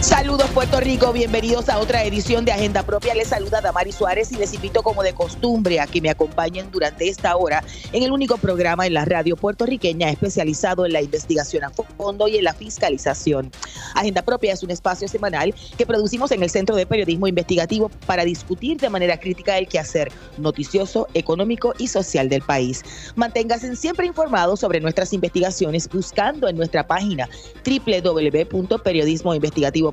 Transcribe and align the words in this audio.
Saludos 0.00 0.48
Puerto 0.50 0.78
Rico, 0.78 1.12
bienvenidos 1.12 1.68
a 1.68 1.80
otra 1.80 2.04
edición 2.04 2.44
de 2.44 2.52
Agenda 2.52 2.84
Propia. 2.84 3.16
Les 3.16 3.26
saluda 3.26 3.60
Damari 3.60 3.90
Suárez 3.90 4.30
y 4.30 4.36
les 4.36 4.54
invito 4.54 4.84
como 4.84 5.02
de 5.02 5.12
costumbre 5.12 5.80
a 5.80 5.88
que 5.88 6.00
me 6.00 6.08
acompañen 6.08 6.70
durante 6.70 7.08
esta 7.08 7.36
hora 7.36 7.64
en 7.92 8.04
el 8.04 8.12
único 8.12 8.36
programa 8.36 8.86
en 8.86 8.94
la 8.94 9.04
radio 9.04 9.36
puertorriqueña 9.36 10.08
especializado 10.08 10.86
en 10.86 10.92
la 10.92 11.02
investigación 11.02 11.64
a 11.64 11.70
fondo 11.70 12.28
y 12.28 12.36
en 12.36 12.44
la 12.44 12.54
fiscalización. 12.54 13.50
Agenda 13.96 14.22
Propia 14.22 14.52
es 14.52 14.62
un 14.62 14.70
espacio 14.70 15.08
semanal 15.08 15.52
que 15.76 15.84
producimos 15.84 16.30
en 16.30 16.44
el 16.44 16.50
Centro 16.50 16.76
de 16.76 16.86
Periodismo 16.86 17.26
Investigativo 17.26 17.90
para 18.06 18.24
discutir 18.24 18.78
de 18.78 18.90
manera 18.90 19.18
crítica 19.18 19.58
el 19.58 19.66
quehacer 19.66 20.12
noticioso, 20.36 21.08
económico 21.14 21.74
y 21.76 21.88
social 21.88 22.28
del 22.28 22.42
país. 22.42 22.84
Manténganse 23.16 23.74
siempre 23.74 24.06
informados 24.06 24.60
sobre 24.60 24.80
nuestras 24.80 25.12
investigaciones 25.12 25.88
buscando 25.88 26.46
en 26.46 26.56
nuestra 26.56 26.86
página 26.86 27.28
www.periodismoinvestigativo 27.66 29.87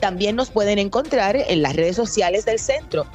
también 0.00 0.36
nos 0.36 0.50
pueden 0.50 0.78
encontrar 0.78 1.36
en 1.36 1.62
las 1.62 1.76
redes 1.76 1.96
sociales 1.96 2.44
del 2.44 2.58
centro. 2.58 3.06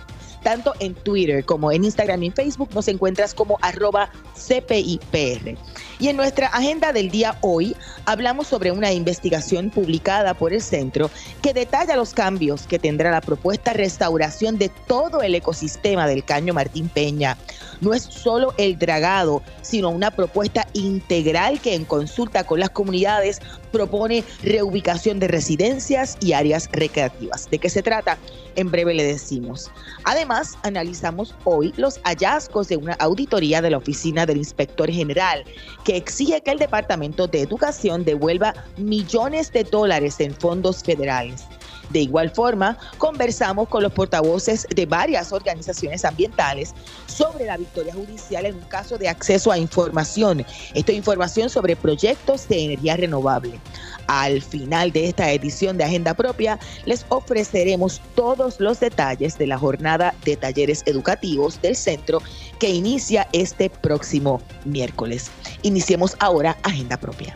Tanto 0.43 0.73
en 0.79 0.93
Twitter 0.93 1.43
como 1.43 1.71
en 1.71 1.83
Instagram 1.85 2.21
y 2.21 2.29
Facebook 2.29 2.69
nos 2.75 2.87
encuentras 2.87 3.33
como 3.33 3.57
arroba 3.61 4.11
CPIPR. 4.35 5.57
Y 5.99 6.09
en 6.09 6.17
nuestra 6.17 6.47
agenda 6.47 6.91
del 6.91 7.09
día 7.09 7.37
hoy 7.41 7.75
hablamos 8.05 8.47
sobre 8.47 8.71
una 8.71 8.91
investigación 8.91 9.69
publicada 9.69 10.33
por 10.33 10.51
el 10.51 10.61
centro 10.61 11.09
que 11.41 11.53
detalla 11.53 11.95
los 11.95 12.13
cambios 12.13 12.67
que 12.67 12.79
tendrá 12.79 13.11
la 13.11 13.21
propuesta 13.21 13.71
restauración 13.71 14.57
de 14.57 14.69
todo 14.87 15.21
el 15.21 15.35
ecosistema 15.35 16.07
del 16.07 16.25
Caño 16.25 16.53
Martín 16.53 16.89
Peña. 16.89 17.37
No 17.81 17.93
es 17.93 18.03
solo 18.03 18.53
el 18.57 18.77
dragado, 18.77 19.41
sino 19.61 19.89
una 19.89 20.11
propuesta 20.11 20.67
integral 20.73 21.59
que 21.59 21.75
en 21.75 21.85
consulta 21.85 22.45
con 22.45 22.59
las 22.59 22.69
comunidades 22.69 23.41
propone 23.71 24.23
reubicación 24.43 25.19
de 25.19 25.27
residencias 25.27 26.17
y 26.21 26.33
áreas 26.33 26.69
recreativas. 26.71 27.49
¿De 27.49 27.59
qué 27.59 27.69
se 27.69 27.83
trata? 27.83 28.17
En 28.55 28.71
breve 28.71 28.93
le 28.93 29.03
decimos. 29.03 29.69
Además, 30.05 30.57
analizamos 30.63 31.35
hoy 31.43 31.73
los 31.75 31.99
hallazgos 32.03 32.69
de 32.69 32.77
una 32.77 32.93
auditoría 32.93 33.61
de 33.61 33.71
la 33.71 33.77
Oficina 33.77 34.25
del 34.25 34.37
Inspector 34.37 34.89
General 34.89 35.43
que 35.85 35.95
exige 35.95 36.41
que 36.41 36.51
el 36.51 36.59
Departamento 36.59 37.27
de 37.27 37.41
Educación 37.41 38.03
devuelva 38.03 38.53
millones 38.75 39.53
de 39.53 39.63
dólares 39.63 40.19
en 40.19 40.33
fondos 40.33 40.83
federales. 40.83 41.45
De 41.89 41.99
igual 41.99 42.29
forma, 42.31 42.77
conversamos 42.97 43.67
con 43.67 43.83
los 43.83 43.91
portavoces 43.91 44.67
de 44.73 44.85
varias 44.85 45.31
organizaciones 45.31 46.03
ambientales 46.05 46.73
sobre 47.07 47.45
la 47.45 47.57
victoria 47.57 47.93
judicial 47.93 48.45
en 48.45 48.55
un 48.55 48.61
caso 48.61 48.97
de 48.97 49.09
acceso 49.09 49.51
a 49.51 49.57
información. 49.57 50.45
Esto 50.73 50.91
es 50.91 50.97
información 50.97 51.49
sobre 51.49 51.75
proyectos 51.75 52.47
de 52.47 52.65
energía 52.65 52.97
renovable. 52.97 53.59
Al 54.07 54.41
final 54.41 54.91
de 54.91 55.07
esta 55.07 55.31
edición 55.31 55.77
de 55.77 55.83
Agenda 55.83 56.13
Propia, 56.13 56.59
les 56.85 57.05
ofreceremos 57.09 58.01
todos 58.13 58.59
los 58.59 58.79
detalles 58.79 59.37
de 59.37 59.47
la 59.47 59.57
jornada 59.57 60.13
de 60.25 60.37
talleres 60.37 60.83
educativos 60.85 61.61
del 61.61 61.75
centro 61.75 62.21
que 62.59 62.69
inicia 62.69 63.27
este 63.33 63.69
próximo 63.69 64.41
miércoles. 64.63 65.31
Iniciemos 65.63 66.15
ahora 66.19 66.57
Agenda 66.63 66.97
Propia. 66.97 67.35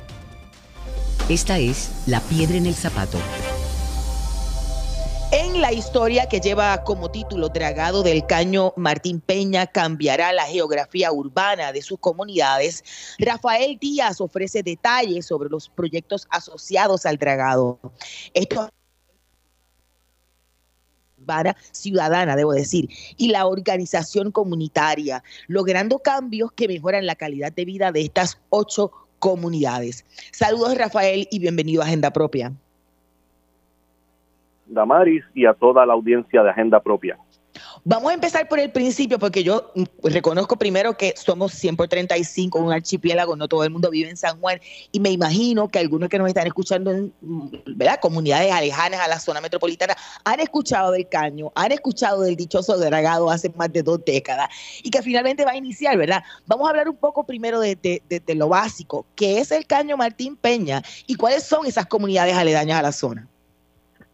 Esta 1.28 1.60
es 1.60 1.92
La 2.06 2.22
Piedra 2.22 2.58
en 2.58 2.66
el 2.66 2.76
Zapato 2.76 3.20
en 5.32 5.62
la 5.62 5.72
historia 5.72 6.26
que 6.26 6.40
lleva 6.40 6.84
como 6.84 7.12
título 7.12 7.50
Dragado 7.50 8.02
del 8.02 8.26
Caño 8.26 8.74
Martín 8.76 9.22
Peña 9.22 9.68
cambiará 9.68 10.34
la 10.34 10.46
geografía 10.46 11.12
urbana 11.12 11.72
de 11.72 11.82
sus 11.82 12.00
comunidades, 12.00 12.84
Rafael 13.20 13.78
Díaz 13.80 14.22
ofrece 14.22 14.64
detalles 14.64 15.28
sobre 15.28 15.50
los 15.50 15.70
proyectos 15.70 16.28
asociados 16.32 17.06
al 17.06 17.18
dragado. 17.18 17.80
Esto 18.34 18.70
urbana 21.20 21.56
ciudadana, 21.72 22.36
debo 22.36 22.54
decir, 22.54 22.90
y 23.18 23.28
la 23.28 23.46
organización 23.46 24.32
comunitaria, 24.32 25.24
logrando 25.48 26.00
cambios 26.00 26.52
que 26.54 26.68
mejoran 26.68 27.06
la 27.06 27.16
calidad 27.16 27.52
de 27.52 27.66
vida 27.66 27.92
de 27.92 28.02
estas 28.02 28.40
ocho 28.50 28.92
comunidades. 29.20 30.06
Saludos 30.32 30.76
Rafael 30.76 31.28
y 31.30 31.40
bienvenido 31.40 31.84
a 31.84 31.86
Agenda 31.86 32.12
Propia. 32.12 32.54
Damaris 34.70 35.24
y 35.34 35.46
a 35.46 35.54
toda 35.54 35.86
la 35.86 35.94
audiencia 35.94 36.44
de 36.44 36.50
Agenda 36.50 36.80
Propia. 36.80 37.18
Vamos 37.84 38.12
a 38.12 38.14
empezar 38.14 38.48
por 38.48 38.60
el 38.60 38.72
principio, 38.72 39.20
porque 39.20 39.44
yo 39.44 39.72
reconozco 40.04 40.58
primero 40.58 40.98
que 40.98 41.14
somos 41.18 41.54
100 41.54 41.78
por 41.78 41.88
35, 41.88 42.60
un 42.60 42.72
archipiélago, 42.72 43.36
no 43.36 43.48
todo 43.48 43.64
el 43.64 43.70
mundo 43.70 43.90
vive 43.90 44.10
en 44.10 44.18
San 44.18 44.40
Juan, 44.40 44.60
y 44.92 45.00
me 45.00 45.10
imagino 45.10 45.68
que 45.68 45.80
algunos 45.80 46.10
que 46.10 46.20
nos 46.20 46.28
están 46.28 46.48
escuchando 46.48 46.92
en 46.92 47.14
¿verdad? 47.76 48.00
comunidades 48.02 48.52
alejanas 48.52 49.00
a 49.00 49.08
la 49.08 49.20
zona 49.20 49.42
metropolitana 49.42 49.96
han 50.24 50.40
escuchado 50.40 50.92
del 50.92 51.08
caño, 51.08 51.52
han 51.56 51.72
escuchado 51.72 52.22
del 52.22 52.36
dichoso 52.36 52.78
dragado 52.78 53.30
hace 53.30 53.50
más 53.56 53.72
de 53.72 53.84
dos 53.84 54.04
décadas, 54.06 54.50
y 54.84 54.90
que 54.90 55.02
finalmente 55.02 55.46
va 55.46 55.52
a 55.52 55.58
iniciar, 55.58 55.98
¿verdad? 55.98 56.24
Vamos 56.48 56.68
a 56.68 56.72
hablar 56.72 56.90
un 56.90 56.98
poco 56.98 57.26
primero 57.26 57.60
de, 57.60 57.76
de 57.76 58.36
lo 58.36 58.50
básico, 58.50 59.06
¿qué 59.16 59.40
es 59.40 59.52
el 59.52 59.66
caño 59.66 59.98
Martín 59.98 60.36
Peña 60.36 60.82
y 61.08 61.16
cuáles 61.16 61.44
son 61.44 61.66
esas 61.66 61.86
comunidades 61.86 62.36
aledañas 62.36 62.80
a 62.80 62.84
la 62.84 62.92
zona? 62.92 63.28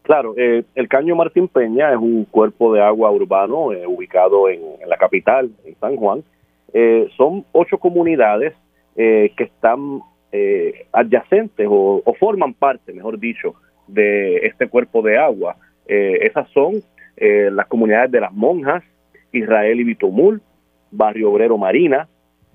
Claro, 0.06 0.36
eh, 0.38 0.64
el 0.76 0.88
Caño 0.88 1.16
Martín 1.16 1.48
Peña 1.48 1.92
es 1.92 1.98
un 1.98 2.26
cuerpo 2.26 2.72
de 2.72 2.80
agua 2.80 3.10
urbano 3.10 3.74
eh, 3.74 3.88
ubicado 3.88 4.48
en, 4.50 4.62
la 4.86 4.98
capital, 4.98 5.50
en 5.66 5.76
San 5.80 5.96
Juan. 5.96 6.24
Eh, 6.74 7.10
son 7.18 7.44
ocho 7.52 7.80
comunidades 7.80 8.54
que 8.96 9.34
están 9.38 10.00
adyacentes 10.94 11.68
o, 11.70 12.02
forman 12.18 12.54
parte, 12.54 12.94
mejor 12.94 13.20
dicho, 13.20 13.56
de 13.88 14.38
este 14.38 14.70
cuerpo 14.70 15.02
de 15.02 15.18
agua. 15.18 15.58
esas 15.86 16.48
son 16.52 16.76
las 17.18 17.68
comunidades 17.68 18.12
de 18.12 18.22
las 18.22 18.32
monjas, 18.32 18.82
Israel 19.34 19.82
y 19.82 19.84
Vitomul, 19.84 20.42
Barrio 20.92 21.30
Obrero 21.30 21.58
Marina, 21.58 22.08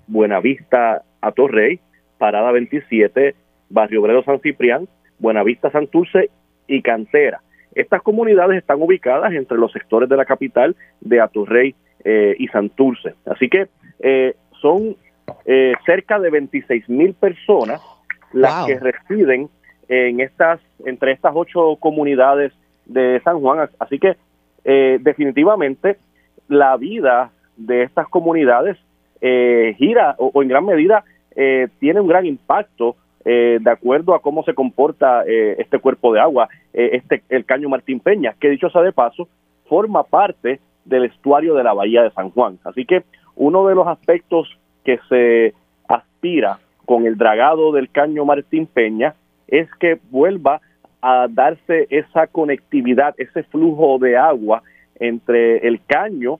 Buenavista 0.06 1.02
Atorrey, 1.20 1.78
Parada 2.16 2.52
27, 2.52 3.34
Barrio 3.68 4.00
Obrero 4.00 4.22
San 4.22 4.40
Ciprián, 4.40 4.88
Buenavista 5.18 5.70
Santurce 5.70 6.30
y 6.70 6.82
Cantera. 6.82 7.40
Estas 7.74 8.02
comunidades 8.02 8.58
están 8.58 8.80
ubicadas 8.80 9.32
entre 9.32 9.58
los 9.58 9.72
sectores 9.72 10.08
de 10.08 10.16
la 10.16 10.24
capital 10.24 10.76
de 11.00 11.20
Aturrey 11.20 11.74
eh, 12.04 12.34
y 12.38 12.46
Santurce. 12.48 13.14
Así 13.26 13.48
que 13.48 13.68
eh, 13.98 14.34
son 14.60 14.96
eh, 15.44 15.74
cerca 15.84 16.18
de 16.18 16.30
26 16.30 16.88
mil 16.88 17.14
personas 17.14 17.80
las 18.32 18.66
que 18.66 18.78
residen 18.78 19.48
en 19.88 20.20
estas, 20.20 20.60
entre 20.86 21.12
estas 21.12 21.32
ocho 21.34 21.76
comunidades 21.76 22.52
de 22.86 23.20
San 23.24 23.40
Juan. 23.40 23.68
Así 23.78 23.98
que 23.98 24.16
definitivamente 24.62 25.96
la 26.48 26.76
vida 26.76 27.30
de 27.56 27.82
estas 27.82 28.06
comunidades 28.08 28.76
gira 29.20 30.14
o, 30.18 30.42
en 30.42 30.48
gran 30.48 30.64
medida 30.64 31.02
tiene 31.34 32.00
un 32.00 32.06
gran 32.06 32.26
impacto 32.26 32.94
eh, 33.24 33.58
de 33.60 33.70
acuerdo 33.70 34.14
a 34.14 34.22
cómo 34.22 34.42
se 34.44 34.54
comporta 34.54 35.24
eh, 35.26 35.56
este 35.58 35.78
cuerpo 35.78 36.12
de 36.12 36.20
agua, 36.20 36.48
eh, 36.72 36.90
este 36.92 37.22
el 37.28 37.44
caño 37.44 37.68
Martín 37.68 38.00
Peña, 38.00 38.34
que 38.40 38.48
dicho 38.48 38.70
sea 38.70 38.82
de 38.82 38.92
paso, 38.92 39.28
forma 39.68 40.04
parte 40.04 40.60
del 40.84 41.04
estuario 41.04 41.54
de 41.54 41.64
la 41.64 41.74
bahía 41.74 42.02
de 42.02 42.10
San 42.12 42.30
Juan. 42.30 42.58
Así 42.64 42.86
que 42.86 43.04
uno 43.36 43.66
de 43.66 43.74
los 43.74 43.86
aspectos 43.86 44.48
que 44.84 44.98
se 45.08 45.54
aspira 45.86 46.58
con 46.86 47.06
el 47.06 47.16
dragado 47.18 47.72
del 47.72 47.90
caño 47.90 48.24
Martín 48.24 48.66
Peña 48.66 49.14
es 49.48 49.68
que 49.74 49.98
vuelva 50.10 50.60
a 51.02 51.26
darse 51.28 51.86
esa 51.90 52.26
conectividad, 52.26 53.14
ese 53.18 53.42
flujo 53.44 53.98
de 53.98 54.16
agua 54.16 54.62
entre 54.98 55.66
el 55.66 55.80
caño 55.84 56.38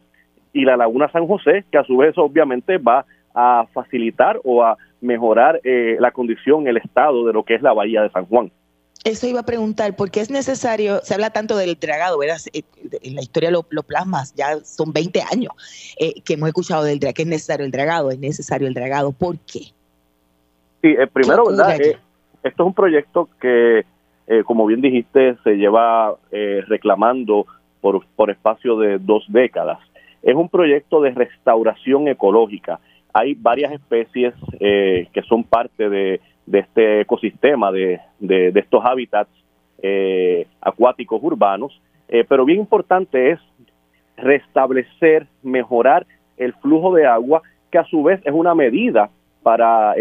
y 0.53 0.65
la 0.65 0.77
laguna 0.77 1.11
San 1.11 1.27
José, 1.27 1.65
que 1.71 1.79
a 1.79 1.85
su 1.85 1.97
vez 1.99 2.17
obviamente 2.19 2.79
va 2.79 3.05
a 3.35 3.67
facilitar 3.73 4.41
o 4.45 4.63
a 4.63 4.77
mejorar 5.01 5.61
eh, 5.65 5.97
la 5.99 6.11
condición, 6.11 6.67
el 6.67 6.77
estado 6.77 7.27
de 7.27 7.33
lo 7.33 7.45
que 7.45 7.55
es 7.55 7.63
la 7.63 7.73
bahía 7.73 8.03
de 8.03 8.11
San 8.11 8.27
Juan. 8.27 8.51
Eso 9.03 9.27
iba 9.27 9.41
a 9.41 9.47
preguntar, 9.47 9.97
porque 9.97 10.21
es 10.21 10.31
necesario, 10.31 11.01
se 11.03 11.15
habla 11.15 11.31
tanto 11.31 11.57
del 11.57 11.79
dragado, 11.81 12.19
¿verdad? 12.19 12.37
Eh, 12.53 12.63
en 13.03 13.15
la 13.15 13.23
historia 13.23 13.51
lo, 13.51 13.63
plasmas, 13.63 14.35
ya 14.35 14.59
son 14.63 14.93
20 14.93 15.23
años 15.33 15.53
eh, 15.99 16.21
que 16.23 16.35
hemos 16.35 16.49
escuchado 16.49 16.85
del 16.85 16.99
dragado, 16.99 17.15
que 17.15 17.23
es 17.23 17.29
necesario 17.29 17.65
el 17.65 17.73
dragado, 17.73 18.11
es 18.11 18.19
necesario 18.19 18.69
el 18.69 18.75
dragado, 18.75 19.13
¿por 19.13 19.39
qué? 19.39 19.61
Sí, 20.83 20.95
primero, 21.13 21.47
¿verdad? 21.47 21.81
esto 21.81 21.99
es 22.43 22.59
un 22.59 22.75
proyecto 22.75 23.29
que, 23.41 23.85
como 24.45 24.65
bien 24.67 24.81
dijiste, 24.81 25.37
se 25.45 25.57
lleva 25.57 26.17
reclamando 26.69 27.47
por, 27.83 28.07
por 28.17 28.31
espacio 28.31 28.79
de 28.79 28.99
dos 28.99 29.25
décadas. 29.29 29.79
Es 30.23 30.35
un 30.35 30.49
proyecto 30.49 31.01
de 31.01 31.11
restauración 31.11 32.09
ecológica 32.09 32.81
hay 33.13 33.35
varias 33.35 33.73
especies 33.73 34.35
eh, 34.59 35.09
que 35.13 35.23
son 35.23 35.45
parte 35.45 35.89
de, 35.89 36.21
este 36.53 37.03
ecosistema, 37.03 37.71
de, 37.71 38.01
estos 38.21 38.85
hábitats 38.85 39.31
acuáticos 40.61 41.23
urbanos, 41.23 41.81
pero 42.29 42.45
bien 42.45 42.59
importante 42.59 43.31
es 43.31 43.39
restablecer, 44.17 45.27
mejorar 45.43 46.07
el 46.37 46.53
flujo 46.55 46.95
de 46.95 47.07
agua, 47.07 47.43
que 47.71 47.79
a 47.79 47.85
su 47.85 48.03
vez 48.03 48.21
es 48.25 48.33
una 48.33 48.55
medida 48.55 49.09
para 49.43 49.95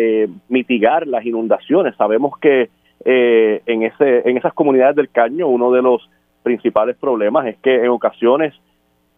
mitigar 0.49 1.07
las 1.07 1.25
inundaciones. 1.25 1.95
Sabemos 1.95 2.33
que 2.39 2.69
en, 3.05 3.83
ese, 3.83 4.27
en 4.27 4.37
esas 4.37 4.53
comunidades 4.53 4.95
del 4.97 5.09
caño 5.09 5.47
uno 5.47 5.71
de 5.71 5.81
los 5.81 6.09
principales 6.43 6.97
problemas 6.97 7.45
es 7.45 7.57
que 7.59 7.75
en 7.75 7.89
ocasiones 7.89 8.53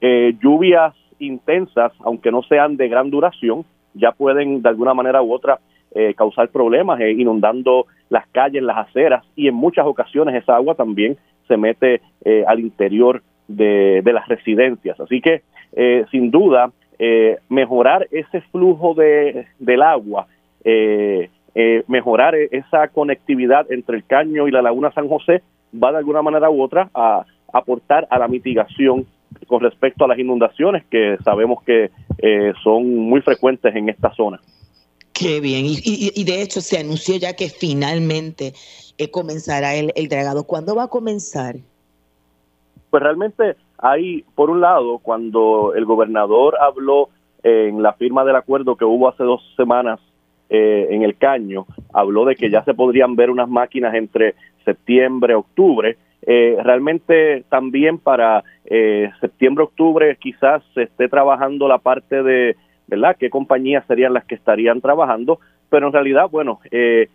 lluvias 0.02 0.94
intensas, 1.22 1.94
aunque 2.00 2.32
no 2.32 2.44
sean 2.44 2.78
de 2.78 2.90
gran 2.90 3.10
duración, 3.10 3.66
ya 3.94 4.12
pueden 4.12 4.62
de 4.62 4.70
alguna 4.70 4.94
manera 4.94 5.22
u 5.22 5.34
otra 5.34 5.60
eh, 5.94 6.14
causar 6.14 6.48
problemas, 6.48 7.02
eh, 7.02 7.12
inundando 7.12 7.86
las 8.10 8.26
calles, 8.28 8.64
las 8.64 8.78
aceras 8.78 9.26
y 9.36 9.50
en 9.50 9.56
muchas 9.56 9.86
ocasiones 9.86 10.36
esa 10.36 10.56
agua 10.56 10.74
también 10.76 11.18
se 11.50 11.58
mete 11.58 12.02
eh, 12.24 12.46
al 12.48 12.62
interior 12.62 13.22
de, 13.50 14.02
las 14.06 14.26
residencias. 14.30 14.98
Así 15.02 15.20
que 15.20 15.42
sin 16.12 16.32
duda 16.32 16.72
mejorar 17.50 18.08
ese 18.12 18.42
flujo 18.52 18.94
de, 18.94 19.48
del 19.60 19.82
agua, 19.82 20.28
mejorar 21.88 22.36
esa 22.36 22.88
conectividad 22.90 23.70
entre 23.72 23.98
el 23.98 24.06
caño 24.06 24.48
y 24.48 24.52
la 24.52 24.62
laguna 24.62 24.92
San 24.92 25.10
José 25.10 25.42
va 25.74 25.92
de 25.92 25.98
alguna 25.98 26.22
manera 26.22 26.50
u 26.50 26.62
otra 26.62 26.90
a 26.94 27.26
aportar 27.52 28.08
a 28.10 28.20
la 28.20 28.28
mitigación 28.28 29.06
con 29.48 29.62
respecto 29.62 30.06
a 30.06 30.08
las 30.08 30.20
inundaciones 30.20 30.86
que 30.90 31.18
sabemos 31.24 31.64
que 31.64 31.92
eh, 32.18 32.54
son 32.64 32.96
muy 32.98 33.22
frecuentes 33.22 33.76
en 33.76 33.90
esta 33.90 34.14
zona. 34.14 34.40
Qué 35.14 35.40
bien, 35.40 35.66
y, 35.68 36.24
de 36.24 36.42
hecho 36.42 36.62
se 36.62 36.80
anunció 36.80 37.16
ya 37.18 37.36
que 37.36 37.50
finalmente 37.50 38.54
eh, 38.98 39.12
comenzará 39.12 39.76
el, 39.76 39.92
el 39.96 40.08
dragado. 40.08 40.46
¿Cuándo 40.46 40.76
va 40.76 40.84
a 40.84 40.88
comenzar? 40.88 41.58
Pues 42.90 43.04
realmente 43.04 43.56
hay, 43.78 44.24
por 44.36 44.50
un 44.50 44.62
lado, 44.62 45.00
cuando 45.00 45.74
el 45.76 45.86
gobernador 45.86 46.58
habló 46.60 47.10
en 47.44 47.82
la 47.82 47.94
firma 47.94 48.24
del 48.24 48.36
acuerdo 48.36 48.76
que 48.76 48.86
hubo 48.86 49.10
hace 49.10 49.24
dos 49.24 49.42
semanas 49.56 50.00
eh, 50.50 50.88
en 50.92 51.04
el 51.04 51.18
Caño, 51.18 51.66
habló 51.94 52.26
de 52.26 52.36
que 52.36 52.50
ya 52.50 52.64
se 52.64 52.74
podrían 52.74 53.16
ver 53.16 53.30
unas 53.30 53.50
máquinas 53.50 53.96
entre 53.96 54.36
septiembre, 54.66 55.34
octubre, 55.34 55.98
eh, 56.24 56.58
realmente 56.64 57.44
también 57.50 57.98
para 57.98 58.44
eh, 58.66 59.10
septiembre, 59.20 59.64
octubre 59.64 60.16
quizás 60.20 60.64
se 60.74 60.84
esté 60.84 61.10
trabajando 61.10 61.68
la 61.68 61.80
parte 61.80 62.22
de, 62.22 62.56
¿verdad? 62.88 63.16
¿Qué 63.20 63.30
compañías 63.30 63.86
serían 63.88 64.14
las 64.14 64.26
que 64.26 64.36
estarían 64.36 64.82
trabajando? 64.82 65.40
Pero 65.70 65.88
en 65.88 65.94
realidad, 65.94 66.30
bueno, 66.30 66.60
eh, 66.70 67.08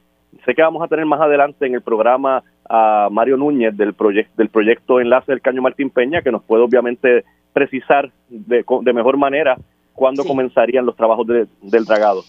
sé 0.44 0.55
que 0.55 0.62
vamos 0.62 0.82
a 0.82 0.88
tener 0.88 1.06
más 1.06 1.20
adelante 1.20 1.67
en 1.67 1.75
el 1.75 1.82
programa 1.82 2.43
a 2.69 3.08
Mario 3.11 3.37
Núñez 3.37 3.76
del, 3.76 3.94
proyecto 3.94 4.32
del 4.37 4.49
proyecto 4.49 5.00
Enlace 5.00 5.31
del 5.31 5.41
Caño 5.41 5.62
Martín 5.62 5.91
Peña, 5.91 6.23
que 6.23 6.32
nos 6.32 6.43
puede 6.43 6.64
obviamente 6.64 7.25
precisar 7.52 8.11
de, 8.29 8.64
de 8.82 8.93
mejor 8.93 9.17
manera 9.17 9.56
cuándo 9.94 10.25
comenzarían 10.25 10.85
los 10.85 10.97
trabajos 10.97 11.26
del 11.26 11.85
dragado. 11.85 12.23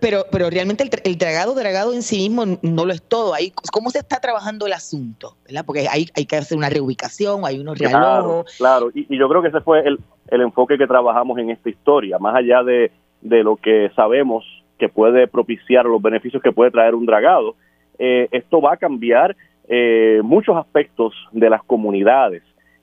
Pero, 0.00 0.24
pero 0.30 0.48
realmente 0.48 0.84
el, 0.84 0.90
el, 1.04 1.18
dragado, 1.18 1.54
dragado 1.54 1.92
en 1.92 2.02
sí 2.02 2.28
mismo 2.28 2.58
no 2.62 2.86
lo 2.86 2.92
es 2.92 3.02
todo. 3.02 3.34
Ahí, 3.34 3.52
¿Cómo 3.72 3.90
se 3.90 3.98
está 3.98 4.20
trabajando 4.20 4.66
el 4.66 4.72
asunto? 4.72 5.36
¿verdad? 5.44 5.64
Porque 5.66 5.86
hay, 5.88 6.06
hay 6.14 6.24
que 6.24 6.36
hacer 6.36 6.56
una 6.56 6.70
reubicación, 6.70 7.42
hay 7.44 7.58
unos 7.58 7.78
relojos. 7.78 8.54
Claro, 8.56 8.90
Y, 8.94 9.06
y, 9.14 9.18
yo 9.18 9.28
creo 9.28 9.42
que 9.42 9.48
ese 9.48 9.60
fue 9.60 9.80
el, 9.80 9.98
el, 10.28 10.40
enfoque 10.40 10.78
que 10.78 10.86
trabajamos 10.86 11.38
en 11.38 11.50
esta 11.50 11.68
historia, 11.68 12.18
más 12.18 12.36
allá 12.36 12.62
de, 12.62 12.90
de, 13.20 13.42
lo 13.42 13.56
que 13.56 13.90
sabemos 13.94 14.44
que 14.78 14.88
puede 14.88 15.26
propiciar 15.26 15.84
los 15.86 16.00
beneficios 16.00 16.42
que 16.42 16.52
puede 16.52 16.70
traer 16.70 16.94
un 16.94 17.06
dragado. 17.06 17.54
Eh, 17.98 18.28
esto 18.30 18.60
va 18.60 18.74
a 18.74 18.76
cambiar 18.76 19.36
eh, 19.68 20.20
muchos 20.22 20.56
aspectos 20.56 21.14
de 21.32 21.50
las 21.50 21.62
comunidades. 21.64 22.42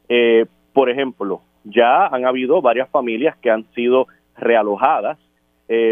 Eh, 0.09 0.45
por 0.73 0.89
ejemplo, 0.89 1.41
ya 1.63 2.07
han 2.07 2.25
habido 2.25 2.61
varias 2.61 2.89
familias 2.89 3.35
que 3.37 3.49
han 3.49 3.65
sido 3.73 4.07
realojadas 4.35 5.17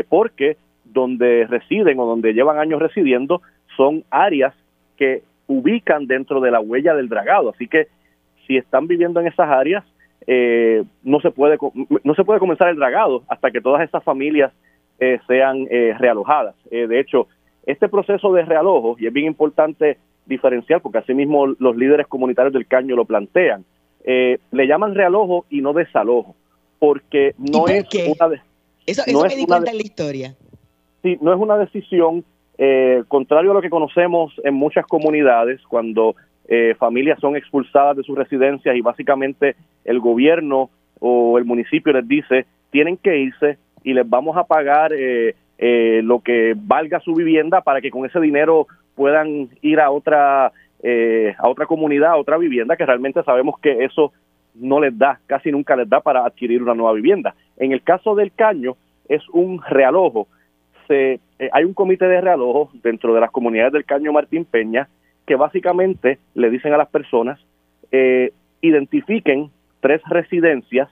porque 0.09 0.57
donde 0.93 1.47
residen 1.47 1.99
o 1.99 2.05
donde 2.05 2.33
llevan 2.33 2.59
años 2.59 2.81
residiendo 2.81 3.41
son 3.75 4.03
áreas 4.09 4.53
que 4.97 5.23
ubican 5.47 6.07
dentro 6.07 6.39
de 6.39 6.51
la 6.51 6.59
huella 6.59 6.93
del 6.93 7.09
dragado. 7.09 7.49
Así 7.49 7.67
que 7.67 7.87
si 8.47 8.57
están 8.57 8.87
viviendo 8.87 9.19
en 9.19 9.27
esas 9.27 9.49
áreas, 9.49 9.83
eh, 10.27 10.83
no 11.03 11.19
se 11.19 11.31
puede 11.31 11.57
no 12.03 12.15
se 12.15 12.23
puede 12.23 12.39
comenzar 12.39 12.69
el 12.69 12.75
dragado 12.75 13.23
hasta 13.27 13.51
que 13.51 13.61
todas 13.61 13.81
esas 13.81 14.03
familias 14.03 14.51
eh, 14.99 15.19
sean 15.27 15.67
eh, 15.69 15.95
realojadas. 15.97 16.55
de 16.69 16.99
hecho, 16.99 17.27
este 17.65 17.89
proceso 17.89 18.31
de 18.33 18.43
realojo, 18.43 18.95
y 18.99 19.07
es 19.07 19.13
bien 19.13 19.27
importante 19.27 19.97
diferenciar, 20.25 20.81
porque 20.81 20.99
así 20.99 21.13
mismo 21.13 21.47
los 21.47 21.75
líderes 21.75 22.07
comunitarios 22.07 22.53
del 22.53 22.67
caño 22.67 22.95
lo 22.95 23.05
plantean, 23.05 23.65
le 24.03 24.67
llaman 24.67 24.95
realojo 24.95 25.45
y 25.49 25.61
no 25.61 25.73
desalojo, 25.73 26.35
porque 26.79 27.33
no 27.37 27.67
es 27.67 27.85
una... 27.93 28.43
Eso, 28.85 29.03
eso 29.05 29.21
me 29.21 29.35
di 29.35 29.45
cuenta 29.45 29.71
en 29.71 29.77
la 29.77 29.83
historia 29.83 30.35
no 31.03 31.33
es 31.33 31.39
una 31.39 31.57
decisión 31.57 32.23
eh, 32.57 33.03
contrario 33.07 33.51
a 33.51 33.53
lo 33.53 33.61
que 33.61 33.69
conocemos 33.69 34.33
en 34.43 34.53
muchas 34.53 34.85
comunidades 34.85 35.61
cuando 35.67 36.15
eh, 36.47 36.75
familias 36.77 37.19
son 37.19 37.35
expulsadas 37.35 37.97
de 37.97 38.03
sus 38.03 38.17
residencias 38.17 38.75
y 38.75 38.81
básicamente 38.81 39.55
el 39.85 39.99
gobierno 39.99 40.69
o 40.99 41.37
el 41.37 41.45
municipio 41.45 41.93
les 41.93 42.07
dice 42.07 42.45
tienen 42.69 42.97
que 42.97 43.17
irse 43.17 43.57
y 43.83 43.93
les 43.93 44.07
vamos 44.07 44.37
a 44.37 44.43
pagar 44.43 44.91
eh, 44.93 45.33
lo 46.03 46.19
que 46.19 46.53
valga 46.55 46.99
su 46.99 47.13
vivienda 47.15 47.61
para 47.61 47.81
que 47.81 47.89
con 47.89 48.05
ese 48.05 48.19
dinero 48.19 48.67
puedan 48.95 49.49
ir 49.61 49.79
a 49.79 49.89
otra 49.91 50.51
a 51.37 51.47
otra 51.47 51.67
comunidad, 51.67 52.11
a 52.11 52.17
otra 52.17 52.39
vivienda 52.39 52.75
que 52.75 52.87
realmente 52.87 53.21
sabemos 53.21 53.59
que 53.59 53.83
eso 53.85 54.13
no 54.55 54.79
les 54.79 54.97
da, 54.97 55.19
casi 55.27 55.51
nunca 55.51 55.75
les 55.75 55.87
da 55.87 55.99
para 56.01 56.25
adquirir 56.25 56.63
una 56.63 56.73
nueva 56.73 56.93
vivienda. 56.93 57.35
En 57.57 57.71
el 57.71 57.83
caso 57.83 58.15
del 58.15 58.31
caño 58.33 58.75
es 59.07 59.21
un 59.29 59.61
realojo 59.61 60.27
eh, 60.91 61.49
hay 61.51 61.63
un 61.63 61.73
comité 61.73 62.07
de 62.07 62.21
realojo 62.21 62.69
dentro 62.83 63.13
de 63.13 63.21
las 63.21 63.31
comunidades 63.31 63.73
del 63.73 63.85
Caño 63.85 64.13
Martín 64.13 64.45
Peña 64.45 64.87
que 65.25 65.35
básicamente 65.35 66.19
le 66.33 66.49
dicen 66.49 66.73
a 66.73 66.77
las 66.77 66.89
personas, 66.89 67.39
eh, 67.91 68.31
identifiquen 68.61 69.49
tres 69.79 70.01
residencias 70.09 70.89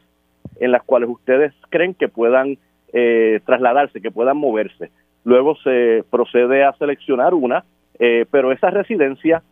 en 0.60 0.72
las 0.72 0.84
cuales 0.84 1.10
ustedes 1.10 1.54
creen 1.70 1.94
que 1.94 2.08
puedan 2.08 2.58
eh, 2.94 3.40
trasladarse, 3.46 4.02
que 4.02 4.12
puedan 4.12 4.38
moverse. 4.38 4.92
Luego 5.24 5.56
se 5.58 6.04
procede 6.10 6.64
a 6.64 6.74
seleccionar 6.74 7.34
una, 7.34 7.66
pero 8.32 8.54
esa 8.54 8.70
residencia 8.70 9.44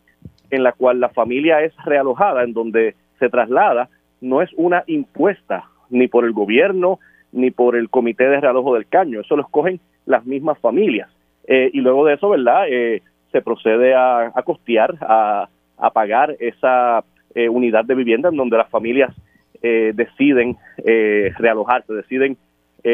en 0.50 0.62
la 0.62 0.72
cual 0.72 1.00
la 1.00 1.10
familia 1.10 1.62
es 1.62 1.74
realojada, 1.84 2.44
en 2.44 2.54
donde 2.54 2.94
se 3.18 3.28
traslada, 3.28 3.90
no 4.22 4.40
es 4.40 4.50
una 4.56 4.84
impuesta 4.86 5.64
ni 5.90 6.08
por 6.08 6.24
el 6.24 6.32
gobierno 6.32 6.98
ni 7.32 7.50
por 7.50 7.76
el 7.76 7.90
comité 7.90 8.28
de 8.28 8.40
realojo 8.40 8.74
del 8.74 8.86
caño, 8.86 9.20
eso 9.20 9.36
lo 9.36 9.42
escogen 9.42 9.80
las 10.08 10.24
mismas 10.26 10.58
familias. 10.58 11.08
Eh, 11.46 11.70
y 11.72 11.80
luego 11.80 12.04
de 12.04 12.14
eso, 12.14 12.30
¿verdad? 12.30 12.64
Eh, 12.68 13.02
se 13.30 13.42
procede 13.42 13.94
a, 13.94 14.32
costear, 14.44 14.96
a, 15.00 15.48
pagar 15.92 16.34
esa 16.40 17.04
eh, 17.34 17.48
unidad 17.48 17.84
de 17.84 17.94
vivienda 17.94 18.30
en 18.30 18.36
donde 18.36 18.56
las 18.56 18.68
familias 18.68 19.14
deciden 19.60 20.56
realojarse, 20.76 21.92
deciden 21.92 22.36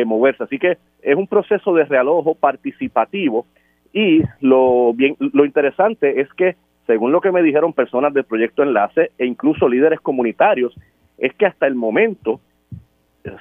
moverse. 0.06 0.44
Así 0.44 0.59
que 0.59 0.78
es 1.02 1.14
un 1.14 1.26
proceso 1.26 1.75
de 1.75 1.85
realojo 1.85 2.35
participativo 2.35 3.44
y 3.92 4.23
lo, 4.40 4.94
bien, 4.94 5.14
lo 5.18 5.44
interesante 5.44 6.23
es 6.23 6.33
que, 6.33 6.56
según 6.87 7.12
lo 7.12 7.21
que 7.21 7.33
me 7.33 7.42
dijeron 7.42 7.75
personas 7.75 8.14
del 8.14 8.25
proyecto 8.25 8.62
Enlace 8.62 9.11
e 9.18 9.26
incluso 9.26 9.68
líderes 9.68 10.00
comunitarios, 10.00 10.75
es 11.18 11.35
que 11.35 11.44
hasta 11.44 11.66
el 11.66 11.75
momento 11.75 12.40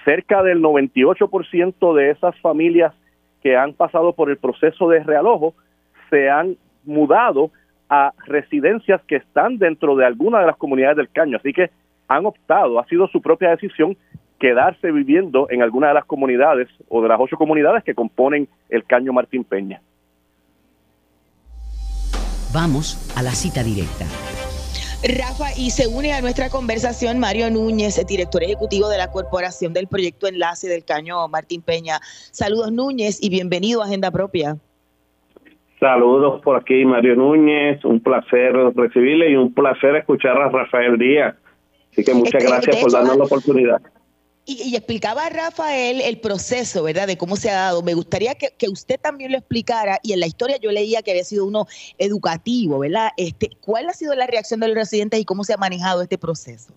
cerca 0.04 0.44
del 0.44 0.62
98% 0.62 1.96
de 1.96 2.10
esas 2.12 2.38
familias 2.42 2.94
que 3.44 3.58
han 3.58 3.74
pasado 3.74 4.14
por 4.14 4.30
el 4.30 4.38
proceso 4.38 4.88
de 4.88 5.04
realojo 5.04 5.54
se 6.10 6.30
han 6.30 6.56
mudado 6.86 7.52
a 7.90 8.14
residencias 8.26 9.02
que 9.04 9.18
están 9.18 9.58
dentro 9.58 9.96
de 9.96 10.06
alguna 10.06 10.40
de 10.40 10.48
las 10.48 10.58
comunidades 10.58 10.98
del 10.98 11.10
Caño. 11.10 11.38
Así 11.38 11.54
que 11.54 11.70
han 12.08 12.26
optado, 12.26 12.80
ha 12.80 12.86
sido 12.86 13.08
su 13.08 13.22
propia 13.22 13.50
decisión 13.50 13.98
quedarse 14.40 14.92
viviendo 14.92 15.48
en 15.50 15.62
alguna 15.62 15.90
de 15.90 15.94
las 15.94 16.06
comunidades 16.06 16.68
o 16.90 17.02
de 17.02 17.10
las 17.10 17.20
ocho 17.20 17.38
comunidades 17.38 17.84
que 17.84 17.94
componen 17.94 18.48
el 18.70 18.84
Caño 18.86 19.14
Martín 19.14 19.44
Peña. 19.44 19.82
Vamos 22.54 23.14
a 23.18 23.24
la 23.24 23.32
cita 23.32 23.64
directa. 23.64 24.06
Rafa, 25.04 25.52
y 25.58 25.72
se 25.72 25.88
une 25.88 26.14
a 26.14 26.22
nuestra 26.22 26.50
conversación 26.50 27.20
Mario 27.20 27.52
Núñez, 27.52 28.02
director 28.08 28.42
ejecutivo 28.42 28.88
de 28.88 28.98
la 28.98 29.12
Corporación 29.12 29.74
del 29.74 29.88
Proyecto 29.88 30.28
Enlace 30.28 30.70
del 30.70 30.86
Caño 30.86 31.28
Martín 31.28 31.62
Peña. 31.62 32.00
Saludos 32.32 32.72
Núñez 32.72 33.22
y 33.22 33.30
bienvenido 33.30 33.82
a 33.82 33.86
Agenda 33.86 34.12
Propia. 34.12 34.56
Saludos 35.78 36.42
por 36.42 36.56
aquí 36.56 36.86
Mario 36.86 37.18
Núñez, 37.18 37.84
un 37.84 38.00
placer 38.00 38.54
recibirle 38.76 39.32
y 39.32 39.36
un 39.36 39.54
placer 39.54 39.98
escuchar 39.98 40.38
a 40.38 40.48
Rafael 40.48 40.98
Díaz. 40.98 41.36
Así 41.92 42.06
que 42.06 42.14
muchas 42.14 42.42
gracias 42.42 42.78
por 42.78 42.90
darnos 42.90 43.18
la 43.18 43.26
oportunidad. 43.26 43.82
Y, 44.46 44.76
explicaba 44.76 45.30
Rafael 45.30 46.02
el 46.02 46.20
proceso, 46.20 46.84
¿verdad? 46.84 47.08
De 47.08 47.18
cómo 47.18 47.38
se 47.38 47.50
ha 47.50 47.54
dado. 47.54 47.82
Me 47.82 47.94
gustaría 47.94 48.36
que, 48.36 48.70
usted 48.70 49.00
también 49.00 49.32
lo 49.32 49.38
explicara, 49.38 50.00
y 50.04 50.12
en 50.12 50.20
la 50.20 50.28
historia 50.28 50.58
yo 50.58 50.72
leía 50.72 51.02
que 51.02 51.12
había 51.12 51.24
sido 51.24 51.46
uno 51.46 51.66
educativo, 51.98 52.80
¿verdad? 52.80 53.12
Este, 53.16 53.50
¿Cuál 53.62 53.88
ha 53.88 53.94
sido 53.94 54.16
la 54.16 54.28
reacción 54.28 54.60
de 54.60 54.68
los 54.68 54.76
residentes 54.76 55.20
y 55.20 55.26
cómo 55.26 55.46
se 55.46 55.54
ha 55.54 55.58
manejado 55.58 56.02
este 56.02 56.18
proceso? 56.18 56.74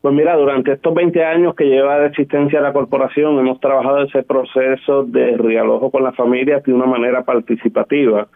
Pues 0.00 0.14
mira, 0.14 0.36
durante 0.36 0.72
estos 0.72 0.94
20 0.94 1.24
años 1.24 1.54
que 1.54 1.64
lleva 1.64 1.98
de 1.98 2.06
existencia 2.06 2.60
la 2.60 2.72
corporación, 2.72 3.38
hemos 3.38 3.60
trabajado 3.60 4.02
ese 4.02 4.22
proceso 4.22 5.04
de 5.04 5.36
realojo 5.36 5.90
con 5.90 6.04
las 6.04 6.14
familias 6.16 6.62
de 6.62 6.72
una 6.72 6.86
manera 6.86 7.24
participativa 7.24 8.28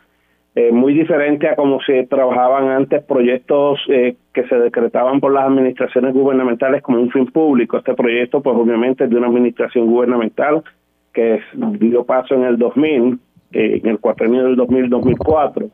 eh, 0.54 0.72
muy 0.72 0.92
diferente 0.94 1.48
a 1.48 1.54
como 1.54 1.80
se 1.82 2.04
trabajaban 2.06 2.68
antes 2.68 3.04
proyectos 3.04 3.78
eh, 3.88 4.16
que 4.32 4.44
se 4.48 4.56
decretaban 4.56 5.20
por 5.20 5.32
las 5.32 5.44
administraciones 5.44 6.14
gubernamentales 6.14 6.82
como 6.82 7.00
un 7.00 7.10
fin 7.10 7.26
público. 7.26 7.76
Este 7.76 7.94
proyecto, 7.94 8.42
pues 8.42 8.56
obviamente 8.56 9.04
es 9.04 9.10
de 9.10 9.16
una 9.16 9.28
administración 9.28 9.86
gubernamental 9.86 10.64
que 11.12 11.40
dio 11.54 12.04
paso 12.04 12.34
en 12.34 12.44
el 12.44 12.58
2000, 12.58 13.18
eh, 13.52 13.80
en 13.82 13.90
el 13.90 13.98
cuatrenio 14.00 14.44
del 14.44 14.56
2000-2004. 14.56 15.70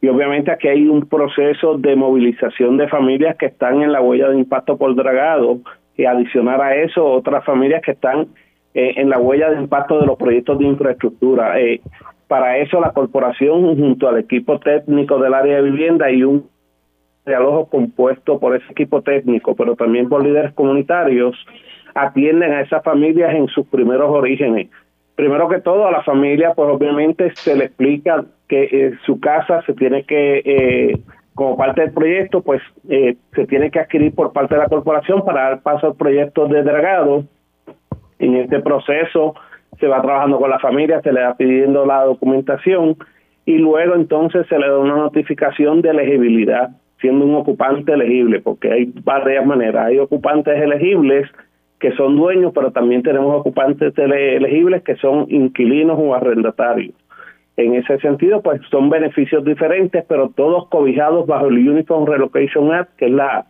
Y 0.00 0.08
obviamente 0.08 0.50
aquí 0.50 0.68
hay 0.68 0.86
un 0.86 1.06
proceso 1.06 1.76
de 1.76 1.96
movilización 1.96 2.76
de 2.76 2.88
familias 2.88 3.36
que 3.36 3.46
están 3.46 3.82
en 3.82 3.92
la 3.92 4.00
huella 4.00 4.28
de 4.28 4.38
impacto 4.38 4.76
por 4.76 4.94
dragado 4.94 5.58
y 5.96 6.04
adicionar 6.04 6.60
a 6.60 6.76
eso 6.76 7.04
otras 7.04 7.44
familias 7.44 7.82
que 7.82 7.92
están 7.92 8.28
en 8.74 9.08
la 9.08 9.18
huella 9.18 9.50
de 9.50 9.60
impacto 9.60 10.00
de 10.00 10.06
los 10.06 10.18
proyectos 10.18 10.58
de 10.58 10.64
infraestructura. 10.64 11.60
Eh, 11.60 11.80
para 12.28 12.58
eso 12.58 12.80
la 12.80 12.92
corporación 12.92 13.76
junto 13.76 14.08
al 14.08 14.18
equipo 14.18 14.58
técnico 14.58 15.18
del 15.18 15.34
área 15.34 15.56
de 15.56 15.70
vivienda 15.70 16.10
y 16.10 16.24
un 16.24 16.48
diálogo 17.26 17.66
compuesto 17.68 18.38
por 18.38 18.54
ese 18.54 18.70
equipo 18.70 19.02
técnico, 19.02 19.54
pero 19.54 19.76
también 19.76 20.08
por 20.08 20.24
líderes 20.24 20.52
comunitarios, 20.54 21.36
atienden 21.94 22.52
a 22.52 22.60
esas 22.62 22.82
familias 22.82 23.34
en 23.34 23.48
sus 23.48 23.66
primeros 23.66 24.10
orígenes. 24.10 24.68
Primero 25.14 25.48
que 25.48 25.60
todo, 25.60 25.86
a 25.86 25.92
la 25.92 26.02
familia, 26.02 26.54
pues 26.54 26.68
obviamente 26.68 27.32
se 27.36 27.56
le 27.56 27.66
explica 27.66 28.24
que 28.48 28.64
eh, 28.64 28.92
su 29.06 29.20
casa 29.20 29.62
se 29.62 29.72
tiene 29.74 30.04
que, 30.04 30.42
eh, 30.44 30.98
como 31.34 31.56
parte 31.56 31.82
del 31.82 31.92
proyecto, 31.92 32.42
pues 32.42 32.60
eh, 32.88 33.16
se 33.34 33.46
tiene 33.46 33.70
que 33.70 33.78
adquirir 33.78 34.14
por 34.14 34.32
parte 34.32 34.56
de 34.56 34.62
la 34.62 34.68
corporación 34.68 35.24
para 35.24 35.42
dar 35.42 35.62
paso 35.62 35.86
al 35.86 35.94
proyecto 35.94 36.46
de 36.48 36.62
dragado. 36.62 37.24
En 38.18 38.36
este 38.36 38.60
proceso, 38.60 39.34
se 39.78 39.86
va 39.86 40.02
trabajando 40.02 40.38
con 40.38 40.50
la 40.50 40.58
familia, 40.58 41.00
se 41.02 41.12
le 41.12 41.22
va 41.22 41.36
pidiendo 41.36 41.86
la 41.86 42.04
documentación 42.04 42.96
y 43.46 43.58
luego 43.58 43.94
entonces 43.94 44.46
se 44.48 44.58
le 44.58 44.68
da 44.68 44.78
una 44.78 44.96
notificación 44.96 45.82
de 45.82 45.90
elegibilidad, 45.90 46.70
siendo 47.00 47.24
un 47.26 47.34
ocupante 47.34 47.92
elegible, 47.92 48.40
porque 48.40 48.72
hay 48.72 48.92
varias 49.04 49.44
maneras. 49.44 49.86
Hay 49.86 49.98
ocupantes 49.98 50.60
elegibles 50.60 51.30
que 51.78 51.92
son 51.92 52.16
dueños, 52.16 52.52
pero 52.54 52.70
también 52.70 53.02
tenemos 53.02 53.34
ocupantes 53.38 53.92
elegibles 53.98 54.82
que 54.82 54.96
son 54.96 55.26
inquilinos 55.28 55.98
o 56.00 56.14
arrendatarios. 56.14 56.94
En 57.56 57.74
ese 57.74 57.98
sentido, 57.98 58.42
pues 58.42 58.60
son 58.70 58.88
beneficios 58.88 59.44
diferentes, 59.44 60.04
pero 60.08 60.30
todos 60.30 60.68
cobijados 60.68 61.26
bajo 61.26 61.46
el 61.48 61.68
Uniform 61.68 62.06
Relocation 62.06 62.72
Act, 62.72 62.96
que 62.96 63.06
es 63.06 63.12
la 63.12 63.46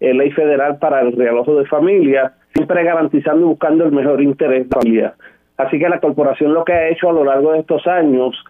ley 0.00 0.30
federal 0.32 0.78
para 0.78 1.00
el 1.00 1.12
realojo 1.12 1.56
de 1.56 1.66
familias, 1.66 2.32
siempre 2.54 2.84
garantizando 2.84 3.46
y 3.46 3.48
buscando 3.48 3.84
el 3.84 3.92
mejor 3.92 4.20
interés 4.20 4.68
de 4.68 4.76
la 4.76 4.80
familia. 4.80 5.14
Así 5.58 5.78
que 5.78 5.88
la 5.88 6.00
corporación 6.00 6.54
lo 6.54 6.64
que 6.64 6.72
ha 6.72 6.88
hecho 6.88 7.10
a 7.10 7.12
lo 7.12 7.24
largo 7.24 7.52
de 7.52 7.58
estos 7.58 7.86
años 7.86 8.42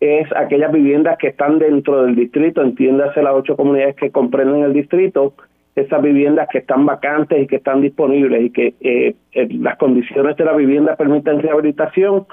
es 0.00 0.28
aquellas 0.34 0.72
viviendas 0.72 1.18
que 1.18 1.28
están 1.28 1.58
dentro 1.58 2.04
del 2.04 2.16
distrito, 2.16 2.62
entiéndase 2.62 3.22
las 3.22 3.34
ocho 3.34 3.56
comunidades 3.56 3.96
que 3.96 4.10
comprenden 4.10 4.62
el 4.62 4.72
distrito, 4.72 5.34
esas 5.74 6.00
viviendas 6.02 6.48
que 6.50 6.58
están 6.58 6.86
vacantes 6.86 7.42
y 7.42 7.46
que 7.46 7.56
están 7.56 7.80
disponibles 7.80 8.42
y 8.42 8.50
que 8.50 8.74
eh, 8.80 9.14
eh, 9.32 9.48
las 9.50 9.76
condiciones 9.76 10.36
de 10.36 10.44
la 10.44 10.52
vivienda 10.52 10.96
permiten 10.96 11.40
rehabilitación, 11.40 12.26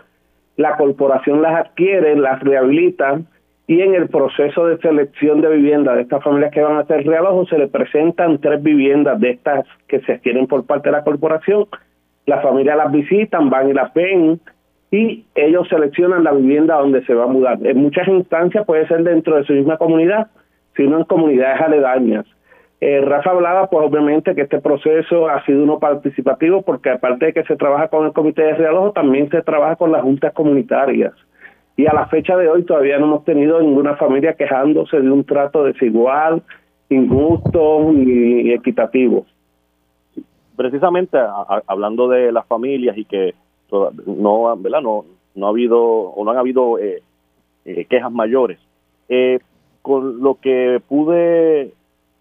la 0.57 0.77
corporación 0.77 1.41
las 1.41 1.65
adquiere, 1.65 2.15
las 2.15 2.39
rehabilita 2.41 3.21
y 3.65 3.81
en 3.81 3.95
el 3.95 4.09
proceso 4.09 4.67
de 4.67 4.77
selección 4.77 5.41
de 5.41 5.49
vivienda 5.49 5.95
de 5.95 6.01
estas 6.01 6.23
familias 6.23 6.51
que 6.51 6.61
van 6.61 6.77
a 6.77 6.81
hacer 6.81 7.05
realojo 7.05 7.45
se 7.45 7.57
le 7.57 7.67
presentan 7.67 8.39
tres 8.39 8.61
viviendas 8.61 9.19
de 9.19 9.31
estas 9.31 9.65
que 9.87 10.01
se 10.01 10.13
adquieren 10.13 10.47
por 10.47 10.65
parte 10.65 10.89
de 10.89 10.97
la 10.97 11.03
corporación 11.03 11.67
las 12.29 12.41
familias 12.41 12.77
las 12.77 12.91
visitan, 12.91 13.49
van 13.49 13.69
y 13.69 13.73
las 13.73 13.93
ven 13.93 14.39
y 14.91 15.25
ellos 15.35 15.67
seleccionan 15.67 16.23
la 16.23 16.31
vivienda 16.31 16.77
donde 16.77 17.03
se 17.05 17.13
va 17.13 17.25
a 17.25 17.27
mudar. 17.27 17.59
En 17.63 17.77
muchas 17.77 18.07
instancias 18.07 18.65
puede 18.65 18.87
ser 18.87 19.03
dentro 19.03 19.35
de 19.35 19.43
su 19.43 19.53
misma 19.53 19.77
comunidad, 19.77 20.27
sino 20.75 20.97
en 20.97 21.03
comunidades 21.03 21.61
aledañas. 21.61 22.25
Eh, 22.81 23.01
Rafa 23.01 23.31
hablaba, 23.31 23.67
pues 23.69 23.85
obviamente 23.85 24.33
que 24.33 24.43
este 24.43 24.61
proceso 24.61 25.27
ha 25.27 25.43
sido 25.45 25.63
uno 25.63 25.79
participativo 25.79 26.61
porque 26.61 26.89
aparte 26.89 27.27
de 27.27 27.33
que 27.33 27.43
se 27.43 27.57
trabaja 27.57 27.89
con 27.89 28.05
el 28.05 28.13
comité 28.13 28.43
de 28.43 28.53
realojo, 28.53 28.93
también 28.93 29.29
se 29.29 29.41
trabaja 29.41 29.75
con 29.75 29.91
las 29.91 30.01
juntas 30.01 30.33
comunitarias. 30.33 31.13
Y 31.75 31.85
a 31.87 31.93
la 31.93 32.07
fecha 32.07 32.37
de 32.37 32.49
hoy 32.49 32.63
todavía 32.63 32.97
no 32.97 33.05
hemos 33.05 33.25
tenido 33.25 33.61
ninguna 33.61 33.95
familia 33.95 34.33
quejándose 34.33 34.99
de 34.99 35.11
un 35.11 35.25
trato 35.25 35.63
desigual, 35.65 36.41
injusto 36.89 37.91
y 37.93 38.53
equitativo 38.53 39.25
precisamente 40.59 41.17
hablando 41.67 42.09
de 42.09 42.33
las 42.33 42.45
familias 42.45 42.97
y 42.97 43.05
que 43.05 43.33
no, 43.71 44.57
¿verdad? 44.57 44.81
no, 44.81 45.05
no 45.33 45.45
ha 45.45 45.49
habido 45.51 45.79
o 45.79 46.25
no 46.25 46.31
han 46.31 46.37
habido 46.37 46.77
eh, 46.77 47.01
eh, 47.63 47.85
quejas 47.85 48.11
mayores. 48.11 48.59
Eh, 49.07 49.39
con 49.81 50.19
lo 50.19 50.35
que 50.35 50.81
pude 50.85 51.71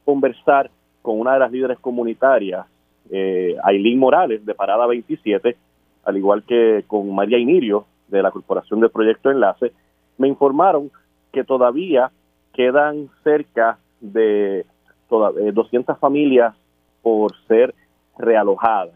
conversar 0.04 0.70
con 1.02 1.18
una 1.18 1.32
de 1.32 1.40
las 1.40 1.50
líderes 1.50 1.80
comunitarias, 1.80 2.64
Aileen 3.10 3.98
Morales, 3.98 4.46
de 4.46 4.54
Parada 4.54 4.86
27, 4.86 5.56
al 6.04 6.16
igual 6.16 6.44
que 6.44 6.84
con 6.86 7.12
María 7.12 7.38
Inirio, 7.38 7.86
de 8.06 8.22
la 8.22 8.30
Corporación 8.30 8.78
de 8.78 8.88
Proyecto 8.88 9.32
Enlace, 9.32 9.72
me 10.16 10.28
informaron 10.28 10.92
que 11.32 11.42
todavía 11.42 12.12
quedan 12.52 13.08
cerca 13.24 13.78
de 14.00 14.64
200 15.10 15.98
familias 15.98 16.54
por 17.02 17.34
ser 17.48 17.74
realojada. 18.18 18.92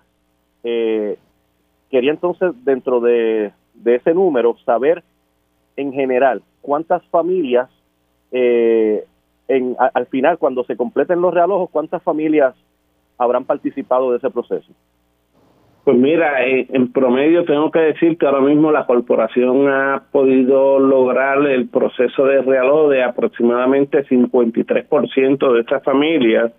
Eh, 0.64 1.18
quería 1.90 2.10
entonces, 2.10 2.52
dentro 2.64 3.00
de, 3.00 3.52
ese 3.84 4.14
número, 4.14 4.56
saber 4.64 5.02
en 5.76 5.92
general 5.92 6.42
cuántas 6.60 7.02
familias, 7.06 7.70
eh, 8.30 9.04
en, 9.48 9.76
al 9.78 10.06
final, 10.06 10.38
cuando 10.38 10.64
se 10.64 10.76
completen 10.76 11.20
los 11.20 11.34
realojos, 11.34 11.70
cuántas 11.70 12.02
familias 12.02 12.54
habrán 13.18 13.44
participado 13.44 14.10
de 14.10 14.18
ese 14.18 14.30
proceso. 14.30 14.72
Pues 15.84 15.96
mira, 15.96 16.44
en, 16.46 16.92
promedio 16.92 17.44
tengo 17.44 17.72
que 17.72 17.80
decir 17.80 18.16
que 18.16 18.26
ahora 18.26 18.40
mismo 18.40 18.70
la 18.70 18.86
corporación 18.86 19.68
ha 19.68 20.04
podido 20.12 20.78
lograr 20.78 21.44
el 21.46 21.68
proceso 21.68 22.24
de 22.24 22.40
realojo 22.40 22.88
de 22.88 23.02
aproximadamente 23.02 24.06
53% 24.06 25.52
de 25.52 25.60
estas 25.60 25.82
familias 25.82 26.52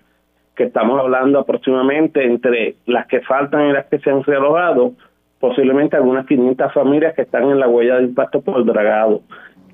que 0.55 0.65
estamos 0.65 0.99
hablando 0.99 1.39
aproximadamente 1.39 2.23
entre 2.25 2.75
las 2.85 3.07
que 3.07 3.21
faltan 3.21 3.69
y 3.69 3.73
las 3.73 3.85
que 3.85 3.99
se 3.99 4.09
han 4.09 4.23
realojado, 4.23 4.93
posiblemente 5.39 5.95
algunas 5.95 6.25
500 6.25 6.73
familias 6.73 7.15
que 7.15 7.23
están 7.23 7.49
en 7.49 7.59
la 7.59 7.67
huella 7.67 7.97
de 7.97 8.03
impacto 8.03 8.41
por 8.41 8.63
dragado. 8.65 9.21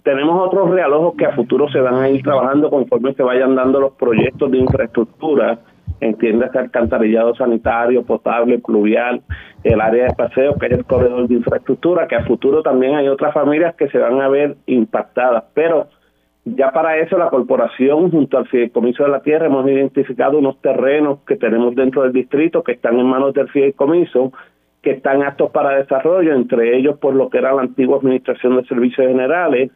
Tenemos 0.03 0.47
otros 0.47 0.69
realojos 0.71 1.15
que 1.17 1.25
a 1.25 1.35
futuro 1.35 1.69
se 1.69 1.79
van 1.79 1.95
a 1.95 2.09
ir 2.09 2.23
trabajando 2.23 2.69
conforme 2.69 3.13
se 3.13 3.23
vayan 3.23 3.55
dando 3.55 3.79
los 3.79 3.93
proyectos 3.93 4.49
de 4.49 4.57
infraestructura, 4.57 5.59
entiéndase 5.99 6.57
alcantarillado 6.57 7.35
sanitario, 7.35 8.03
potable, 8.03 8.59
pluvial, 8.59 9.21
el 9.63 9.81
área 9.81 10.05
de 10.05 10.13
paseo, 10.13 10.55
que 10.55 10.67
es 10.67 10.71
el 10.71 10.85
corredor 10.85 11.27
de 11.27 11.35
infraestructura, 11.35 12.07
que 12.07 12.15
a 12.15 12.25
futuro 12.25 12.63
también 12.63 12.95
hay 12.95 13.09
otras 13.09 13.33
familias 13.33 13.75
que 13.75 13.89
se 13.89 13.97
van 13.97 14.21
a 14.21 14.29
ver 14.29 14.55
impactadas, 14.65 15.43
pero 15.53 15.87
ya 16.45 16.71
para 16.71 16.97
eso 16.97 17.17
la 17.17 17.29
corporación 17.29 18.11
junto 18.11 18.37
al 18.37 18.47
fideicomiso 18.47 19.03
de 19.03 19.09
la 19.09 19.21
tierra 19.21 19.47
hemos 19.47 19.67
identificado 19.67 20.37
unos 20.37 20.59
terrenos 20.61 21.19
que 21.27 21.35
tenemos 21.35 21.75
dentro 21.75 22.03
del 22.03 22.13
distrito 22.13 22.63
que 22.63 22.73
están 22.73 22.99
en 22.99 23.05
manos 23.05 23.33
del 23.33 23.49
fideicomiso 23.49 24.31
que 24.81 24.91
están 24.91 25.23
aptos 25.23 25.51
para 25.51 25.77
desarrollo, 25.77 26.33
entre 26.33 26.77
ellos 26.77 26.97
por 26.99 27.13
lo 27.13 27.29
que 27.29 27.39
era 27.39 27.53
la 27.53 27.61
antigua 27.61 27.97
Administración 27.97 28.55
de 28.55 28.63
Servicios 28.63 29.07
Generales, 29.07 29.71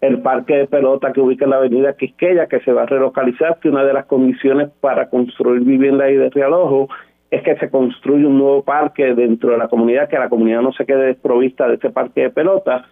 el 0.00 0.22
parque 0.22 0.56
de 0.56 0.66
pelota 0.66 1.12
que 1.12 1.20
ubica 1.20 1.44
en 1.44 1.50
la 1.50 1.58
avenida 1.58 1.96
Quisqueya, 1.96 2.46
que 2.46 2.60
se 2.60 2.72
va 2.72 2.82
a 2.82 2.86
relocalizar, 2.86 3.58
que 3.60 3.68
una 3.68 3.84
de 3.84 3.92
las 3.92 4.06
condiciones 4.06 4.70
para 4.80 5.08
construir 5.08 5.62
viviendas 5.62 6.10
y 6.10 6.14
de 6.14 6.30
realojo 6.30 6.88
es 7.30 7.42
que 7.42 7.56
se 7.56 7.70
construya 7.70 8.26
un 8.26 8.38
nuevo 8.38 8.64
parque 8.64 9.14
dentro 9.14 9.50
de 9.50 9.58
la 9.58 9.68
comunidad, 9.68 10.08
que 10.08 10.18
la 10.18 10.28
comunidad 10.28 10.62
no 10.62 10.72
se 10.72 10.84
quede 10.84 11.06
desprovista 11.06 11.68
de 11.68 11.74
ese 11.74 11.90
parque 11.90 12.22
de 12.22 12.30
pelota, 12.30 12.86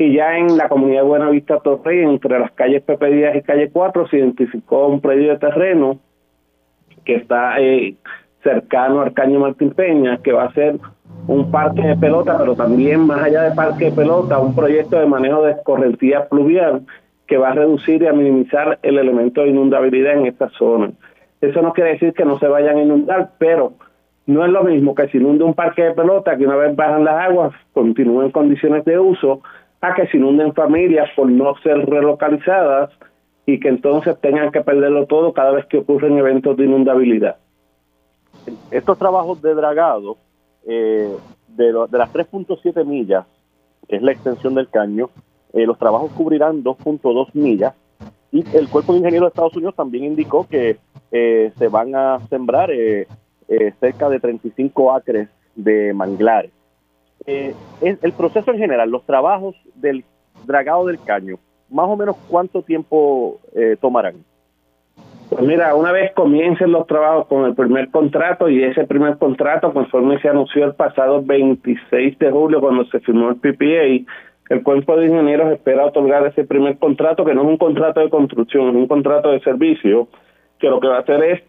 y 0.00 0.14
ya 0.14 0.38
en 0.38 0.56
la 0.56 0.66
comunidad 0.70 1.02
de 1.02 1.08
Buenavista 1.08 1.58
Torrey, 1.58 2.02
entre 2.02 2.38
las 2.38 2.52
calles 2.52 2.82
Pepe 2.82 3.10
Díaz 3.10 3.36
y 3.36 3.42
calle 3.42 3.68
4, 3.70 4.08
se 4.08 4.16
identificó 4.16 4.86
un 4.86 5.02
predio 5.02 5.32
de 5.32 5.38
terreno 5.38 5.98
que 7.04 7.16
está 7.16 7.60
eh, 7.60 7.96
cercano 8.42 9.02
al 9.02 9.12
Caño 9.12 9.40
Martín 9.40 9.72
Peña, 9.72 10.16
que 10.22 10.32
va 10.32 10.44
a 10.44 10.54
ser 10.54 10.78
un 11.26 11.50
parque 11.50 11.82
de 11.82 11.96
pelota, 11.96 12.38
pero 12.38 12.56
también 12.56 13.00
más 13.00 13.22
allá 13.22 13.42
de 13.42 13.54
parque 13.54 13.86
de 13.86 13.92
pelota, 13.92 14.38
un 14.38 14.54
proyecto 14.54 14.98
de 14.98 15.04
manejo 15.04 15.42
de 15.42 15.52
escorrentía 15.52 16.26
pluvial 16.30 16.86
que 17.26 17.36
va 17.36 17.50
a 17.50 17.54
reducir 17.56 18.02
y 18.02 18.06
a 18.06 18.14
minimizar 18.14 18.78
el 18.82 18.96
elemento 18.96 19.42
de 19.42 19.50
inundabilidad 19.50 20.14
en 20.14 20.24
esta 20.24 20.48
zona. 20.48 20.92
Eso 21.42 21.60
no 21.60 21.74
quiere 21.74 21.90
decir 21.90 22.14
que 22.14 22.24
no 22.24 22.38
se 22.38 22.48
vayan 22.48 22.78
a 22.78 22.82
inundar, 22.82 23.32
pero 23.38 23.74
No 24.26 24.44
es 24.46 24.52
lo 24.52 24.62
mismo 24.62 24.94
que 24.94 25.08
se 25.08 25.18
inunde 25.18 25.44
un 25.44 25.54
parque 25.54 25.82
de 25.82 25.92
pelota 25.92 26.36
que 26.36 26.46
una 26.46 26.54
vez 26.54 26.76
bajan 26.76 27.04
las 27.04 27.28
aguas 27.28 27.52
continúen 27.72 28.26
en 28.26 28.32
condiciones 28.32 28.84
de 28.84 28.98
uso 28.98 29.42
a 29.80 29.94
que 29.94 30.06
se 30.08 30.16
inunden 30.16 30.52
familias 30.52 31.08
por 31.16 31.30
no 31.30 31.54
ser 31.62 31.78
relocalizadas 31.86 32.90
y 33.46 33.58
que 33.58 33.68
entonces 33.68 34.18
tengan 34.20 34.52
que 34.52 34.60
perderlo 34.60 35.06
todo 35.06 35.32
cada 35.32 35.52
vez 35.52 35.66
que 35.66 35.78
ocurren 35.78 36.18
eventos 36.18 36.56
de 36.56 36.64
inundabilidad. 36.64 37.36
Estos 38.70 38.98
trabajos 38.98 39.40
de 39.42 39.54
dragado 39.54 40.18
eh, 40.66 41.10
de, 41.48 41.72
las 41.72 42.12
3.7 42.12 42.84
millas, 42.84 43.26
que 43.88 43.96
es 43.96 44.02
la 44.02 44.12
extensión 44.12 44.54
del 44.54 44.68
caño, 44.68 45.10
eh, 45.52 45.66
los 45.66 45.78
trabajos 45.78 46.12
cubrirán 46.12 46.62
2.2 46.62 47.30
millas 47.34 47.74
y 48.30 48.44
el 48.56 48.68
Cuerpo 48.68 48.92
de 48.92 48.98
Ingenieros 49.00 49.26
de 49.26 49.30
Estados 49.30 49.56
Unidos 49.56 49.74
también 49.74 50.04
indicó 50.04 50.46
que 50.46 50.76
eh, 51.10 51.52
se 51.58 51.68
van 51.68 51.94
a 51.94 52.20
sembrar 52.28 52.70
cerca 53.80 54.08
de 54.08 54.20
35 54.20 54.92
acres 54.92 55.28
de 55.56 55.92
manglares. 55.92 56.52
El 57.26 58.12
proceso 58.16 58.50
en 58.52 58.58
general, 58.58 58.90
los 58.90 59.04
trabajos 59.04 59.56
del 59.74 60.04
dragado 60.46 60.86
del 60.86 61.02
caño, 61.02 61.36
más 61.70 61.86
o 61.86 61.96
menos 61.96 62.16
cuánto 62.28 62.62
tiempo 62.62 63.40
tomarán. 63.80 64.24
Pues 65.30 65.42
mira, 65.42 65.76
una 65.76 65.92
vez 65.92 66.12
comiencen 66.12 66.72
los 66.72 66.88
trabajos 66.88 67.28
con 67.28 67.44
el 67.44 67.54
primer 67.54 67.88
contrato 67.90 68.48
y 68.48 68.64
ese 68.64 68.84
primer 68.84 69.16
contrato, 69.16 69.72
conforme 69.72 70.20
se 70.20 70.28
anunció 70.28 70.64
el 70.64 70.74
pasado 70.74 71.22
26 71.22 72.18
de 72.18 72.30
julio 72.32 72.60
cuando 72.60 72.84
se 72.86 72.98
firmó 72.98 73.30
el 73.30 73.36
PPA, 73.36 74.10
el 74.50 74.64
cuerpo 74.64 74.96
de 74.96 75.06
ingenieros 75.06 75.52
espera 75.52 75.86
otorgar 75.86 76.26
ese 76.26 76.42
primer 76.42 76.78
contrato, 76.78 77.24
que 77.24 77.32
no 77.32 77.42
es 77.42 77.46
un 77.46 77.58
contrato 77.58 78.00
de 78.00 78.10
construcción, 78.10 78.70
es 78.70 78.74
un 78.74 78.88
contrato 78.88 79.30
de 79.30 79.38
servicio, 79.40 80.08
que 80.58 80.68
lo 80.68 80.80
que 80.80 80.88
va 80.88 80.96
a 80.96 81.00
hacer 81.00 81.22
es 81.22 81.42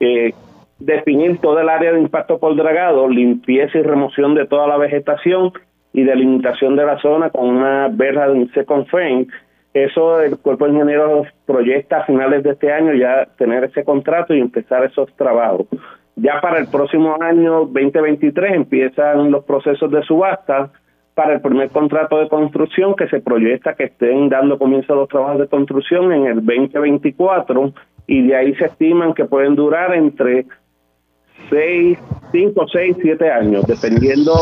eh, 0.00 0.34
definir 0.80 1.38
toda 1.38 1.62
el 1.62 1.68
área 1.68 1.92
de 1.92 2.00
impacto 2.00 2.38
por 2.38 2.56
dragado, 2.56 3.08
limpieza 3.08 3.78
y 3.78 3.82
remoción 3.82 4.34
de 4.34 4.46
toda 4.46 4.66
la 4.66 4.78
vegetación 4.78 5.52
y 5.92 6.04
delimitación 6.04 6.76
de 6.76 6.86
la 6.86 6.98
zona 6.98 7.30
con 7.30 7.48
una 7.48 7.88
verja 7.88 8.28
de 8.28 8.32
un 8.32 8.50
second 8.52 8.86
frame. 8.86 9.26
Eso 9.72 10.20
el 10.20 10.36
cuerpo 10.38 10.64
de 10.64 10.72
ingenieros 10.72 11.28
proyecta 11.46 11.98
a 11.98 12.04
finales 12.04 12.42
de 12.42 12.50
este 12.50 12.72
año 12.72 12.94
ya 12.94 13.26
tener 13.36 13.64
ese 13.64 13.84
contrato 13.84 14.34
y 14.34 14.40
empezar 14.40 14.84
esos 14.84 15.14
trabajos. 15.14 15.66
Ya 16.16 16.40
para 16.40 16.58
el 16.58 16.66
próximo 16.66 17.16
año 17.20 17.66
2023 17.66 18.52
empiezan 18.52 19.30
los 19.30 19.44
procesos 19.44 19.90
de 19.90 20.02
subasta 20.02 20.70
para 21.14 21.34
el 21.34 21.40
primer 21.40 21.68
contrato 21.70 22.18
de 22.18 22.28
construcción 22.28 22.94
que 22.94 23.06
se 23.08 23.20
proyecta 23.20 23.74
que 23.74 23.84
estén 23.84 24.28
dando 24.28 24.58
comienzo 24.58 24.92
a 24.92 24.96
los 24.96 25.08
trabajos 25.08 25.40
de 25.40 25.48
construcción 25.48 26.12
en 26.12 26.26
el 26.26 26.36
2024 26.36 27.72
y 28.06 28.26
de 28.26 28.36
ahí 28.36 28.54
se 28.56 28.66
estiman 28.66 29.14
que 29.14 29.24
pueden 29.24 29.54
durar 29.54 29.94
entre 29.94 30.46
6, 31.50 31.98
5, 32.32 32.66
6, 32.72 32.96
7 33.02 33.30
años, 33.30 33.66
dependiendo 33.66 34.34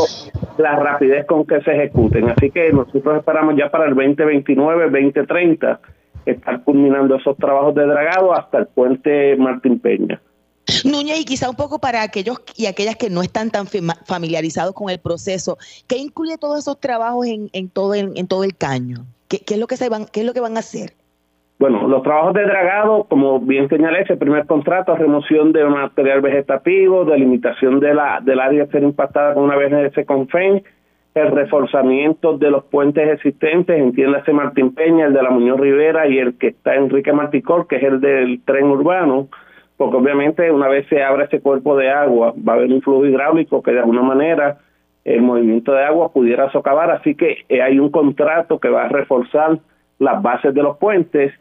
la 0.58 0.76
rapidez 0.76 1.26
con 1.26 1.46
que 1.46 1.60
se 1.62 1.72
ejecuten. 1.72 2.28
Así 2.30 2.50
que 2.50 2.72
nosotros 2.72 3.18
esperamos 3.18 3.54
ya 3.56 3.70
para 3.70 3.86
el 3.86 3.94
2029, 3.94 4.84
2030 4.84 5.80
estar 6.26 6.62
culminando 6.62 7.16
esos 7.16 7.36
trabajos 7.36 7.74
de 7.74 7.86
dragado 7.86 8.34
hasta 8.34 8.58
el 8.58 8.66
puente 8.66 9.36
Martín 9.36 9.78
Peña. 9.80 10.20
Núñez, 10.84 11.20
y 11.20 11.24
quizá 11.24 11.48
un 11.48 11.56
poco 11.56 11.78
para 11.78 12.02
aquellos 12.02 12.40
y 12.54 12.66
aquellas 12.66 12.96
que 12.96 13.08
no 13.08 13.22
están 13.22 13.50
tan 13.50 13.66
familiarizados 14.04 14.74
con 14.74 14.90
el 14.90 14.98
proceso, 14.98 15.56
¿qué 15.86 15.96
incluye 15.96 16.36
todos 16.36 16.58
esos 16.58 16.78
trabajos 16.78 17.26
en, 17.26 17.48
en 17.54 17.70
todo, 17.70 17.94
el, 17.94 18.12
en 18.16 18.26
todo 18.26 18.44
el 18.44 18.54
caño? 18.54 19.06
¿Qué, 19.28 19.40
¿Qué, 19.40 19.54
es 19.54 19.60
lo 19.60 19.66
que 19.66 19.78
se 19.78 19.88
van, 19.88 20.04
¿Qué 20.06 20.20
es 20.20 20.26
lo 20.26 20.34
que 20.34 20.40
van 20.40 20.56
a 20.56 20.60
hacer? 20.60 20.92
Bueno, 21.58 21.88
los 21.88 22.04
trabajos 22.04 22.34
de 22.34 22.44
dragado, 22.44 23.04
como 23.08 23.40
bien 23.40 23.68
señalé, 23.68 24.02
ese 24.02 24.16
primer 24.16 24.46
contrato, 24.46 24.94
remoción 24.94 25.52
de 25.52 25.64
material 25.64 26.20
vegetativo, 26.20 27.04
delimitación 27.04 27.80
de 27.80 27.94
la, 27.94 28.20
del 28.22 28.38
área 28.38 28.62
a 28.62 28.66
ser 28.68 28.84
impactada 28.84 29.34
con 29.34 29.42
una 29.42 29.56
BNS 29.56 29.94
FEN, 30.30 30.62
el 31.14 31.30
reforzamiento 31.32 32.38
de 32.38 32.52
los 32.52 32.62
puentes 32.64 33.08
existentes, 33.08 33.76
entiéndase 33.76 34.32
Martín 34.32 34.72
Peña, 34.72 35.06
el 35.06 35.12
de 35.12 35.22
la 35.22 35.30
Muñoz 35.30 35.58
Rivera 35.58 36.06
y 36.06 36.18
el 36.18 36.38
que 36.38 36.48
está 36.48 36.76
Enrique 36.76 37.12
Marticor, 37.12 37.66
que 37.66 37.76
es 37.76 37.82
el 37.82 38.00
del 38.00 38.40
tren 38.44 38.66
urbano, 38.66 39.26
porque 39.76 39.96
obviamente 39.96 40.52
una 40.52 40.68
vez 40.68 40.86
se 40.88 41.02
abre 41.02 41.24
ese 41.24 41.40
cuerpo 41.40 41.76
de 41.76 41.90
agua 41.90 42.34
va 42.36 42.52
a 42.52 42.56
haber 42.56 42.70
un 42.70 42.82
flujo 42.82 43.04
hidráulico 43.04 43.62
que 43.62 43.72
de 43.72 43.80
alguna 43.80 44.02
manera 44.02 44.58
el 45.04 45.22
movimiento 45.22 45.72
de 45.72 45.82
agua 45.82 46.12
pudiera 46.12 46.52
socavar, 46.52 46.92
así 46.92 47.16
que 47.16 47.38
eh, 47.48 47.62
hay 47.62 47.80
un 47.80 47.90
contrato 47.90 48.60
que 48.60 48.68
va 48.68 48.84
a 48.84 48.88
reforzar 48.88 49.58
las 49.98 50.22
bases 50.22 50.54
de 50.54 50.62
los 50.62 50.76
puentes 50.76 51.32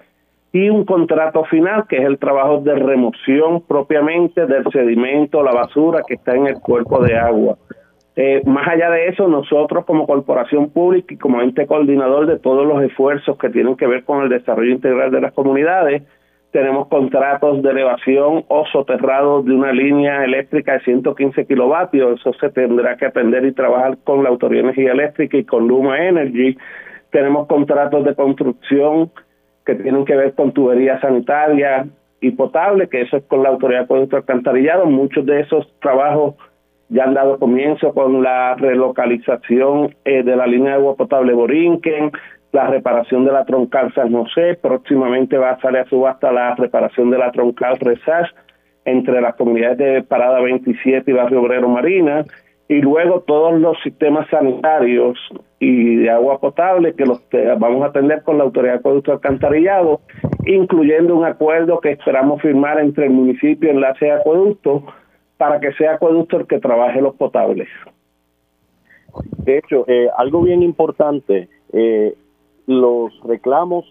y 0.58 0.72
un 0.72 0.86
contrato 0.86 1.44
final 1.44 1.86
que 1.88 1.98
es 1.98 2.04
el 2.04 2.18
trabajo 2.18 2.62
de 2.62 2.74
remoción 2.74 3.62
propiamente 3.62 4.48
del 4.48 4.64
sedimento, 4.72 5.44
la 5.44 5.52
basura 5.52 6.02
que 6.08 6.16
está 6.16 6.36
en 6.36 6.48
el 6.48 6.56
cuerpo 6.56 7.04
de 7.04 7.16
agua. 7.16 7.58
Eh, 8.16 8.42
más 8.46 8.68
allá 8.68 8.90
de 8.90 9.10
eso, 9.10 9.28
nosotros 9.28 9.86
como 9.86 10.08
corporación 10.08 10.72
pública 10.72 11.14
y 11.14 11.18
como 11.18 11.42
ente 11.44 11.68
coordinador 11.68 12.26
de 12.26 12.40
todos 12.40 12.66
los 12.66 12.82
esfuerzos 12.82 13.38
que 13.38 13.52
tienen 13.52 13.76
que 13.76 13.86
ver 13.86 14.04
con 14.04 14.24
el 14.24 14.30
desarrollo 14.30 14.72
integral 14.72 15.12
de 15.12 15.22
las 15.22 15.34
comunidades, 15.34 16.02
tenemos 16.50 16.88
contratos 16.88 17.62
de 17.62 17.70
elevación 17.70 18.44
o 18.48 18.66
soterrado 18.72 19.44
de 19.44 19.54
una 19.54 19.72
línea 19.72 20.24
eléctrica 20.24 20.74
de 20.74 20.80
115 20.80 21.46
kilovatios. 21.46 22.20
Eso 22.20 22.34
se 22.34 22.50
tendrá 22.50 22.98
que 22.98 23.06
aprender 23.06 23.46
y 23.46 23.52
trabajar 23.52 24.00
con 24.04 24.24
la 24.24 24.30
Autoridad 24.30 24.64
de 24.64 24.70
Energía 24.70 24.94
Eléctrica 24.94 25.38
y 25.38 25.44
con 25.44 25.68
Luma 25.68 26.04
Energy. 26.04 26.58
Tenemos 27.12 27.46
contratos 27.46 28.04
de 28.06 28.16
construcción 28.16 29.12
que 29.68 29.76
tienen 29.76 30.06
que 30.06 30.16
ver 30.16 30.34
con 30.34 30.54
tuberías 30.54 31.02
sanitarias 31.02 31.88
y 32.22 32.32
potable, 32.32 32.88
que 32.88 33.02
eso 33.02 33.18
es 33.18 33.24
con 33.26 33.44
la 33.44 33.50
Autoridad 33.50 33.82
de 33.82 33.86
Acueducto 33.86 34.16
Alcantarillado. 34.16 34.86
Muchos 34.86 35.26
de 35.26 35.42
esos 35.42 35.68
trabajos 35.82 36.36
ya 36.88 37.04
han 37.04 37.14
dado 37.14 37.38
comienzo 37.38 37.94
con 37.94 38.24
la 38.24 38.56
relocalización 38.56 39.94
eh, 40.06 40.24
de 40.24 40.36
la 40.38 40.48
línea 40.48 40.72
de 40.72 40.78
agua 40.78 40.96
potable 40.96 41.34
Borinquen, 41.34 42.12
la 42.54 42.68
reparación 42.68 43.26
de 43.26 43.34
la 43.34 43.44
troncal 43.44 43.94
San 43.94 44.14
José, 44.14 44.58
próximamente 44.60 45.38
va 45.38 45.52
a 45.52 45.60
salir 45.60 45.80
a 45.80 45.90
subasta 45.90 46.32
la 46.32 46.56
reparación 46.56 47.12
de 47.12 47.18
la 47.18 47.32
troncal 47.32 47.78
Resach 47.78 48.30
entre 48.86 49.20
las 49.20 49.36
comunidades 49.36 49.78
de 49.78 50.04
Parada 50.04 50.40
27 50.40 51.12
y 51.12 51.14
Barrio 51.14 51.42
Obrero 51.42 51.68
Marina, 51.68 52.24
y 52.70 52.82
luego 52.82 53.22
todos 53.22 53.60
los 53.60 53.78
sistemas 53.82 54.30
sanitarios 54.30 55.18
y 55.60 55.96
de 55.98 56.10
agua 56.10 56.40
potable 56.40 56.94
que 56.94 57.06
los 57.06 57.22
vamos 57.60 57.84
a 57.84 57.88
atender 57.88 58.24
con 58.24 58.38
la 58.38 58.44
Autoridad 58.44 58.74
de 58.74 58.80
Acueducto 58.80 59.12
Alcantarillado, 59.14 60.02
incluyendo 60.46 61.16
un 61.16 61.26
acuerdo 61.26 61.80
que 61.80 61.92
esperamos 61.92 62.42
firmar 62.42 62.80
entre 62.80 63.06
el 63.06 63.12
municipio 63.12 63.70
y 63.70 63.72
Enlace 63.72 64.06
de 64.06 64.12
Acueducto 64.12 64.84
para 65.38 65.60
que 65.60 65.72
sea 65.74 65.94
Acueducto 65.94 66.38
el 66.38 66.48
que 66.48 66.60
trabaje 66.60 67.02
los 67.02 67.16
potables. 67.16 67.70
De 69.38 69.58
hecho, 69.58 69.86
eh, 69.88 70.10
algo 70.18 70.42
bien 70.42 70.62
importante, 70.62 71.48
eh, 71.72 72.16
los 72.68 73.18
reclamos 73.24 73.86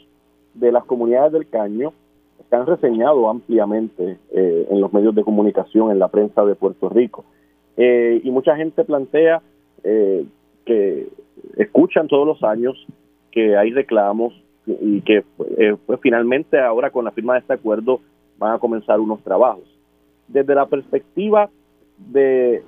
de 0.55 0.71
las 0.71 0.85
comunidades 0.85 1.33
del 1.33 1.49
Caño 1.49 1.93
se 2.49 2.57
han 2.57 2.67
reseñado 2.67 3.29
ampliamente 3.29 4.19
eh, 4.31 4.67
en 4.71 4.81
los 4.81 4.93
medios 4.93 5.15
de 5.15 5.25
comunicación, 5.25 5.91
en 5.91 5.99
la 5.99 6.09
prensa 6.09 6.45
de 6.45 6.55
Puerto 6.55 6.89
Rico. 6.89 7.25
Eh, 7.77 8.21
y 8.25 8.31
mucha 8.31 8.57
gente 8.57 8.85
plantea 8.85 9.43
eh, 9.85 10.25
que 10.65 11.09
escuchan 11.57 12.09
todos 12.09 12.27
los 12.27 12.43
años 12.43 12.87
que 13.31 13.57
hay 13.57 13.71
reclamos 13.71 14.33
y 14.67 15.01
que 15.03 15.23
pues 15.87 16.01
finalmente 16.01 16.59
ahora 16.59 16.91
con 16.91 17.05
la 17.05 17.13
firma 17.13 17.35
de 17.35 17.41
este 17.41 17.53
acuerdo 17.53 18.01
van 18.39 18.55
a 18.55 18.59
comenzar 18.59 18.99
unos 18.99 19.23
trabajos. 19.23 19.65
Desde 20.27 20.55
la 20.55 20.67
perspectiva 20.67 21.49
de 21.99 22.63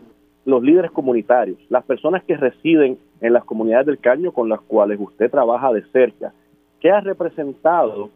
los 0.45 0.63
líderes 0.63 0.91
comunitarios, 0.91 1.59
las 1.69 1.85
personas 1.85 2.23
que 2.25 2.37
residen 2.37 2.99
en 3.21 3.33
las 3.33 3.45
comunidades 3.45 3.87
del 3.87 3.99
Caño 3.99 4.33
con 4.33 4.49
las 4.49 4.61
cuales 4.63 4.99
usted 5.01 5.31
trabaja 5.31 5.73
de 5.73 5.83
cerca. 5.93 6.33
¿Qué 6.81 6.91
ha 6.91 7.01
representado 7.01 8.11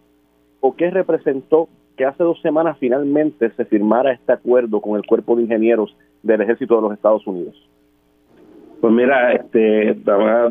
o 0.61 0.75
qué 0.75 0.91
representó 0.91 1.69
que 1.97 2.05
hace 2.05 2.23
dos 2.23 2.41
semanas 2.41 2.79
finalmente 2.79 3.51
se 3.51 3.65
firmara 3.65 4.13
este 4.13 4.33
acuerdo 4.33 4.81
con 4.81 4.97
el 4.97 5.05
Cuerpo 5.05 5.37
de 5.37 5.43
Ingenieros 5.43 5.95
del 6.23 6.41
Ejército 6.43 6.77
de 6.77 6.83
los 6.83 6.93
Estados 6.93 7.27
Unidos? 7.27 7.55
Pues 8.81 8.93
mira, 8.93 9.33
este, 9.33 9.97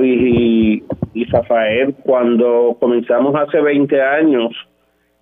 y, 0.02 0.84
y 1.14 1.26
Rafael, 1.26 1.96
cuando 2.04 2.78
comenzamos 2.80 3.36
hace 3.36 3.60
20 3.60 4.02
años, 4.02 4.52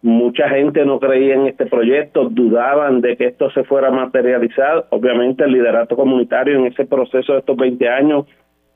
mucha 0.03 0.47
gente 0.49 0.85
no 0.85 0.99
creía 0.99 1.33
en 1.35 1.47
este 1.47 1.65
proyecto, 1.65 2.29
dudaban 2.29 3.01
de 3.01 3.17
que 3.17 3.25
esto 3.25 3.49
se 3.51 3.63
fuera 3.63 3.87
a 3.87 3.91
materializar. 3.91 4.85
Obviamente 4.91 5.43
el 5.43 5.53
liderato 5.53 5.95
comunitario 5.95 6.59
en 6.59 6.67
ese 6.67 6.85
proceso 6.85 7.33
de 7.33 7.39
estos 7.39 7.57
20 7.57 7.89
años 7.89 8.25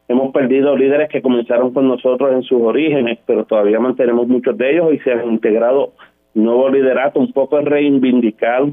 Hemos 0.07 0.33
perdido 0.33 0.75
líderes 0.75 1.09
que 1.09 1.21
comenzaron 1.21 1.73
con 1.73 1.87
nosotros 1.87 2.33
en 2.33 2.43
sus 2.43 2.61
orígenes, 2.61 3.19
pero 3.25 3.45
todavía 3.45 3.79
mantenemos 3.79 4.27
muchos 4.27 4.57
de 4.57 4.71
ellos 4.71 4.93
y 4.93 4.99
se 4.99 5.13
han 5.13 5.31
integrado 5.31 5.93
nuevo 6.33 6.69
liderato, 6.69 7.19
un 7.19 7.31
poco 7.31 7.61
reivindicar 7.61 8.65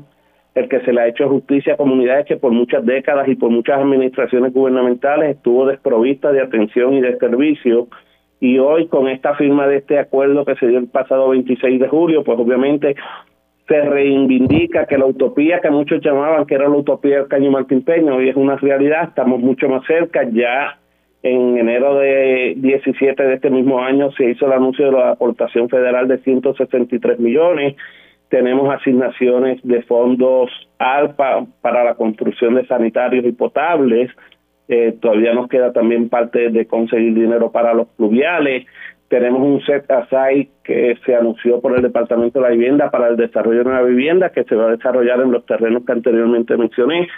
el 0.54 0.68
que 0.68 0.80
se 0.80 0.92
le 0.92 1.00
ha 1.00 1.08
hecho 1.08 1.28
justicia 1.28 1.74
a 1.74 1.76
comunidades 1.76 2.26
que 2.26 2.36
por 2.36 2.52
muchas 2.52 2.84
décadas 2.84 3.28
y 3.28 3.36
por 3.36 3.50
muchas 3.50 3.78
administraciones 3.78 4.52
gubernamentales 4.52 5.36
estuvo 5.36 5.66
desprovista 5.66 6.32
de 6.32 6.42
atención 6.42 6.94
y 6.94 7.00
de 7.00 7.16
servicio. 7.18 7.88
Y 8.40 8.58
hoy 8.58 8.88
con 8.88 9.08
esta 9.08 9.34
firma 9.36 9.66
de 9.66 9.76
este 9.78 9.98
acuerdo 9.98 10.44
que 10.44 10.56
se 10.56 10.66
dio 10.66 10.78
el 10.78 10.88
pasado 10.88 11.28
26 11.28 11.80
de 11.80 11.88
julio, 11.88 12.24
pues 12.24 12.38
obviamente 12.38 12.96
se 13.68 13.80
reivindica 13.82 14.86
que 14.86 14.98
la 14.98 15.06
utopía 15.06 15.60
que 15.60 15.70
muchos 15.70 16.02
llamaban 16.02 16.44
que 16.44 16.56
era 16.56 16.68
la 16.68 16.76
utopía 16.76 17.18
del 17.18 17.28
Caño 17.28 17.52
Martín 17.52 17.82
Peña 17.82 18.14
hoy 18.14 18.28
es 18.28 18.34
una 18.34 18.56
realidad, 18.56 19.04
estamos 19.10 19.38
mucho 19.38 19.68
más 19.68 19.86
cerca, 19.86 20.28
ya 20.28 20.80
en 21.22 21.56
enero 21.56 21.96
de 21.96 22.54
17 22.56 23.22
de 23.22 23.34
este 23.34 23.48
mismo 23.48 23.80
año 23.80 24.10
se 24.12 24.30
hizo 24.30 24.46
el 24.46 24.52
anuncio 24.54 24.86
de 24.86 24.92
la 24.92 25.10
aportación 25.10 25.68
federal 25.68 26.08
de 26.08 26.18
163 26.18 27.20
millones, 27.20 27.76
tenemos 28.30 28.72
asignaciones 28.72 29.60
de 29.62 29.82
fondos 29.82 30.50
ALPA 30.78 31.44
para 31.60 31.84
la 31.84 31.94
construcción 31.94 32.54
de 32.54 32.66
sanitarios 32.66 33.26
y 33.26 33.32
potables, 33.32 34.10
eh, 34.68 34.96
todavía 35.00 35.34
nos 35.34 35.48
queda 35.48 35.72
también 35.72 36.08
parte 36.08 36.48
de 36.48 36.66
conseguir 36.66 37.12
dinero 37.12 37.50
para 37.50 37.74
los 37.74 37.88
pluviales, 37.88 38.66
tenemos 39.08 39.42
un 39.42 39.60
set 39.62 39.90
aside 39.90 40.48
que 40.62 40.96
se 41.04 41.16
anunció 41.16 41.60
por 41.60 41.74
el 41.74 41.82
Departamento 41.82 42.38
de 42.38 42.44
la 42.44 42.52
Vivienda 42.52 42.92
para 42.92 43.08
el 43.08 43.16
desarrollo 43.16 43.64
de 43.64 43.68
una 43.68 43.82
vivienda 43.82 44.30
que 44.30 44.44
se 44.44 44.54
va 44.54 44.68
a 44.68 44.76
desarrollar 44.76 45.20
en 45.20 45.32
los 45.32 45.44
terrenos 45.44 45.84
que 45.84 45.90
anteriormente 45.90 46.56
mencioné. 46.56 47.08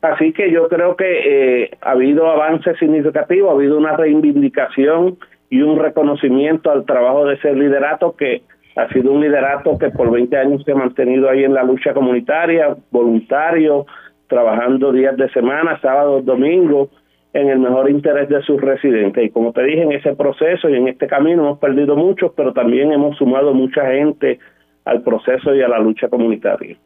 Así 0.00 0.32
que 0.32 0.52
yo 0.52 0.68
creo 0.68 0.94
que 0.94 1.64
eh, 1.64 1.70
ha 1.82 1.90
habido 1.90 2.30
avances 2.30 2.78
significativos, 2.78 3.50
ha 3.50 3.54
habido 3.54 3.76
una 3.76 3.96
reivindicación 3.96 5.18
y 5.50 5.62
un 5.62 5.80
reconocimiento 5.80 6.70
al 6.70 6.86
trabajo 6.86 7.26
de 7.26 7.34
ese 7.34 7.52
liderato 7.52 8.14
que 8.16 8.42
ha 8.76 8.88
sido 8.88 9.12
un 9.12 9.20
liderato 9.20 9.78
que 9.78 9.90
por 9.90 10.10
20 10.10 10.36
años 10.36 10.62
se 10.64 10.72
ha 10.72 10.76
mantenido 10.76 11.28
ahí 11.28 11.44
en 11.44 11.54
la 11.54 11.64
lucha 11.64 11.92
comunitaria, 11.92 12.76
voluntario, 12.90 13.86
trabajando 14.28 14.92
días 14.92 15.16
de 15.16 15.28
semana, 15.30 15.80
sábados, 15.80 16.24
domingos, 16.24 16.88
en 17.32 17.48
el 17.48 17.58
mejor 17.58 17.90
interés 17.90 18.28
de 18.28 18.42
sus 18.42 18.60
residentes. 18.60 19.24
Y 19.24 19.30
como 19.30 19.52
te 19.52 19.62
dije, 19.62 19.82
en 19.82 19.92
ese 19.92 20.14
proceso 20.14 20.68
y 20.68 20.76
en 20.76 20.88
este 20.88 21.06
camino 21.06 21.42
hemos 21.42 21.58
perdido 21.58 21.96
muchos, 21.96 22.32
pero 22.36 22.52
también 22.52 22.92
hemos 22.92 23.16
sumado 23.18 23.52
mucha 23.54 23.86
gente 23.86 24.38
al 24.84 25.02
proceso 25.02 25.54
y 25.54 25.62
a 25.62 25.68
la 25.68 25.78
lucha 25.78 26.08
comunitaria. 26.08 26.76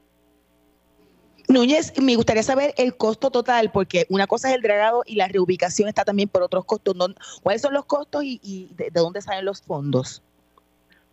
Núñez, 1.49 1.93
me 2.01 2.17
gustaría 2.17 2.43
saber 2.43 2.73
el 2.79 2.97
costo 2.97 3.31
total, 3.31 3.71
porque 3.73 4.07
una 4.09 4.27
cosa 4.27 4.49
es 4.49 4.57
el 4.57 4.63
dragado 4.63 5.03
y 5.07 5.17
la 5.17 5.29
reubicación 5.29 5.89
está 5.89 6.05
también 6.05 6.29
por 6.29 6.43
otros 6.43 6.65
costos. 6.65 6.95
¿Cuáles 7.43 7.61
son 7.61 7.75
los 7.75 7.85
costos 7.85 8.23
y, 8.25 8.71
de, 8.75 8.85
de, 8.85 9.01
dónde 9.01 9.21
salen 9.21 9.45
los 9.45 9.63
fondos? 9.63 10.23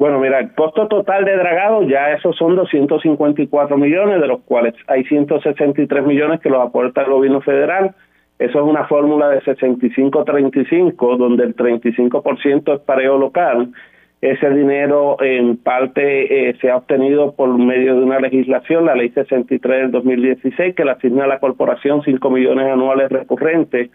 Bueno, 0.01 0.17
mira, 0.17 0.39
el 0.39 0.55
costo 0.55 0.87
total 0.87 1.25
de 1.25 1.37
dragado 1.37 1.83
ya 1.83 2.11
esos 2.13 2.35
son 2.35 2.55
254 2.55 3.77
millones, 3.77 4.19
de 4.19 4.25
los 4.25 4.41
cuales 4.41 4.73
hay 4.87 5.03
163 5.03 6.03
millones 6.03 6.39
que 6.39 6.49
los 6.49 6.59
aporta 6.59 7.03
el 7.03 7.11
gobierno 7.11 7.39
federal, 7.41 7.93
eso 8.39 8.57
es 8.57 8.65
una 8.65 8.85
fórmula 8.85 9.29
de 9.29 9.43
65-35, 9.43 11.17
donde 11.17 11.43
el 11.43 11.55
35% 11.55 12.73
es 12.73 12.79
pareo 12.81 13.19
local. 13.19 13.73
Ese 14.21 14.49
dinero 14.49 15.17
en 15.21 15.57
parte 15.57 16.49
eh, 16.49 16.57
se 16.59 16.71
ha 16.71 16.77
obtenido 16.77 17.35
por 17.35 17.55
medio 17.55 17.93
de 17.93 18.03
una 18.03 18.19
legislación, 18.19 18.87
la 18.87 18.95
ley 18.95 19.09
63 19.09 19.81
del 19.81 19.91
2016, 19.91 20.73
que 20.73 20.83
le 20.83 20.93
asigna 20.93 21.25
a 21.25 21.27
la 21.27 21.39
corporación 21.39 22.01
5 22.01 22.27
millones 22.31 22.65
anuales 22.73 23.07
recurrentes. 23.11 23.91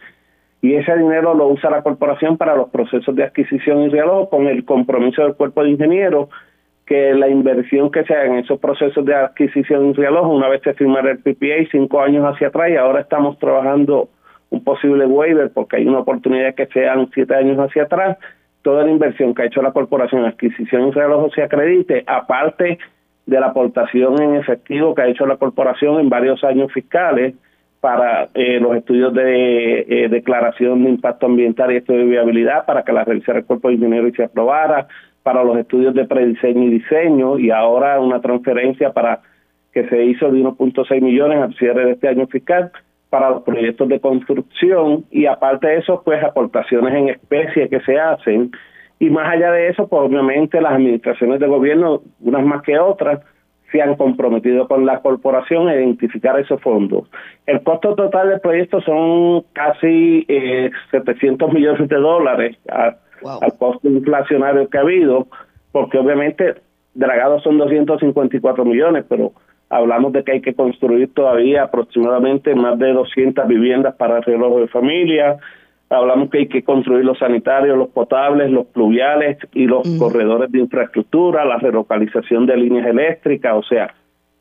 Y 0.63 0.75
ese 0.75 0.97
dinero 0.97 1.35
lo 1.35 1.49
usa 1.49 1.71
la 1.71 1.83
corporación 1.83 2.37
para 2.37 2.57
los 2.57 2.71
procesos 2.71 3.15
de 3.15 3.25
adquisición 3.25 3.83
y 3.83 3.89
reloj 3.89 4.29
con 4.31 4.47
el 4.47 4.65
compromiso 4.65 5.23
del 5.23 5.35
cuerpo 5.35 5.63
de 5.63 5.71
ingenieros 5.71 6.29
que 6.87 7.15
la 7.15 7.29
inversión 7.29 7.91
que 7.91 8.05
se 8.05 8.15
haga 8.15 8.27
en 8.27 8.37
esos 8.37 8.61
procesos 8.61 9.05
de 9.05 9.15
adquisición 9.15 9.91
y 9.91 9.93
reloj, 9.93 10.29
una 10.29 10.49
vez 10.49 10.63
se 10.63 10.73
firmara 10.75 11.11
el 11.11 11.19
PPA, 11.19 11.69
cinco 11.71 12.01
años 12.01 12.25
hacia 12.25 12.49
atrás, 12.49 12.71
y 12.71 12.77
ahora 12.77 13.01
estamos 13.01 13.39
trabajando 13.39 14.09
un 14.51 14.63
posible 14.63 15.05
waiver 15.05 15.51
porque 15.53 15.77
hay 15.77 15.87
una 15.87 15.99
oportunidad 15.99 16.55
que 16.55 16.67
sean 16.67 17.11
siete 17.13 17.35
años 17.35 17.59
hacia 17.59 17.83
atrás, 17.85 18.17
toda 18.63 18.85
la 18.85 18.91
inversión 18.91 19.35
que 19.35 19.43
ha 19.43 19.47
hecho 19.47 19.63
la 19.63 19.73
corporación 19.73 20.23
en 20.23 20.29
adquisición 20.29 20.89
y 20.89 20.91
reloj 20.93 21.33
se 21.35 21.43
acredite, 21.43 22.05
aparte 22.07 22.79
de 23.27 23.41
la 23.41 23.47
aportación 23.47 24.23
en 24.23 24.37
efectivo 24.37 24.95
que 24.95 25.03
ha 25.03 25.09
hecho 25.09 25.27
la 25.27 25.37
corporación 25.37 25.99
en 25.99 26.09
varios 26.09 26.43
años 26.45 26.73
fiscales 26.73 27.35
para 27.81 28.29
eh, 28.35 28.59
los 28.61 28.77
estudios 28.77 29.13
de 29.15 29.81
eh, 29.81 30.09
declaración 30.09 30.85
de 30.85 30.91
impacto 30.91 31.27
ambiental 31.27 31.73
y 31.73 31.77
estudio 31.77 32.01
de 32.01 32.07
viabilidad 32.07 32.67
para 32.67 32.83
que 32.83 32.93
la 32.93 33.05
revisara 33.05 33.39
el 33.39 33.45
cuerpo 33.45 33.69
de 33.69 33.75
ingeniero 33.75 34.09
y 34.09 34.13
se 34.13 34.25
aprobara, 34.25 34.89
para 35.23 35.43
los 35.43 35.59
estudios 35.59 35.93
de 35.95 36.05
prediseño 36.05 36.63
y 36.63 36.71
diseño 36.71 37.39
y 37.39 37.51
ahora 37.51 37.99
una 37.99 38.21
transferencia 38.21 38.93
para 38.93 39.23
que 39.73 39.89
se 39.89 40.05
hizo 40.05 40.31
de 40.31 40.39
1.6 40.41 41.01
millones 41.03 41.43
al 41.43 41.55
cierre 41.57 41.85
de 41.85 41.93
este 41.93 42.09
año 42.09 42.29
fiscal 42.29 42.71
para 43.11 43.31
los 43.31 43.43
proyectos 43.43 43.89
de 43.89 43.99
construcción 43.99 45.05
y 45.11 45.27
aparte 45.27 45.67
de 45.67 45.79
eso, 45.79 46.01
pues 46.05 46.23
aportaciones 46.23 46.95
en 46.95 47.09
especie 47.09 47.69
que 47.69 47.81
se 47.81 47.99
hacen 47.99 48.53
y 48.99 49.11
más 49.11 49.29
allá 49.29 49.51
de 49.51 49.69
eso, 49.69 49.89
pues 49.89 50.03
obviamente 50.03 50.61
las 50.61 50.75
administraciones 50.75 51.41
de 51.41 51.47
gobierno, 51.47 52.03
unas 52.21 52.45
más 52.45 52.63
que 52.63 52.79
otras, 52.79 53.21
se 53.73 53.83
han 53.83 53.97
comprometido 53.97 54.69
con 54.69 54.87
la 54.87 55.01
corporación 55.01 55.69
a 55.69 55.75
identificar 55.75 56.39
esos 56.39 56.61
fondos. 56.61 57.09
El 57.47 57.63
costo 57.63 57.95
total 57.95 58.29
del 58.29 58.41
proyecto 58.41 58.81
son 58.81 59.45
casi 59.53 60.25
eh, 60.29 60.71
700 60.91 61.53
millones 61.53 61.89
de 61.89 61.97
dólares 61.97 62.57
al 62.69 63.57
costo 63.59 63.89
inflacionario 63.89 64.69
que 64.69 64.79
ha 64.79 64.83
habido, 64.83 65.27
porque 65.73 65.99
obviamente 65.99 66.55
dragados 66.95 67.43
son 67.43 67.59
254 67.59 68.65
millones, 68.65 69.05
pero 69.09 69.33
Hablamos 69.69 70.13
de 70.13 70.23
que 70.23 70.33
hay 70.33 70.41
que 70.41 70.55
construir 70.55 71.13
todavía 71.13 71.65
aproximadamente 71.65 72.55
más 72.55 72.79
de 72.79 72.93
200 72.93 73.49
viviendas 73.49 73.97
para 73.97 74.19
el 74.19 74.23
reloj 74.23 74.61
de 74.61 74.69
familia. 74.69 75.39
Hablamos 75.89 76.31
que 76.31 76.39
hay 76.39 76.49
que 76.49 76.65
construir 76.65 77.05
los 77.05 77.19
sanitarios, 77.19 77.79
los 77.79 77.89
potables, 77.89 78.51
los 78.51 78.67
pluviales 78.67 79.39
y 79.55 79.67
los 79.67 79.89
corredores 79.99 80.51
de 80.51 80.59
infraestructura, 80.59 81.45
la 81.45 81.59
relocalización 81.59 82.47
de 82.47 82.57
líneas 82.57 82.89
eléctricas, 82.89 83.55
o 83.55 83.63
sea, 83.63 83.95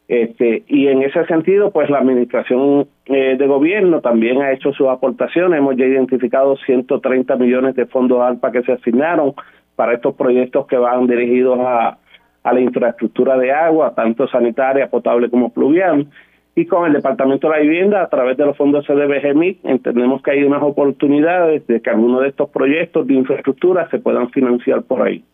este, 0.07 0.63
y 0.67 0.87
en 0.87 1.01
ese 1.01 1.25
sentido, 1.25 1.71
pues 1.71 1.89
la 1.89 1.97
administración 1.99 2.87
eh, 3.05 3.35
de 3.37 3.47
gobierno 3.47 4.01
también 4.01 4.41
ha 4.41 4.51
hecho 4.51 4.71
sus 4.73 4.87
aportaciones. 4.87 5.57
Hemos 5.57 5.75
ya 5.77 5.85
identificado 5.85 6.55
130 6.57 7.35
millones 7.37 7.75
de 7.75 7.87
fondos 7.87 8.21
ALPA 8.21 8.51
que 8.51 8.61
se 8.63 8.73
asignaron 8.73 9.33
para 9.75 9.93
estos 9.93 10.15
proyectos 10.15 10.67
que 10.67 10.77
van 10.77 11.07
dirigidos 11.07 11.59
a, 11.59 11.97
a 12.43 12.53
la 12.53 12.59
infraestructura 12.59 13.37
de 13.37 13.51
agua, 13.51 13.95
tanto 13.95 14.27
sanitaria, 14.27 14.87
potable 14.87 15.29
como 15.29 15.51
pluvial. 15.51 16.07
Y 16.55 16.65
con 16.67 16.87
el 16.87 16.93
Departamento 16.93 17.49
de 17.49 17.55
la 17.57 17.61
Vivienda, 17.61 18.01
a 18.01 18.07
través 18.07 18.37
de 18.37 18.45
los 18.45 18.55
fondos 18.55 18.87
CDBGMI, 18.87 19.59
entendemos 19.65 20.21
que 20.21 20.31
hay 20.31 20.43
unas 20.43 20.63
oportunidades 20.63 21.67
de 21.67 21.81
que 21.81 21.89
algunos 21.89 22.21
de 22.21 22.29
estos 22.29 22.49
proyectos 22.49 23.05
de 23.05 23.13
infraestructura 23.15 23.89
se 23.89 23.99
puedan 23.99 24.29
financiar 24.29 24.83
por 24.83 25.01
ahí. 25.01 25.25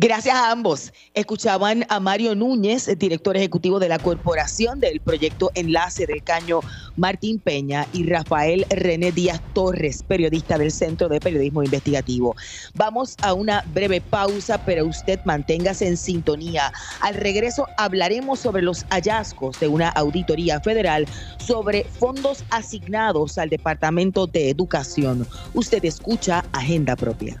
Gracias 0.00 0.36
a 0.36 0.52
ambos. 0.52 0.92
Escuchaban 1.12 1.84
a 1.88 1.98
Mario 1.98 2.36
Núñez, 2.36 2.88
director 3.00 3.36
ejecutivo 3.36 3.80
de 3.80 3.88
la 3.88 3.98
Corporación 3.98 4.78
del 4.78 5.00
Proyecto 5.00 5.50
Enlace 5.56 6.06
del 6.06 6.22
Caño 6.22 6.60
Martín 6.94 7.40
Peña 7.40 7.84
y 7.92 8.08
Rafael 8.08 8.64
René 8.70 9.10
Díaz 9.10 9.40
Torres, 9.54 10.04
periodista 10.04 10.56
del 10.56 10.70
Centro 10.70 11.08
de 11.08 11.18
Periodismo 11.18 11.64
Investigativo. 11.64 12.36
Vamos 12.74 13.16
a 13.22 13.34
una 13.34 13.64
breve 13.74 14.00
pausa, 14.00 14.64
pero 14.64 14.86
usted 14.86 15.18
manténgase 15.24 15.88
en 15.88 15.96
sintonía. 15.96 16.72
Al 17.00 17.14
regreso 17.16 17.66
hablaremos 17.76 18.38
sobre 18.38 18.62
los 18.62 18.84
hallazgos 18.90 19.58
de 19.58 19.66
una 19.66 19.88
auditoría 19.88 20.60
federal 20.60 21.06
sobre 21.44 21.82
fondos 21.82 22.44
asignados 22.50 23.36
al 23.36 23.48
Departamento 23.48 24.28
de 24.28 24.50
Educación. 24.50 25.26
Usted 25.54 25.84
escucha 25.84 26.44
Agenda 26.52 26.94
Propia. 26.94 27.40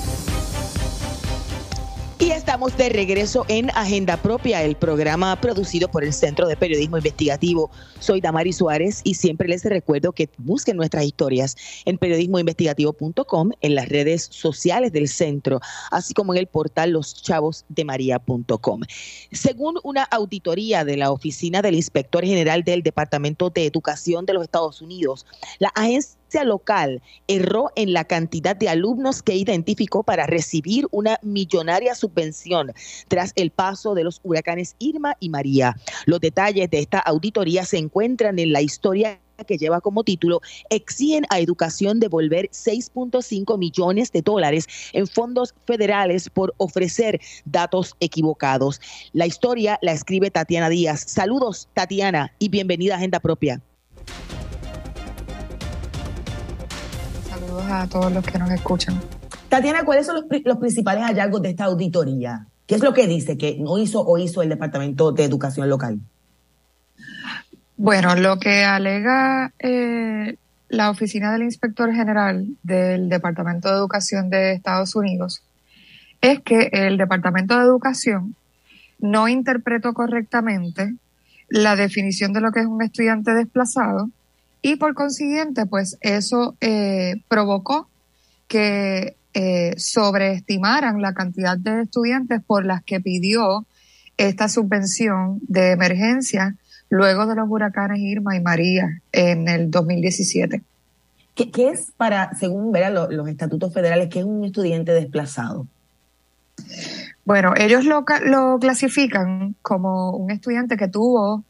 Estamos 2.51 2.75
de 2.75 2.89
regreso 2.89 3.45
en 3.47 3.69
Agenda 3.69 4.17
Propia, 4.17 4.61
el 4.61 4.75
programa 4.75 5.39
producido 5.39 5.89
por 5.89 6.03
el 6.03 6.11
Centro 6.11 6.49
de 6.49 6.57
Periodismo 6.57 6.97
Investigativo. 6.97 7.71
Soy 8.01 8.19
Damari 8.19 8.51
Suárez 8.51 8.99
y 9.05 9.13
siempre 9.13 9.47
les 9.47 9.63
recuerdo 9.63 10.11
que 10.11 10.29
busquen 10.37 10.75
nuestras 10.75 11.05
historias 11.05 11.55
en 11.85 11.97
periodismoinvestigativo.com, 11.97 13.51
en 13.61 13.73
las 13.73 13.87
redes 13.87 14.27
sociales 14.31 14.91
del 14.91 15.07
centro, 15.07 15.61
así 15.91 16.13
como 16.13 16.33
en 16.33 16.39
el 16.39 16.47
portal 16.47 16.91
loschavosdemaria.com. 16.91 18.81
Según 19.31 19.79
una 19.85 20.03
auditoría 20.03 20.83
de 20.83 20.97
la 20.97 21.13
Oficina 21.13 21.61
del 21.61 21.75
Inspector 21.75 22.25
General 22.25 22.65
del 22.65 22.83
Departamento 22.83 23.49
de 23.49 23.65
Educación 23.65 24.25
de 24.25 24.33
los 24.33 24.43
Estados 24.43 24.81
Unidos, 24.81 25.25
la 25.59 25.69
agencia 25.69 26.20
local 26.43 27.01
erró 27.27 27.71
en 27.75 27.93
la 27.93 28.05
cantidad 28.05 28.55
de 28.55 28.69
alumnos 28.69 29.21
que 29.21 29.35
identificó 29.35 30.03
para 30.03 30.25
recibir 30.25 30.87
una 30.91 31.19
millonaria 31.21 31.95
subvención 31.95 32.73
tras 33.07 33.33
el 33.35 33.51
paso 33.51 33.93
de 33.93 34.03
los 34.03 34.19
huracanes 34.23 34.75
Irma 34.79 35.17
y 35.19 35.29
María. 35.29 35.75
Los 36.05 36.19
detalles 36.19 36.69
de 36.69 36.79
esta 36.79 36.99
auditoría 36.99 37.65
se 37.65 37.77
encuentran 37.77 38.39
en 38.39 38.53
la 38.53 38.61
historia 38.61 39.19
que 39.45 39.57
lleva 39.57 39.81
como 39.81 40.03
título, 40.03 40.41
exigen 40.69 41.25
a 41.29 41.39
educación 41.39 41.99
devolver 41.99 42.49
6.5 42.49 43.57
millones 43.57 44.11
de 44.11 44.21
dólares 44.21 44.67
en 44.93 45.07
fondos 45.07 45.55
federales 45.65 46.29
por 46.29 46.53
ofrecer 46.57 47.19
datos 47.45 47.95
equivocados. 47.99 48.79
La 49.13 49.25
historia 49.25 49.79
la 49.81 49.93
escribe 49.93 50.29
Tatiana 50.29 50.69
Díaz. 50.69 51.03
Saludos, 51.07 51.69
Tatiana, 51.73 52.33
y 52.37 52.49
bienvenida 52.49 52.93
a 52.93 52.97
Agenda 52.97 53.19
Propia. 53.19 53.61
Saludos 57.51 57.71
a 57.71 57.87
todos 57.87 58.11
los 58.13 58.25
que 58.25 58.39
nos 58.39 58.49
escuchan. 58.51 58.99
Tatiana, 59.49 59.83
¿cuáles 59.83 60.05
son 60.05 60.15
los, 60.15 60.57
principales 60.57 61.03
hallazgos 61.03 61.41
de 61.41 61.49
esta 61.49 61.65
auditoría? 61.65 62.47
¿Qué 62.65 62.75
es 62.75 62.81
lo 62.81 62.93
que 62.93 63.07
dice 63.07 63.37
que 63.37 63.57
no 63.59 63.77
hizo 63.77 64.01
o 64.01 64.17
hizo 64.17 64.41
el 64.41 64.49
Departamento 64.49 65.11
de 65.11 65.25
Educación 65.25 65.69
Local? 65.69 65.99
Bueno, 67.75 68.15
lo 68.15 68.37
que 68.39 68.63
alega 68.63 69.51
eh, 69.59 70.37
la 70.69 70.89
Oficina 70.89 71.33
del 71.33 71.43
Inspector 71.43 71.93
General 71.93 72.47
del 72.63 73.09
Departamento 73.09 73.67
de 73.69 73.75
Educación 73.75 74.29
de 74.29 74.53
Estados 74.53 74.95
Unidos 74.95 75.43
es 76.21 76.39
que 76.41 76.69
el 76.71 76.97
Departamento 76.97 77.57
de 77.57 77.65
Educación 77.65 78.35
no 78.99 79.27
interpretó 79.27 79.93
correctamente 79.93 80.93
la 81.49 81.75
definición 81.75 82.31
de 82.31 82.39
lo 82.39 82.51
que 82.51 82.61
es 82.61 82.67
un 82.67 82.81
estudiante 82.81 83.33
desplazado 83.33 84.09
y 84.61 84.75
por 84.75 84.93
consiguiente, 84.93 85.65
pues 85.65 85.97
eso 86.01 86.55
eh, 86.61 87.21
provocó 87.27 87.87
que 88.47 89.15
eh, 89.33 89.73
sobreestimaran 89.77 91.01
la 91.01 91.13
cantidad 91.13 91.57
de 91.57 91.83
estudiantes 91.83 92.41
por 92.45 92.65
las 92.65 92.83
que 92.83 92.99
pidió 92.99 93.65
esta 94.17 94.49
subvención 94.49 95.39
de 95.47 95.71
emergencia 95.71 96.55
luego 96.89 97.25
de 97.25 97.35
los 97.35 97.49
huracanes 97.49 97.99
Irma 97.99 98.35
y 98.35 98.41
María 98.41 99.01
en 99.11 99.47
el 99.47 99.71
2017. 99.71 100.61
¿Qué, 101.33 101.49
qué 101.49 101.69
es 101.69 101.91
para, 101.95 102.35
según 102.35 102.71
verán 102.71 102.93
los 102.93 103.27
estatutos 103.29 103.73
federales, 103.73 104.09
qué 104.09 104.19
es 104.19 104.25
un 104.25 104.43
estudiante 104.43 104.91
desplazado? 104.91 105.65
Bueno, 107.23 107.53
ellos 107.55 107.85
lo, 107.85 108.03
lo 108.25 108.59
clasifican 108.59 109.55
como 109.61 110.11
un 110.11 110.31
estudiante 110.31 110.75
que 110.75 110.87
tuvo 110.87 111.45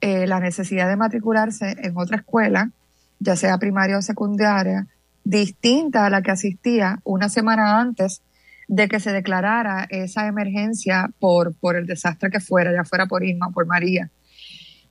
eh, 0.00 0.26
la 0.26 0.40
necesidad 0.40 0.88
de 0.88 0.96
matricularse 0.96 1.76
en 1.82 1.96
otra 1.96 2.18
escuela, 2.18 2.70
ya 3.18 3.36
sea 3.36 3.58
primaria 3.58 3.98
o 3.98 4.02
secundaria, 4.02 4.86
distinta 5.24 6.06
a 6.06 6.10
la 6.10 6.22
que 6.22 6.30
asistía 6.30 7.00
una 7.04 7.28
semana 7.28 7.80
antes 7.80 8.22
de 8.68 8.88
que 8.88 9.00
se 9.00 9.12
declarara 9.12 9.86
esa 9.90 10.26
emergencia 10.26 11.10
por, 11.18 11.54
por 11.54 11.76
el 11.76 11.86
desastre 11.86 12.30
que 12.30 12.40
fuera, 12.40 12.72
ya 12.72 12.84
fuera 12.84 13.06
por 13.06 13.24
Irma, 13.24 13.50
por 13.50 13.66
María. 13.66 14.10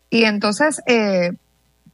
Y 0.10 0.24
entonces, 0.24 0.82
eh, 0.88 1.34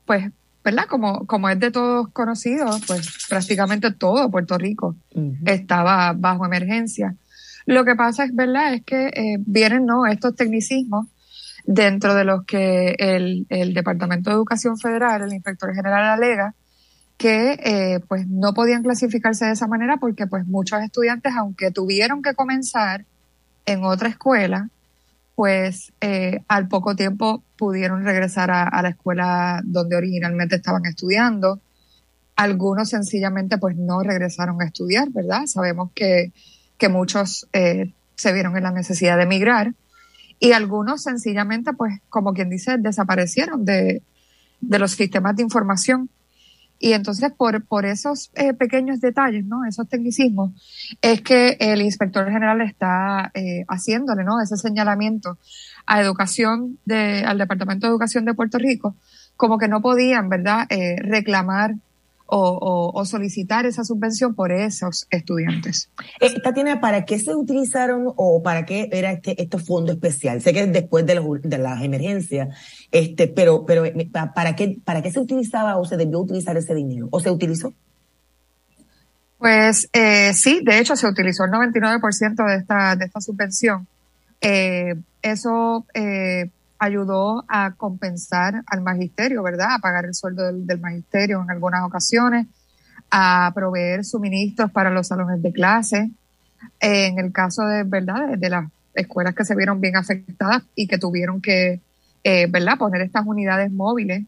pues, 0.05 0.31
¿verdad? 0.63 0.85
Como, 0.87 1.25
como 1.25 1.49
es 1.49 1.59
de 1.59 1.71
todos 1.71 2.09
conocido, 2.09 2.67
pues 2.87 3.25
prácticamente 3.29 3.91
todo 3.91 4.29
Puerto 4.29 4.57
Rico 4.57 4.95
estaba 5.45 6.13
bajo 6.13 6.45
emergencia. 6.45 7.15
Lo 7.65 7.83
que 7.85 7.95
pasa 7.95 8.25
es, 8.25 8.35
¿verdad? 8.35 8.73
Es 8.73 8.83
que 8.83 9.07
eh, 9.07 9.37
vienen, 9.39 9.85
¿no? 9.85 10.05
Estos 10.05 10.35
tecnicismos 10.35 11.07
dentro 11.65 12.15
de 12.15 12.23
los 12.23 12.45
que 12.45 12.95
el, 12.97 13.45
el 13.49 13.73
Departamento 13.73 14.29
de 14.29 14.35
Educación 14.35 14.77
Federal, 14.77 15.21
el 15.21 15.33
inspector 15.33 15.73
general 15.73 16.03
alega, 16.03 16.55
que 17.21 17.51
eh, 17.63 17.99
pues 18.07 18.27
no 18.27 18.55
podían 18.55 18.81
clasificarse 18.81 19.45
de 19.45 19.51
esa 19.51 19.67
manera 19.67 19.97
porque 19.97 20.25
pues 20.25 20.47
muchos 20.47 20.81
estudiantes, 20.81 21.31
aunque 21.37 21.69
tuvieron 21.69 22.23
que 22.23 22.33
comenzar 22.33 23.05
en 23.67 23.83
otra 23.83 24.09
escuela, 24.09 24.69
pues 25.35 25.93
eh, 26.01 26.43
al 26.47 26.67
poco 26.67 26.95
tiempo 26.95 27.43
pudieron 27.57 28.03
regresar 28.03 28.49
a, 28.49 28.81
la 28.81 28.89
escuela 28.89 29.61
donde 29.63 29.97
originalmente 29.97 30.55
estaban 30.55 30.83
estudiando. 30.87 31.59
Algunos 32.35 32.89
sencillamente 32.89 33.59
pues 33.59 33.77
no 33.77 34.01
regresaron 34.01 34.59
a 34.59 34.65
estudiar, 34.65 35.11
¿verdad? 35.11 35.45
Sabemos 35.45 35.91
que, 35.93 36.31
que 36.79 36.89
muchos 36.89 37.47
eh, 37.53 37.93
se 38.15 38.33
vieron 38.33 38.57
en 38.57 38.63
la 38.63 38.71
necesidad 38.71 39.17
de 39.17 39.23
emigrar 39.23 39.73
y 40.41 40.53
algunos 40.53 41.03
sencillamente 41.03 41.71
pues 41.71 41.99
como 42.09 42.33
quien 42.33 42.49
dice 42.49 42.77
desaparecieron 42.77 43.63
de, 43.63 44.01
de 44.59 44.79
los 44.79 44.91
sistemas 44.91 45.35
de 45.35 45.43
información 45.43 46.09
y 46.79 46.93
entonces 46.93 47.31
por, 47.31 47.63
por 47.65 47.85
esos 47.85 48.31
eh, 48.33 48.55
pequeños 48.55 48.99
detalles, 48.99 49.45
¿no? 49.45 49.65
Esos 49.65 49.87
tecnicismos, 49.87 50.51
es 50.99 51.21
que 51.21 51.55
el 51.59 51.79
inspector 51.83 52.25
general 52.25 52.59
está 52.61 53.29
eh, 53.35 53.65
haciéndole, 53.67 54.23
¿no? 54.23 54.41
Ese 54.41 54.57
señalamiento 54.57 55.37
a 55.85 56.01
educación 56.01 56.79
de, 56.85 57.23
al 57.23 57.37
Departamento 57.37 57.85
de 57.85 57.91
Educación 57.91 58.25
de 58.25 58.33
Puerto 58.33 58.57
Rico, 58.57 58.95
como 59.37 59.59
que 59.59 59.67
no 59.67 59.83
podían, 59.83 60.27
¿verdad?, 60.27 60.65
eh, 60.69 60.95
reclamar 61.03 61.75
o, 62.33 63.05
solicitar 63.05 63.65
esa 63.65 63.83
subvención 63.83 64.33
por 64.35 64.51
esos 64.51 65.07
estudiantes. 65.09 65.89
Eh, 66.19 66.39
Tatiana, 66.41 66.79
¿para 66.79 67.03
qué 67.03 67.19
se 67.19 67.35
utilizaron 67.35 68.05
o 68.15 68.41
para 68.41 68.65
qué 68.65 68.89
era 68.91 69.11
este, 69.11 69.41
este 69.41 69.57
fondo 69.57 69.91
especial? 69.91 70.41
Sé 70.41 70.53
que 70.53 70.61
es 70.61 70.71
después 70.71 71.05
de, 71.05 71.19
de 71.43 71.57
las 71.57 71.83
emergencias, 71.83 72.55
este, 72.91 73.27
pero, 73.27 73.65
pero 73.65 73.85
eh, 73.85 74.09
¿para 74.33 74.55
qué, 74.55 74.77
¿para 74.83 75.01
qué 75.01 75.11
se 75.11 75.19
utilizaba 75.19 75.77
o 75.77 75.85
se 75.85 75.97
debió 75.97 76.19
utilizar 76.19 76.55
ese 76.55 76.73
dinero? 76.73 77.09
¿O 77.11 77.19
se 77.19 77.29
utilizó? 77.29 77.73
Pues 79.37 79.89
eh, 79.91 80.33
sí, 80.33 80.61
de 80.63 80.79
hecho 80.79 80.95
se 80.95 81.07
utilizó 81.07 81.43
el 81.45 81.51
99% 81.51 82.47
de 82.47 82.55
esta, 82.55 82.95
de 82.95 83.05
esta 83.05 83.19
subvención. 83.19 83.87
Eh, 84.39 84.95
eso 85.21 85.85
ayudó 86.81 87.45
a 87.47 87.75
compensar 87.75 88.63
al 88.65 88.81
magisterio, 88.81 89.43
¿verdad? 89.43 89.75
A 89.75 89.79
pagar 89.79 90.05
el 90.05 90.15
sueldo 90.15 90.51
del, 90.51 90.79
magisterio 90.79 91.39
en 91.43 91.51
algunas 91.51 91.83
ocasiones, 91.83 92.47
a 93.11 93.51
proveer 93.53 94.03
suministros 94.03 94.71
para 94.71 94.89
los 94.89 95.07
salones 95.07 95.43
de 95.43 95.53
clase. 95.53 96.09
En 96.79 97.19
el 97.19 97.31
caso 97.31 97.63
de, 97.65 97.83
¿verdad? 97.83 98.35
De, 98.35 98.49
las 98.49 98.65
escuelas 98.95 99.35
que 99.35 99.45
se 99.45 99.55
vieron 99.55 99.79
bien 99.79 99.95
afectadas 99.95 100.63
y 100.73 100.87
que 100.87 100.97
tuvieron 100.97 101.39
que, 101.39 101.81
eh, 102.23 102.47
¿verdad? 102.49 102.79
Poner 102.79 103.01
estas 103.01 103.27
unidades 103.27 103.71
móviles 103.71 104.25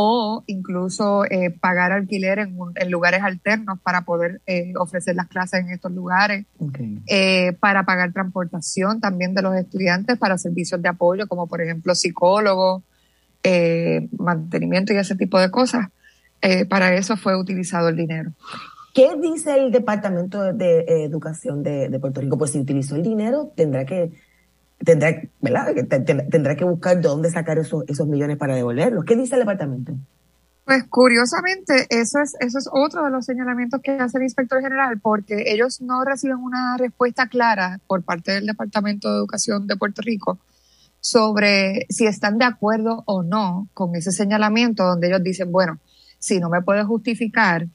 o 0.00 0.44
incluso 0.46 1.24
eh, 1.24 1.50
pagar 1.50 1.90
alquiler 1.90 2.38
en, 2.38 2.56
lugares 2.88 3.20
alternos 3.24 3.80
para 3.80 4.02
poder 4.02 4.40
eh, 4.46 4.72
ofrecer 4.78 5.16
las 5.16 5.26
clases 5.26 5.58
en 5.58 5.70
estos 5.70 5.90
lugares, 5.90 6.46
eh, 7.08 7.54
para 7.58 7.82
pagar 7.82 8.12
transportación 8.12 9.00
también 9.00 9.34
de 9.34 9.42
los 9.42 9.56
estudiantes 9.56 10.16
para 10.16 10.38
servicios 10.38 10.80
de 10.80 10.88
apoyo 10.88 11.26
como 11.26 11.48
por 11.48 11.62
ejemplo 11.62 11.96
psicólogos, 11.96 12.84
mantenimiento 14.16 14.92
y 14.92 14.98
ese 14.98 15.16
tipo 15.16 15.40
de 15.40 15.50
cosas. 15.50 15.88
para 16.68 16.94
eso 16.94 17.16
fue 17.16 17.36
utilizado 17.36 17.88
el 17.88 17.96
dinero. 17.96 18.30
¿Qué 18.94 19.16
dice 19.20 19.56
el 19.56 19.72
Departamento 19.72 20.52
de, 20.52 20.84
Educación 21.02 21.64
de, 21.64 21.88
de 21.88 21.98
Puerto 21.98 22.20
Rico? 22.20 22.38
Pues 22.38 22.52
si 22.52 22.60
utilizó 22.60 22.94
el 22.94 23.02
dinero, 23.02 23.52
tendrá 23.56 23.84
que 23.84 24.12
tendrá, 24.88 25.20
¿verdad? 25.42 25.66
tendrá 26.30 26.56
que 26.56 26.64
buscar 26.64 26.96
de 26.96 27.02
dónde 27.02 27.30
sacar 27.30 27.58
esos, 27.58 27.84
esos 27.88 28.08
millones 28.08 28.38
para 28.38 28.54
devolverlos. 28.54 29.04
¿Qué 29.04 29.16
dice 29.16 29.34
el 29.34 29.40
departamento? 29.40 29.92
Pues 30.64 30.84
curiosamente, 30.88 31.86
eso 31.90 32.20
es, 32.20 32.34
eso 32.40 32.58
es 32.58 32.68
otro 32.72 33.04
de 33.04 33.10
los 33.10 33.26
señalamientos 33.26 33.82
que 33.82 33.92
hace 33.92 34.16
el 34.16 34.24
inspector 34.24 34.62
general, 34.62 34.98
porque 35.00 35.44
ellos 35.52 35.82
no 35.82 36.04
reciben 36.04 36.38
una 36.38 36.78
respuesta 36.78 37.26
clara 37.28 37.80
por 37.86 38.02
parte 38.02 38.32
del 38.32 38.46
Departamento 38.46 39.10
de 39.10 39.18
Educación 39.18 39.66
de 39.66 39.76
Puerto 39.76 40.00
Rico 40.00 40.38
sobre 41.00 41.86
si 41.90 42.06
están 42.06 42.38
de 42.38 42.46
acuerdo 42.46 43.02
o 43.04 43.22
no 43.22 43.68
con 43.74 43.94
ese 43.94 44.10
señalamiento 44.10 44.84
donde 44.84 45.08
ellos 45.08 45.22
dicen, 45.22 45.52
bueno, 45.52 45.78
si 46.18 46.40
no 46.40 46.48
me 46.48 46.62
puedes 46.62 46.86
justificar 46.86 47.66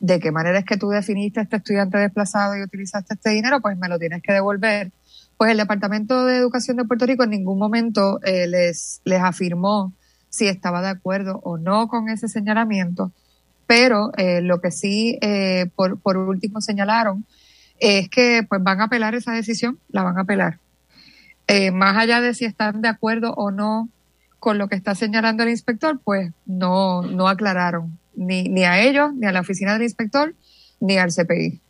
de 0.00 0.18
qué 0.18 0.32
manera 0.32 0.58
es 0.58 0.64
que 0.64 0.76
tú 0.76 0.88
definiste 0.88 1.40
este 1.40 1.56
estudiante 1.56 1.96
desplazado 1.96 2.56
y 2.56 2.62
utilizaste 2.62 3.14
este 3.14 3.30
dinero, 3.30 3.60
pues 3.60 3.78
me 3.78 3.88
lo 3.88 3.98
tienes 3.98 4.20
que 4.20 4.32
devolver 4.32 4.90
pues 5.36 5.50
el 5.50 5.58
Departamento 5.58 6.24
de 6.24 6.38
Educación 6.38 6.76
de 6.76 6.84
Puerto 6.84 7.06
Rico 7.06 7.24
en 7.24 7.30
ningún 7.30 7.58
momento 7.58 8.20
eh, 8.22 8.46
les, 8.46 9.00
les 9.04 9.22
afirmó 9.22 9.92
si 10.30 10.48
estaba 10.48 10.82
de 10.82 10.88
acuerdo 10.88 11.40
o 11.42 11.58
no 11.58 11.88
con 11.88 12.08
ese 12.08 12.28
señalamiento, 12.28 13.12
pero 13.66 14.12
eh, 14.16 14.40
lo 14.40 14.60
que 14.60 14.70
sí 14.70 15.18
eh, 15.20 15.66
por, 15.74 15.98
por 16.00 16.16
último 16.16 16.60
señalaron 16.60 17.24
es 17.78 18.08
que 18.08 18.44
pues 18.48 18.62
van 18.62 18.80
a 18.80 18.84
apelar 18.84 19.14
esa 19.14 19.32
decisión, 19.32 19.78
la 19.90 20.02
van 20.02 20.16
a 20.18 20.22
apelar. 20.22 20.58
más 21.72 21.96
allá 21.96 22.20
de 22.20 22.32
si 22.32 22.44
están 22.46 22.80
de 22.80 22.88
acuerdo 22.88 23.34
o 23.34 23.50
no 23.50 23.88
con 24.40 24.58
lo 24.58 24.68
que 24.68 24.76
está 24.76 24.94
señalando 24.94 25.42
el 25.42 25.50
inspector, 25.50 26.00
pues 26.02 26.32
no, 26.46 27.02
no 27.02 27.28
aclararon 27.28 27.98
ni, 28.14 28.48
ni 28.48 28.64
a 28.64 28.80
ellos, 28.80 29.12
ni 29.14 29.26
a 29.26 29.32
la 29.32 29.40
oficina 29.40 29.74
del 29.74 29.82
inspector, 29.82 30.34
ni 30.80 30.96
al 30.96 31.10
CPI. 31.12 31.60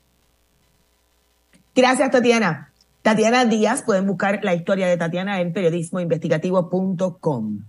Gracias, 1.75 2.11
Tatiana. 2.11 2.71
Tatiana 3.07 3.45
Díaz, 3.45 3.83
pueden 3.83 4.05
buscar 4.05 4.41
la 4.43 4.53
historia 4.53 4.89
de 4.89 4.97
Tatiana 4.97 5.41
en 5.41 5.53
periodismoinvestigativo.com. 5.53 7.61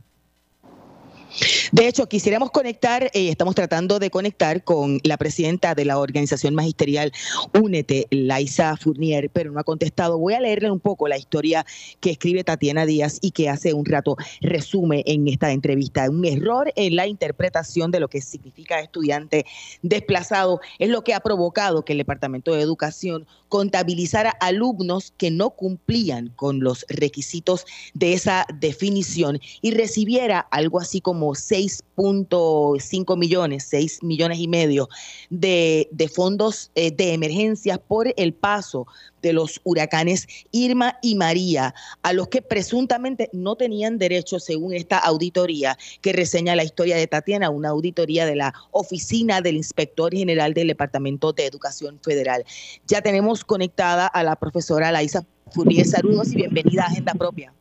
De 1.71 1.87
hecho, 1.87 2.07
quisiéramos 2.07 2.51
conectar, 2.51 3.03
eh, 3.03 3.29
estamos 3.29 3.53
tratando 3.53 3.99
de 3.99 4.09
conectar 4.09 4.63
con 4.63 4.99
la 5.03 5.17
presidenta 5.17 5.75
de 5.75 5.83
la 5.83 5.99
organización 5.99 6.55
magisterial 6.55 7.11
Únete, 7.53 8.07
Laisa 8.09 8.77
Fournier, 8.77 9.29
pero 9.29 9.51
no 9.51 9.59
ha 9.59 9.63
contestado. 9.65 10.17
Voy 10.17 10.33
a 10.33 10.39
leerle 10.39 10.71
un 10.71 10.79
poco 10.79 11.07
la 11.07 11.17
historia 11.17 11.65
que 11.99 12.11
escribe 12.11 12.45
Tatiana 12.45 12.85
Díaz 12.85 13.17
y 13.21 13.31
que 13.31 13.49
hace 13.49 13.73
un 13.73 13.85
rato 13.85 14.15
resume 14.39 15.03
en 15.05 15.27
esta 15.27 15.51
entrevista. 15.51 16.09
Un 16.09 16.23
error 16.25 16.71
en 16.75 16.95
la 16.95 17.07
interpretación 17.07 17.91
de 17.91 17.99
lo 17.99 18.07
que 18.07 18.21
significa 18.21 18.79
estudiante 18.79 19.45
desplazado 19.81 20.61
es 20.79 20.89
lo 20.89 21.03
que 21.03 21.13
ha 21.13 21.19
provocado 21.19 21.83
que 21.83 21.93
el 21.93 21.99
Departamento 21.99 22.53
de 22.53 22.61
Educación 22.61 23.27
contabilizara 23.49 24.29
alumnos 24.29 25.13
que 25.17 25.31
no 25.31 25.51
cumplían 25.51 26.29
con 26.35 26.59
los 26.59 26.85
requisitos 26.89 27.65
de 27.93 28.13
esa 28.13 28.45
definición 28.59 29.39
y 29.61 29.71
recibiera 29.71 30.39
algo 30.39 30.79
así 30.79 31.01
como 31.01 31.35
6.5 31.57 33.17
millones, 33.17 33.65
6 33.69 34.03
millones 34.03 34.39
y 34.39 34.47
medio 34.47 34.89
de, 35.29 35.87
fondos 36.13 36.71
eh, 36.75 36.91
de 36.91 37.13
emergencia 37.13 37.77
por 37.77 38.13
el 38.15 38.33
paso 38.33 38.85
de 39.21 39.33
los 39.33 39.59
huracanes 39.63 40.27
Irma 40.51 40.99
y 41.01 41.15
María, 41.15 41.73
a 42.03 42.13
los 42.13 42.27
que 42.27 42.41
presuntamente 42.43 43.29
no 43.33 43.55
tenían 43.55 43.97
derecho 43.97 44.39
según 44.39 44.73
esta 44.73 44.99
auditoría 44.99 45.77
que 46.01 46.13
reseña 46.13 46.55
la 46.55 46.63
historia 46.63 46.95
de 46.95 47.07
Tatiana, 47.07 47.49
una 47.49 47.69
auditoría 47.69 48.25
de 48.25 48.35
la 48.35 48.53
Oficina 48.71 49.41
del 49.41 49.57
Inspector 49.57 50.13
General 50.13 50.53
del 50.53 50.67
Departamento 50.67 51.33
de 51.33 51.47
Educación 51.47 51.99
Federal. 52.03 52.45
Ya 52.85 53.01
tenemos 53.01 53.43
conectada 53.43 54.05
a 54.05 54.23
la 54.23 54.35
profesora 54.35 54.91
Laisa 54.91 55.25
Furier. 55.51 55.87
Saludos 55.87 56.31
y 56.33 56.35
bienvenida 56.35 56.83
a 56.83 56.87
Agenda 56.87 57.13
Propia. 57.13 57.56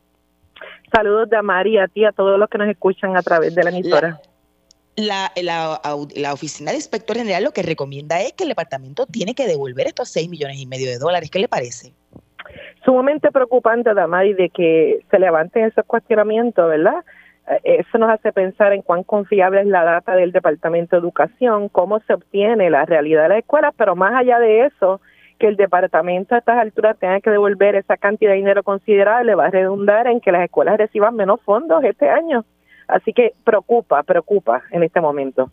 Saludos 0.91 1.29
de 1.29 1.41
María, 1.41 1.83
a 1.83 1.87
ti, 1.87 2.05
a 2.05 2.11
todos 2.11 2.39
los 2.39 2.49
que 2.49 2.57
nos 2.57 2.69
escuchan 2.69 3.17
a 3.17 3.21
través 3.21 3.53
de 3.53 3.63
la 3.63 3.69
emisora. 3.69 4.19
La, 4.95 5.31
la, 5.35 6.33
Oficina 6.33 6.71
de 6.71 6.77
Inspector 6.77 7.17
General 7.17 7.43
lo 7.43 7.51
que 7.51 7.61
recomienda 7.61 8.19
es 8.21 8.33
que 8.33 8.43
el 8.43 8.49
departamento 8.49 9.05
tiene 9.05 9.35
que 9.35 9.45
devolver 9.45 9.85
estos 9.85 10.09
6 10.09 10.27
millones 10.29 10.59
y 10.59 10.65
medio 10.65 10.89
de 10.89 10.97
dólares. 10.97 11.29
¿Qué 11.29 11.39
le 11.39 11.47
parece? 11.47 11.93
Sumamente 12.83 13.31
preocupante, 13.31 13.93
Damari, 13.93 14.33
de 14.33 14.49
que 14.49 15.01
se 15.11 15.19
levanten 15.19 15.65
esos 15.65 15.85
cuestionamientos, 15.85 16.67
¿verdad? 16.67 17.03
Eh, 17.47 17.83
eso 17.87 17.97
nos 17.97 18.09
hace 18.09 18.31
pensar 18.31 18.73
en 18.73 18.81
cuán 18.81 19.03
confiable 19.03 19.61
es 19.61 19.67
la 19.67 19.83
data 19.83 20.15
del 20.15 20.31
Departamento 20.31 20.95
de 20.95 21.01
Educación, 21.01 21.69
cómo 21.69 21.99
se 21.99 22.13
obtiene 22.13 22.69
la 22.69 22.85
realidad 22.85 23.23
de 23.23 23.29
la 23.29 23.37
escuela, 23.39 23.73
pero 23.77 23.95
más 23.95 24.15
allá 24.15 24.39
de 24.39 24.65
eso, 24.65 24.99
que 25.37 25.47
el 25.47 25.55
departamento 25.55 26.35
a 26.35 26.39
estas 26.39 26.57
alturas 26.57 26.97
tenga 26.97 27.21
que 27.21 27.29
devolver 27.29 27.75
esa 27.75 27.97
cantidad 27.97 28.31
de 28.31 28.37
dinero 28.37 28.63
considerable 28.63 29.35
va 29.35 29.45
a 29.45 29.51
redundar 29.51 30.07
en 30.07 30.19
que 30.19 30.31
las 30.31 30.43
escuelas 30.43 30.77
reciban 30.77 31.15
menos 31.15 31.41
fondos 31.41 31.83
este 31.83 32.09
año. 32.09 32.45
Así 32.87 33.13
que 33.13 33.33
preocupa, 33.43 34.03
preocupa 34.03 34.63
en 34.71 34.83
este 34.83 35.01
momento. 35.01 35.51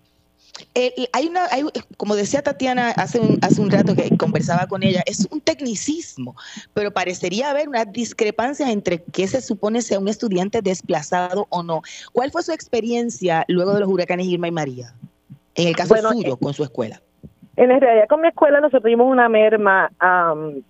Eh, 0.75 1.09
hay 1.13 1.27
una, 1.27 1.47
hay, 1.51 1.65
como 1.97 2.15
decía 2.15 2.43
Tatiana 2.43 2.91
hace 2.91 3.19
un, 3.19 3.39
hace 3.43 3.61
un 3.61 3.71
rato 3.71 3.97
que 3.97 4.17
conversaba 4.17 4.67
con 4.69 4.85
ella, 4.85 5.03
es 5.05 5.27
un 5.31 5.41
tecnicismo, 5.41 6.37
pero 6.73 6.93
parecería 6.93 7.51
haber 7.51 7.69
unas 7.69 7.91
discrepancias 7.93 8.71
entre 8.71 9.03
qué 9.03 9.27
se 9.27 9.41
supone 9.41 9.83
sea 9.83 9.99
un 9.99 10.09
estudiante 10.09 10.63
desplazado 10.63 11.47
o 11.51 11.63
no. 11.63 11.83
¿Cuál 12.13 12.31
fue 12.31 12.43
su 12.43 12.53
experiencia 12.53 13.45
luego 13.49 13.75
de 13.75 13.81
los 13.81 13.89
huracanes 13.89 14.27
Irma 14.27 14.47
y 14.49 14.53
María? 14.53 14.95
En 15.57 15.69
el 15.69 15.77
caso 15.77 15.97
suyo, 15.97 16.35
eh, 16.35 16.39
con 16.41 16.55
su 16.55 16.63
escuela. 16.63 17.01
En 17.57 17.81
realidad, 17.81 18.09
con 18.09 18.21
mi 18.21 18.29
escuela 18.29 18.61
nosotros 18.61 18.83
tuvimos 18.83 19.11
una 19.11 19.29
merma 19.29 19.91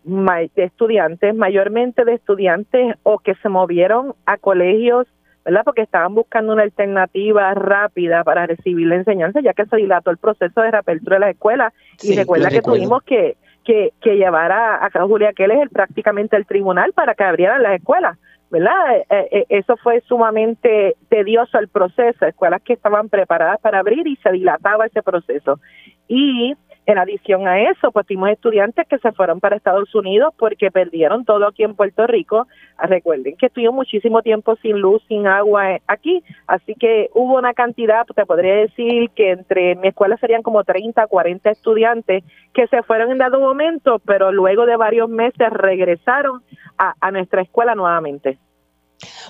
de 0.04 0.50
estudiantes, 0.56 1.34
mayormente 1.34 2.04
de 2.04 2.14
estudiantes 2.14 2.96
o 3.02 3.18
que 3.18 3.34
se 3.36 3.48
movieron 3.48 4.14
a 4.26 4.36
colegios, 4.36 5.06
¿verdad? 5.44 5.62
Porque 5.64 5.82
estaban 5.82 6.14
buscando 6.14 6.52
una 6.52 6.62
alternativa 6.62 7.52
rápida 7.54 8.22
para 8.24 8.46
recibir 8.46 8.86
la 8.86 8.96
enseñanza, 8.96 9.40
ya 9.40 9.54
que 9.54 9.66
se 9.66 9.76
dilató 9.76 10.10
el 10.10 10.18
proceso 10.18 10.60
de 10.60 10.70
reapertura 10.70 11.16
de 11.16 11.20
la 11.20 11.30
escuela. 11.30 11.72
y 12.02 12.16
recuerda 12.16 12.50
que 12.50 12.62
tuvimos 12.62 13.02
que, 13.02 13.36
que, 13.64 13.92
que 14.00 14.16
llevar 14.16 14.52
a, 14.52 14.86
a 14.86 15.06
Julia 15.06 15.32
Keller 15.32 15.70
prácticamente 15.70 16.36
el 16.36 16.46
tribunal 16.46 16.92
para 16.92 17.14
que 17.14 17.24
abrieran 17.24 17.62
las 17.62 17.76
escuelas. 17.76 18.18
¿verdad? 18.50 18.96
Eh, 18.96 19.06
eh, 19.10 19.28
eh, 19.32 19.46
eso 19.48 19.76
fue 19.78 20.00
sumamente 20.06 20.96
tedioso 21.08 21.58
el 21.58 21.66
proceso, 21.66 22.24
escuelas 22.24 22.62
que 22.62 22.74
estaban 22.74 23.08
preparadas 23.08 23.60
para 23.60 23.80
abrir 23.80 24.06
y 24.06 24.16
se 24.16 24.30
dilataba 24.30 24.86
ese 24.86 25.02
proceso. 25.02 25.58
Y 26.06 26.54
en 26.86 26.98
adición 26.98 27.48
a 27.48 27.60
eso, 27.60 27.90
pues 27.92 28.06
tuvimos 28.06 28.30
estudiantes 28.30 28.86
que 28.88 28.98
se 28.98 29.12
fueron 29.12 29.40
para 29.40 29.56
Estados 29.56 29.94
Unidos 29.94 30.34
porque 30.36 30.70
perdieron 30.70 31.24
todo 31.24 31.46
aquí 31.46 31.62
en 31.62 31.74
Puerto 31.74 32.06
Rico. 32.06 32.46
Ah, 32.76 32.86
recuerden 32.86 33.36
que 33.36 33.46
estuvimos 33.46 33.74
muchísimo 33.74 34.22
tiempo 34.22 34.56
sin 34.56 34.78
luz, 34.78 35.02
sin 35.08 35.26
agua 35.26 35.72
eh, 35.72 35.82
aquí, 35.86 36.22
así 36.46 36.74
que 36.74 37.08
hubo 37.14 37.38
una 37.38 37.54
cantidad, 37.54 38.04
te 38.06 38.26
podría 38.26 38.56
decir 38.56 39.10
que 39.10 39.30
entre 39.30 39.76
mi 39.76 39.88
escuela 39.88 40.16
serían 40.18 40.42
como 40.42 40.64
30, 40.64 41.06
40 41.06 41.50
estudiantes 41.50 42.24
que 42.52 42.66
se 42.66 42.82
fueron 42.82 43.12
en 43.12 43.18
dado 43.18 43.40
momento, 43.40 43.98
pero 44.04 44.32
luego 44.32 44.66
de 44.66 44.76
varios 44.76 45.08
meses 45.08 45.50
regresaron 45.50 46.42
a 46.76 47.10
nuestra 47.12 47.42
escuela 47.42 47.74
nuevamente. 47.74 48.38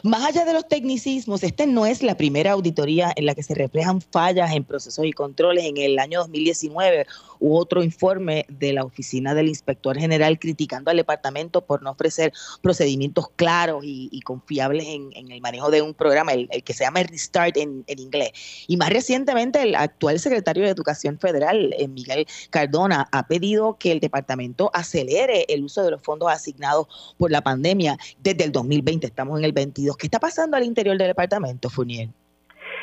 Más 0.02 0.24
allá 0.24 0.44
de 0.44 0.52
los 0.52 0.68
tecnicismos, 0.68 1.42
esta 1.42 1.66
no 1.66 1.86
es 1.86 2.02
la 2.02 2.16
primera 2.16 2.52
auditoría 2.52 3.12
en 3.16 3.26
la 3.26 3.34
que 3.34 3.42
se 3.42 3.54
reflejan 3.54 4.00
fallas 4.00 4.52
en 4.52 4.64
procesos 4.64 5.04
y 5.04 5.12
controles. 5.12 5.64
En 5.64 5.76
el 5.76 5.98
año 5.98 6.20
2019 6.20 7.06
hubo 7.40 7.58
otro 7.58 7.82
informe 7.82 8.46
de 8.48 8.72
la 8.72 8.84
Oficina 8.84 9.34
del 9.34 9.48
Inspector 9.48 9.96
General 9.98 10.38
criticando 10.38 10.90
al 10.90 10.96
departamento 10.96 11.64
por 11.64 11.82
no 11.82 11.90
ofrecer 11.90 12.32
procedimientos 12.62 13.28
claros 13.36 13.82
y, 13.84 14.20
confiables 14.22 14.86
en, 14.86 15.30
el 15.30 15.40
manejo 15.40 15.70
de 15.70 15.82
un 15.82 15.92
programa, 15.94 16.32
el, 16.32 16.48
que 16.64 16.72
se 16.72 16.84
llama 16.84 17.02
Restart 17.02 17.56
en, 17.56 17.84
inglés. 17.86 18.32
Y 18.66 18.76
más 18.76 18.90
recientemente, 18.90 19.62
el 19.62 19.74
actual 19.74 20.18
secretario 20.18 20.64
de 20.64 20.70
Educación 20.70 21.18
Federal, 21.18 21.74
eh, 21.78 21.88
Miguel 21.88 22.26
Cardona, 22.50 23.08
ha 23.12 23.26
pedido 23.26 23.76
que 23.78 23.92
el 23.92 24.00
departamento 24.00 24.70
acelere 24.72 25.44
el 25.48 25.64
uso 25.64 25.82
de 25.82 25.90
los 25.90 26.02
fondos 26.02 26.30
asignados 26.30 26.86
por 27.18 27.30
la 27.30 27.42
pandemia 27.42 27.98
desde 28.22 28.44
el 28.44 28.52
2020. 28.52 29.06
Estamos 29.06 29.38
en 29.38 29.44
el 29.44 29.52
22. 29.84 29.96
¿Qué 29.96 30.06
está 30.06 30.18
pasando 30.18 30.56
al 30.56 30.64
interior 30.64 30.96
del 30.96 31.08
departamento, 31.08 31.68
Funiel? 31.70 32.10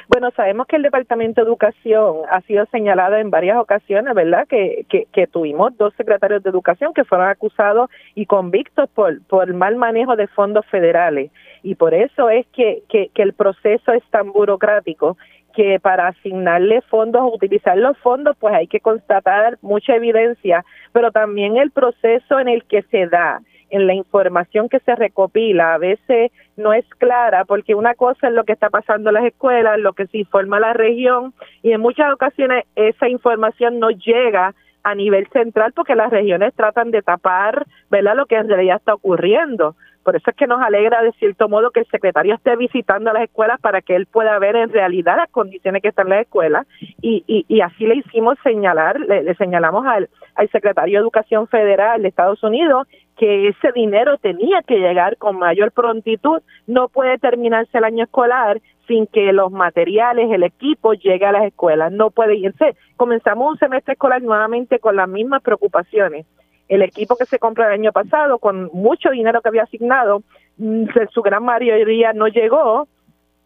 Bueno, 0.07 0.29
sabemos 0.35 0.67
que 0.67 0.75
el 0.75 0.81
Departamento 0.81 1.41
de 1.41 1.47
Educación 1.47 2.23
ha 2.29 2.41
sido 2.41 2.65
señalado 2.71 3.15
en 3.15 3.29
varias 3.29 3.57
ocasiones, 3.57 4.13
¿verdad? 4.13 4.47
Que, 4.47 4.85
que, 4.89 5.27
tuvimos 5.27 5.77
dos 5.77 5.93
secretarios 5.95 6.43
de 6.43 6.49
Educación 6.49 6.93
que 6.93 7.05
fueron 7.05 7.29
acusados 7.29 7.89
y 8.15 8.25
convictos 8.25 8.89
por, 8.89 9.21
por 9.23 9.53
mal 9.53 9.75
manejo 9.75 10.15
de 10.15 10.27
fondos 10.27 10.65
federales. 10.65 11.31
Y 11.63 11.75
por 11.75 11.93
eso 11.93 12.29
es 12.29 12.45
que, 12.47 12.83
que, 12.89 13.09
que 13.13 13.21
el 13.21 13.33
proceso 13.33 13.93
es 13.93 14.03
tan 14.09 14.31
burocrático 14.31 15.17
que 15.53 15.79
para 15.79 16.07
asignarle 16.07 16.81
fondos 16.81 17.21
o 17.21 17.35
utilizar 17.35 17.77
los 17.77 17.97
fondos, 17.99 18.35
pues 18.39 18.53
hay 18.53 18.67
que 18.67 18.79
constatar 18.79 19.59
mucha 19.61 19.95
evidencia, 19.95 20.65
pero 20.93 21.11
también 21.11 21.57
el 21.57 21.71
proceso 21.71 22.39
en 22.39 22.47
el 22.47 22.63
que 22.65 22.81
se 22.83 23.07
da 23.07 23.41
en 23.71 23.87
la 23.87 23.93
información 23.93 24.69
que 24.69 24.79
se 24.79 24.95
recopila 24.95 25.73
a 25.73 25.77
veces 25.77 26.31
no 26.57 26.73
es 26.73 26.85
clara 26.97 27.45
porque 27.45 27.73
una 27.73 27.95
cosa 27.95 28.27
es 28.27 28.33
lo 28.33 28.43
que 28.43 28.53
está 28.53 28.69
pasando 28.69 29.09
en 29.09 29.15
las 29.15 29.25
escuelas, 29.25 29.79
lo 29.79 29.93
que 29.93 30.07
se 30.07 30.19
informa 30.19 30.59
la 30.59 30.73
región 30.73 31.33
y 31.63 31.71
en 31.71 31.81
muchas 31.81 32.13
ocasiones 32.13 32.65
esa 32.75 33.09
información 33.09 33.79
no 33.79 33.89
llega 33.89 34.53
a 34.83 34.95
nivel 34.95 35.27
central 35.31 35.73
porque 35.73 35.95
las 35.95 36.09
regiones 36.11 36.53
tratan 36.55 36.91
de 36.91 37.01
tapar, 37.01 37.65
¿verdad? 37.89 38.15
lo 38.15 38.25
que 38.25 38.35
en 38.35 38.49
realidad 38.49 38.77
está 38.77 38.93
ocurriendo. 38.93 39.75
Por 40.03 40.15
eso 40.15 40.31
es 40.31 40.35
que 40.35 40.47
nos 40.47 40.59
alegra 40.59 41.03
de 41.03 41.11
cierto 41.13 41.47
modo 41.47 41.69
que 41.69 41.81
el 41.81 41.85
secretario 41.87 42.33
esté 42.33 42.55
visitando 42.55 43.13
las 43.13 43.23
escuelas 43.23 43.61
para 43.61 43.81
que 43.81 43.95
él 43.95 44.07
pueda 44.07 44.39
ver 44.39 44.55
en 44.55 44.69
realidad 44.69 45.17
las 45.17 45.29
condiciones 45.29 45.83
que 45.83 45.89
están 45.89 46.07
en 46.07 46.13
las 46.13 46.21
escuelas 46.21 46.65
y, 47.01 47.23
y, 47.27 47.45
y 47.47 47.61
así 47.61 47.85
le 47.85 47.97
hicimos 47.97 48.35
señalar, 48.43 48.99
le, 48.99 49.21
le 49.21 49.35
señalamos 49.35 49.85
al, 49.85 50.09
al 50.33 50.49
secretario 50.49 50.97
de 50.97 51.03
Educación 51.03 51.47
Federal 51.47 52.01
de 52.01 52.07
Estados 52.07 52.41
Unidos 52.41 52.87
que 53.21 53.49
ese 53.49 53.71
dinero 53.75 54.17
tenía 54.17 54.63
que 54.63 54.79
llegar 54.79 55.15
con 55.17 55.37
mayor 55.37 55.71
prontitud. 55.71 56.41
No 56.65 56.89
puede 56.89 57.19
terminarse 57.19 57.77
el 57.77 57.83
año 57.83 58.05
escolar 58.05 58.59
sin 58.87 59.05
que 59.05 59.31
los 59.31 59.51
materiales, 59.51 60.31
el 60.31 60.41
equipo 60.41 60.95
llegue 60.95 61.27
a 61.27 61.31
las 61.31 61.45
escuelas. 61.45 61.91
No 61.91 62.09
puede 62.09 62.35
irse. 62.35 62.75
Comenzamos 62.97 63.51
un 63.51 63.59
semestre 63.59 63.93
escolar 63.93 64.23
nuevamente 64.23 64.79
con 64.79 64.95
las 64.95 65.07
mismas 65.07 65.43
preocupaciones. 65.43 66.25
El 66.67 66.81
equipo 66.81 67.15
que 67.15 67.27
se 67.27 67.37
compró 67.37 67.63
el 67.67 67.73
año 67.73 67.91
pasado, 67.91 68.39
con 68.39 68.71
mucho 68.73 69.11
dinero 69.11 69.39
que 69.41 69.49
había 69.49 69.63
asignado, 69.63 70.23
mm, 70.57 70.85
su 71.11 71.21
gran 71.21 71.43
mayoría 71.43 72.13
no 72.13 72.27
llegó 72.27 72.87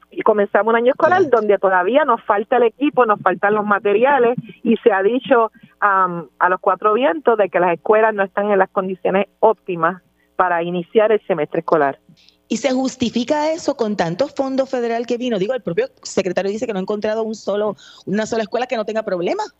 y 0.09 0.21
comenzamos 0.21 0.71
un 0.71 0.77
año 0.77 0.91
escolar 0.91 1.29
donde 1.29 1.57
todavía 1.57 2.05
nos 2.05 2.23
falta 2.23 2.55
el 2.55 2.63
equipo, 2.63 3.05
nos 3.05 3.19
faltan 3.19 3.55
los 3.55 3.65
materiales 3.65 4.37
y 4.63 4.77
se 4.77 4.93
ha 4.93 5.03
dicho 5.03 5.51
a 5.79 6.49
los 6.49 6.59
cuatro 6.59 6.93
vientos 6.93 7.37
de 7.37 7.49
que 7.49 7.59
las 7.59 7.73
escuelas 7.73 8.13
no 8.13 8.23
están 8.23 8.51
en 8.51 8.59
las 8.59 8.69
condiciones 8.69 9.27
óptimas 9.39 10.01
para 10.35 10.63
iniciar 10.63 11.11
el 11.11 11.25
semestre 11.27 11.59
escolar. 11.59 11.99
¿Y 12.47 12.57
se 12.57 12.71
justifica 12.71 13.51
eso 13.51 13.75
con 13.75 13.95
tantos 13.95 14.33
fondos 14.35 14.69
federal 14.69 15.07
que 15.07 15.17
vino? 15.17 15.39
Digo, 15.39 15.53
el 15.53 15.63
propio 15.63 15.87
secretario 16.03 16.51
dice 16.51 16.67
que 16.67 16.73
no 16.73 16.79
ha 16.79 16.81
encontrado 16.83 17.23
un 17.23 17.35
solo, 17.35 17.75
una 18.05 18.25
sola 18.25 18.43
escuela 18.43 18.67
que 18.67 18.75
no 18.75 18.85
tenga 18.85 19.03
problemas. 19.03 19.55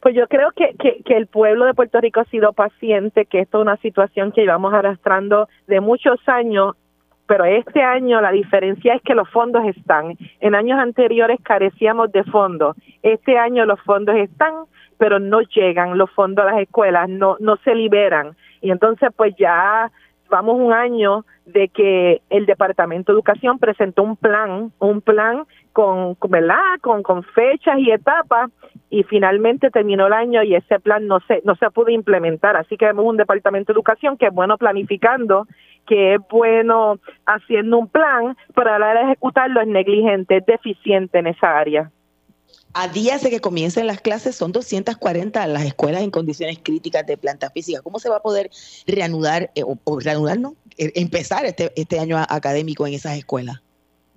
Pues 0.00 0.14
yo 0.14 0.26
creo 0.28 0.52
que, 0.52 0.74
que, 0.78 1.02
que, 1.02 1.16
el 1.16 1.26
pueblo 1.26 1.66
de 1.66 1.74
Puerto 1.74 2.00
Rico 2.00 2.20
ha 2.20 2.24
sido 2.26 2.52
paciente, 2.52 3.26
que 3.26 3.40
esto 3.40 3.58
es 3.58 3.62
una 3.62 3.76
situación 3.78 4.32
que 4.32 4.42
llevamos 4.42 4.72
arrastrando 4.72 5.48
de 5.66 5.80
muchos 5.80 6.20
años 6.26 6.76
pero 7.28 7.44
este 7.44 7.82
año 7.82 8.22
la 8.22 8.32
diferencia 8.32 8.94
es 8.94 9.02
que 9.02 9.14
los 9.14 9.28
fondos 9.28 9.62
están. 9.66 10.16
En 10.40 10.54
años 10.54 10.80
anteriores 10.80 11.38
carecíamos 11.42 12.10
de 12.10 12.24
fondos. 12.24 12.74
Este 13.02 13.36
año 13.36 13.66
los 13.66 13.78
fondos 13.82 14.16
están, 14.16 14.64
pero 14.96 15.20
no 15.20 15.42
llegan 15.42 15.98
los 15.98 16.10
fondos 16.10 16.46
a 16.46 16.52
las 16.52 16.62
escuelas, 16.62 17.06
no 17.08 17.36
no 17.38 17.56
se 17.58 17.74
liberan. 17.74 18.34
Y 18.62 18.70
entonces 18.70 19.10
pues 19.14 19.34
ya 19.38 19.92
vamos 20.30 20.58
un 20.58 20.72
año 20.72 21.26
de 21.44 21.68
que 21.68 22.22
el 22.30 22.46
Departamento 22.46 23.12
de 23.12 23.16
Educación 23.16 23.58
presentó 23.58 24.02
un 24.02 24.16
plan, 24.16 24.72
un 24.78 25.00
plan 25.02 25.44
con, 25.72 26.16
¿verdad? 26.28 26.78
Con, 26.80 27.02
con 27.02 27.22
fechas 27.22 27.78
y 27.78 27.90
etapas 27.90 28.50
y 28.90 29.02
finalmente 29.02 29.70
terminó 29.70 30.06
el 30.06 30.12
año 30.12 30.42
y 30.42 30.54
ese 30.54 30.80
plan 30.80 31.06
no 31.06 31.20
se, 31.20 31.40
no 31.44 31.54
se 31.56 31.70
pudo 31.70 31.90
implementar. 31.90 32.56
Así 32.56 32.76
que 32.76 32.86
vemos 32.86 33.04
un 33.04 33.16
Departamento 33.16 33.72
de 33.72 33.76
Educación 33.76 34.16
que 34.16 34.26
es 34.26 34.32
bueno 34.32 34.56
planificando, 34.58 35.46
que 35.88 36.14
es 36.14 36.20
bueno 36.30 36.98
haciendo 37.26 37.78
un 37.78 37.88
plan, 37.88 38.36
pero 38.54 38.72
a 38.72 38.78
la 38.78 38.90
hora 38.90 39.00
de 39.00 39.06
ejecutarlo 39.06 39.60
es 39.60 39.68
negligente, 39.68 40.36
es 40.36 40.46
deficiente 40.46 41.18
en 41.18 41.28
esa 41.28 41.58
área. 41.58 41.90
A 42.74 42.88
días 42.88 43.22
de 43.22 43.30
que 43.30 43.40
comiencen 43.40 43.86
las 43.86 44.00
clases 44.00 44.36
son 44.36 44.52
240 44.52 45.46
las 45.46 45.64
escuelas 45.64 46.02
en 46.02 46.10
condiciones 46.10 46.58
críticas 46.62 47.06
de 47.06 47.16
planta 47.16 47.50
física. 47.50 47.80
¿Cómo 47.82 47.98
se 47.98 48.10
va 48.10 48.16
a 48.16 48.20
poder 48.20 48.50
reanudar, 48.86 49.50
eh, 49.54 49.62
o, 49.64 50.00
reanudar, 50.00 50.38
no? 50.38 50.54
E, 50.76 50.92
empezar 50.94 51.46
este, 51.46 51.72
este 51.76 51.98
año 51.98 52.18
académico 52.18 52.86
en 52.86 52.94
esas 52.94 53.16
escuelas? 53.16 53.62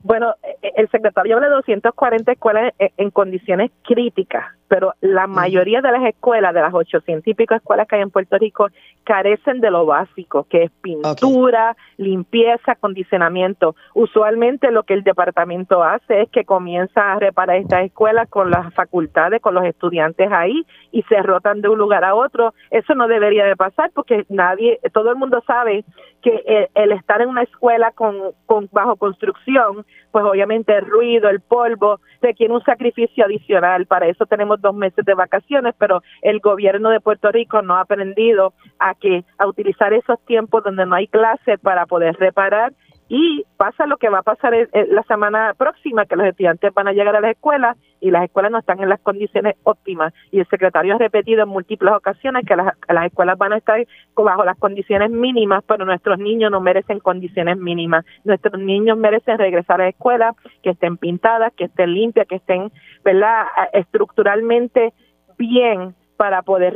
Bueno, 0.04 0.36
e, 0.44 0.68
e, 0.68 0.74
el 0.76 0.90
secretario 0.90 1.36
habla 1.36 1.48
de 1.48 1.56
240 1.56 2.32
escuelas 2.34 2.74
en 2.78 3.10
condiciones 3.10 3.72
críticas 3.84 4.46
pero 4.72 4.94
la 5.02 5.28
mayoría 5.28 5.82
de 5.82 5.92
las 5.92 6.06
escuelas, 6.06 6.54
de 6.54 6.62
las 6.62 6.74
800 6.74 7.28
y 7.28 7.34
pico 7.34 7.54
escuelas 7.56 7.90
que 7.90 7.98
hay 7.98 8.04
en 8.04 8.10
Puerto 8.10 8.38
Rico, 8.38 8.70
carecen 9.04 9.60
de 9.60 9.70
lo 9.70 9.86
básico, 9.86 10.46
que 10.50 10.64
es 10.64 10.72
pintura, 10.82 11.76
limpieza, 11.98 12.72
acondicionamiento. 12.72 13.76
Usualmente 13.94 14.72
lo 14.72 14.84
que 14.84 14.94
el 14.94 15.04
departamento 15.04 15.84
hace 15.84 16.22
es 16.22 16.30
que 16.30 16.46
comienza 16.46 17.12
a 17.12 17.20
reparar 17.20 17.58
estas 17.58 17.84
escuelas 17.84 18.30
con 18.30 18.50
las 18.50 18.74
facultades, 18.74 19.42
con 19.42 19.56
los 19.56 19.66
estudiantes 19.66 20.32
ahí 20.32 20.66
y 20.94 21.02
se 21.04 21.22
rotan 21.22 21.60
de 21.60 21.68
un 21.68 21.78
lugar 21.78 22.06
a 22.06 22.16
otro. 22.16 22.54
Eso 22.70 22.96
no 22.96 23.10
debería 23.10 23.44
de 23.44 23.58
pasar 23.58 23.92
porque 23.94 24.26
nadie, 24.30 24.80
todo 24.94 25.10
el 25.10 25.18
mundo 25.18 25.44
sabe 25.46 25.84
que 26.22 26.70
el, 26.76 26.92
estar 26.94 27.22
en 27.22 27.30
una 27.30 27.44
escuela 27.44 27.92
con, 27.92 28.16
con 28.46 28.70
bajo 28.72 28.96
construcción, 28.96 29.86
pues 30.12 30.24
obviamente 30.24 30.78
el 30.78 30.86
ruido, 30.86 31.30
el 31.30 31.42
polvo, 31.42 32.00
requiere 32.22 32.54
un 32.54 32.64
sacrificio 32.64 33.26
adicional. 33.26 33.88
Para 33.88 34.08
eso 34.08 34.26
tenemos 34.26 34.61
dos 34.62 34.76
meses 34.76 35.04
de 35.06 35.14
vacaciones, 35.14 35.76
pero 35.78 36.02
el 36.22 36.40
gobierno 36.40 36.90
de 36.90 37.00
Puerto 37.00 37.32
Rico 37.32 37.62
no 37.62 37.76
ha 37.76 37.82
aprendido 37.82 38.54
a 38.80 38.96
que 38.96 39.26
a 39.38 39.48
utilizar 39.48 39.94
esos 39.94 40.20
tiempos 40.26 40.64
donde 40.64 40.86
no 40.86 40.96
hay 40.96 41.08
clase 41.08 41.58
para 41.58 41.86
poder 41.86 42.16
reparar 42.18 42.74
y 43.14 43.44
pasa 43.58 43.88
lo 43.88 43.98
que 43.98 44.08
va 44.08 44.20
a 44.20 44.24
pasar 44.24 44.54
la 44.72 45.04
semana 45.04 45.54
próxima, 45.58 46.06
que 46.06 46.16
los 46.16 46.26
estudiantes 46.28 46.74
van 46.74 46.88
a 46.88 46.94
llegar 46.94 47.14
a 47.14 47.20
las 47.20 47.32
escuelas 47.32 47.76
y 48.00 48.10
las 48.10 48.24
escuelas 48.24 48.54
no 48.54 48.60
están 48.60 48.82
en 48.82 48.88
las 48.88 49.02
condiciones 49.02 49.58
óptimas. 49.64 50.14
Y 50.32 50.40
el 50.40 50.48
secretario 50.48 50.96
ha 50.96 50.98
repetido 50.98 51.44
en 51.44 51.50
múltiples 51.50 51.94
ocasiones 51.94 52.46
que 52.46 52.56
las, 52.56 52.74
las 52.88 53.06
escuelas 53.08 53.38
van 53.38 53.52
a 53.52 53.58
estar 53.58 53.86
bajo 54.16 54.46
las 54.46 54.58
condiciones 54.58 55.12
mínimas, 55.12 55.62
pero 55.68 55.84
nuestros 55.84 56.20
niños 56.20 56.52
no 56.52 56.62
merecen 56.62 57.02
condiciones 57.02 57.58
mínimas. 57.58 58.06
Nuestros 58.24 58.58
niños 58.58 58.98
merecen 58.98 59.38
regresar 59.38 59.82
a 59.82 59.84
la 59.84 59.90
escuela, 59.90 60.34
que 60.64 60.70
estén 60.70 60.96
pintadas, 60.96 61.52
que 61.52 61.66
estén 61.66 61.94
limpias, 61.94 62.28
que 62.30 62.36
estén, 62.36 62.72
¿verdad?, 63.04 63.44
estructuralmente 63.74 64.94
bien 65.38 65.96
para 66.16 66.44
poder 66.44 66.74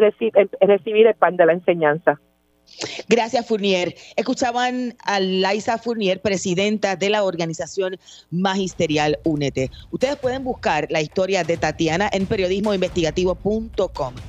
recibir 0.59 1.07
el 1.07 1.15
pan 1.15 1.38
de 1.38 1.45
la 1.45 1.53
enseñanza. 1.53 2.19
Gracias, 3.07 3.45
Fournier. 3.45 3.95
Escuchaban 4.16 4.95
a 5.03 5.20
Laisa 5.20 5.78
Fournier, 5.78 6.22
presidenta 6.22 6.95
de 6.95 7.09
la 7.09 7.24
organización 7.24 7.97
magisterial 8.30 9.20
UNETE. 9.24 9.72
Ustedes 9.91 10.18
pueden 10.18 10.43
buscar 10.43 10.88
la 10.89 11.01
historia 11.01 11.43
de 11.43 11.57
Tatiana 11.57 12.09
en 12.11 12.28
periodismoinvestigativo.com. 12.28 14.22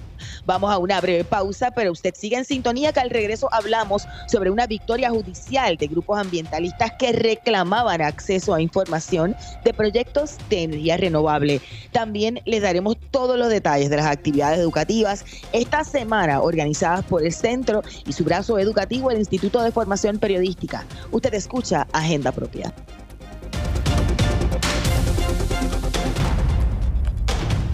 Vamos 0.47 0.72
a 0.72 0.78
una 0.78 1.01
breve 1.01 1.24
pausa, 1.24 1.72
pero 1.72 1.90
usted 1.90 2.14
sigue 2.16 2.36
en 2.36 2.44
sintonía 2.44 2.92
que 2.92 3.01
al 3.01 3.11
regreso 3.11 3.49
hablamos 3.53 4.07
sobre 4.28 4.51
una 4.51 4.68
victoria 4.68 5.11
judicial 5.11 5.76
de 5.76 5.88
grupos 5.88 6.20
ambientalistas 6.20 6.92
que 6.92 7.11
reclamaban 7.11 8.01
acceso 8.01 8.55
a 8.55 8.61
información 8.61 9.34
de 9.64 9.74
proyectos 9.74 10.36
de 10.49 10.62
energía 10.62 10.97
renovable. 10.99 11.61
También 11.90 12.40
les 12.44 12.62
daremos 12.62 12.97
todos 13.11 13.36
los 13.36 13.49
detalles 13.49 13.90
de 13.90 13.97
las 13.97 14.07
actividades 14.07 14.61
educativas 14.61 15.24
esta 15.53 15.82
semana 15.82 16.40
organizadas 16.40 17.05
por 17.05 17.24
el 17.24 17.32
centro 17.32 17.82
y 18.07 18.12
su 18.12 18.22
brazo 18.22 18.61
educativo, 18.61 19.11
el 19.11 19.18
Instituto 19.18 19.61
de 19.62 19.72
Formación 19.72 20.18
Periodística. 20.18 20.84
Usted 21.11 21.34
escucha 21.34 21.88
Agenda 21.92 22.30
Propia. 22.30 22.72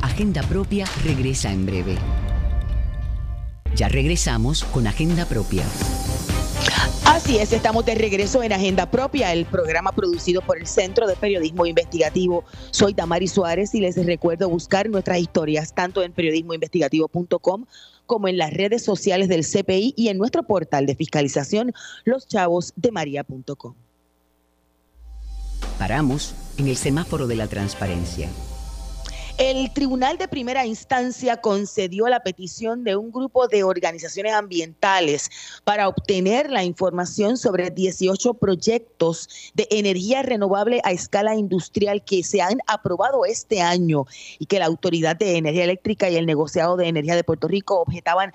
Agenda 0.00 0.42
Propia 0.42 0.86
regresa 1.04 1.50
en 1.50 1.66
breve. 1.66 2.21
Ya 3.74 3.88
regresamos 3.88 4.64
con 4.64 4.86
Agenda 4.86 5.24
Propia. 5.24 5.64
Así 7.06 7.38
es, 7.38 7.52
estamos 7.52 7.84
de 7.86 7.94
regreso 7.94 8.42
en 8.42 8.52
Agenda 8.52 8.90
Propia, 8.90 9.32
el 9.32 9.46
programa 9.46 9.92
producido 9.92 10.42
por 10.42 10.58
el 10.58 10.66
Centro 10.66 11.06
de 11.06 11.16
Periodismo 11.16 11.66
Investigativo. 11.66 12.44
Soy 12.70 12.94
Tamari 12.94 13.28
Suárez 13.28 13.74
y 13.74 13.80
les 13.80 13.96
recuerdo 14.04 14.48
buscar 14.48 14.88
nuestras 14.88 15.18
historias 15.18 15.74
tanto 15.74 16.02
en 16.02 16.12
periodismoinvestigativo.com 16.12 17.66
como 18.06 18.28
en 18.28 18.36
las 18.36 18.52
redes 18.52 18.84
sociales 18.84 19.28
del 19.28 19.44
CPI 19.44 19.94
y 19.96 20.08
en 20.08 20.18
nuestro 20.18 20.42
portal 20.42 20.84
de 20.86 20.94
fiscalización 20.94 21.72
loschavosdemaria.com. 22.04 23.74
Paramos 25.78 26.34
en 26.58 26.68
el 26.68 26.76
semáforo 26.76 27.26
de 27.26 27.36
la 27.36 27.46
transparencia 27.46 28.28
el 29.50 29.72
Tribunal 29.72 30.18
de 30.18 30.28
Primera 30.28 30.64
Instancia 30.64 31.40
concedió 31.40 32.06
la 32.06 32.20
petición 32.20 32.84
de 32.84 32.94
un 32.94 33.10
grupo 33.10 33.48
de 33.48 33.64
organizaciones 33.64 34.34
ambientales 34.34 35.30
para 35.64 35.88
obtener 35.88 36.48
la 36.48 36.62
información 36.62 37.36
sobre 37.36 37.70
18 37.70 38.34
proyectos 38.34 39.28
de 39.54 39.66
energía 39.72 40.22
renovable 40.22 40.80
a 40.84 40.92
escala 40.92 41.34
industrial 41.34 42.04
que 42.04 42.22
se 42.22 42.40
han 42.40 42.60
aprobado 42.68 43.24
este 43.24 43.60
año 43.60 44.06
y 44.38 44.46
que 44.46 44.60
la 44.60 44.66
Autoridad 44.66 45.16
de 45.16 45.36
Energía 45.36 45.64
Eléctrica 45.64 46.08
y 46.08 46.14
el 46.14 46.26
Negociado 46.26 46.76
de 46.76 46.86
Energía 46.86 47.16
de 47.16 47.24
Puerto 47.24 47.48
Rico 47.48 47.80
objetaban 47.80 48.32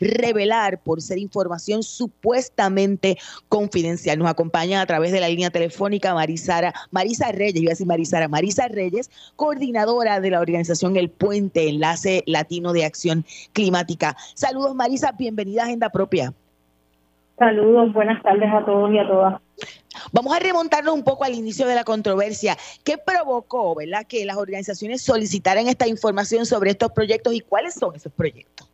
revelar 0.00 0.80
por 0.80 1.02
ser 1.02 1.18
información 1.18 1.82
supuestamente 1.82 3.18
confidencial. 3.48 4.18
Nos 4.18 4.28
acompaña 4.28 4.80
a 4.80 4.86
través 4.86 5.12
de 5.12 5.20
la 5.20 5.28
línea 5.28 5.50
telefónica 5.50 6.14
Marisara, 6.14 6.74
Marisa 6.90 7.32
Reyes, 7.32 7.62
iba 7.62 7.70
a 7.70 7.74
decir 7.74 7.86
Marisara, 7.86 8.28
Marisa 8.28 8.68
Reyes, 8.68 9.10
coordinadora 9.36 10.20
de 10.20 10.30
la 10.30 10.40
organización 10.40 10.96
El 10.96 11.10
Puente, 11.10 11.68
Enlace 11.68 12.22
Latino 12.26 12.72
de 12.72 12.84
Acción 12.84 13.24
Climática. 13.52 14.16
Saludos 14.34 14.74
Marisa, 14.74 15.12
bienvenida 15.12 15.62
a 15.62 15.64
Agenda 15.66 15.90
Propia. 15.90 16.32
Saludos, 17.38 17.92
buenas 17.92 18.22
tardes 18.22 18.48
a 18.50 18.64
todos 18.64 18.90
y 18.92 18.98
a 18.98 19.06
todas. 19.06 19.40
Vamos 20.12 20.34
a 20.34 20.38
remontarnos 20.38 20.94
un 20.94 21.04
poco 21.04 21.24
al 21.24 21.34
inicio 21.34 21.66
de 21.66 21.74
la 21.74 21.84
controversia. 21.84 22.56
¿Qué 22.84 22.96
provocó, 22.98 23.74
verdad, 23.74 24.06
que 24.06 24.24
las 24.24 24.36
organizaciones 24.36 25.02
solicitaran 25.02 25.68
esta 25.68 25.86
información 25.86 26.46
sobre 26.46 26.70
estos 26.70 26.92
proyectos 26.92 27.34
y 27.34 27.40
cuáles 27.40 27.74
son 27.74 27.94
esos 27.94 28.12
proyectos? 28.12 28.65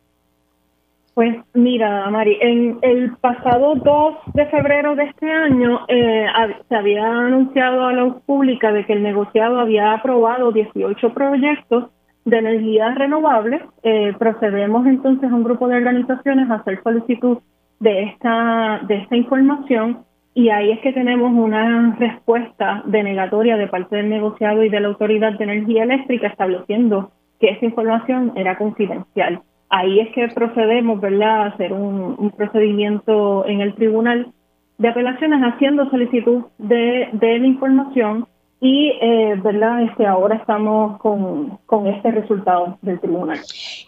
Pues 1.13 1.35
mira, 1.53 2.09
Mari, 2.09 2.39
en 2.41 2.79
el 2.81 3.15
pasado 3.17 3.75
2 3.75 4.15
de 4.33 4.47
febrero 4.47 4.95
de 4.95 5.03
este 5.03 5.31
año 5.31 5.81
eh, 5.87 6.25
se 6.67 6.75
había 6.75 7.05
anunciado 7.05 7.85
a 7.85 7.93
la 7.93 8.15
pública 8.25 8.71
de 8.71 8.83
que 8.85 8.93
el 8.93 9.03
negociado 9.03 9.59
había 9.59 9.93
aprobado 9.93 10.51
18 10.51 11.13
proyectos 11.13 11.91
de 12.25 12.37
energía 12.39 12.95
renovable. 12.95 13.61
Eh, 13.83 14.13
procedemos 14.17 14.87
entonces 14.87 15.31
a 15.31 15.35
un 15.35 15.43
grupo 15.43 15.67
de 15.67 15.75
organizaciones 15.75 16.49
a 16.49 16.55
hacer 16.55 16.81
solicitud 16.81 17.37
de 17.79 18.03
esta, 18.03 18.81
de 18.87 18.95
esta 18.95 19.15
información 19.15 20.05
y 20.33 20.49
ahí 20.49 20.71
es 20.71 20.79
que 20.79 20.93
tenemos 20.93 21.31
una 21.31 21.95
respuesta 21.99 22.81
denegatoria 22.87 23.55
de 23.55 23.67
parte 23.67 23.97
del 23.97 24.09
negociado 24.09 24.63
y 24.63 24.69
de 24.69 24.79
la 24.79 24.87
Autoridad 24.87 25.33
de 25.33 25.43
Energía 25.43 25.83
Eléctrica 25.83 26.25
estableciendo 26.25 27.11
que 27.39 27.49
esta 27.49 27.65
información 27.65 28.33
era 28.35 28.57
confidencial 28.57 29.43
ahí 29.73 29.99
es 29.99 30.13
que 30.13 30.27
procedemos, 30.29 31.01
¿verdad?, 31.01 31.41
a 31.41 31.45
hacer 31.47 31.73
un, 31.73 32.31
procedimiento 32.37 33.45
en 33.47 33.61
el 33.61 33.73
tribunal 33.73 34.31
de 34.77 34.87
apelaciones 34.87 35.41
haciendo 35.41 35.89
solicitud 35.89 36.43
de, 36.59 37.09
de 37.11 37.39
la 37.39 37.47
información 37.47 38.27
y, 38.61 38.91
eh, 39.01 39.35
¿verdad?, 39.43 39.81
este, 39.83 40.05
ahora 40.05 40.35
estamos 40.35 40.99
con, 40.99 41.57
con 41.65 41.87
este 41.87 42.11
resultado 42.11 42.77
del 42.83 42.99
tribunal. 42.99 43.39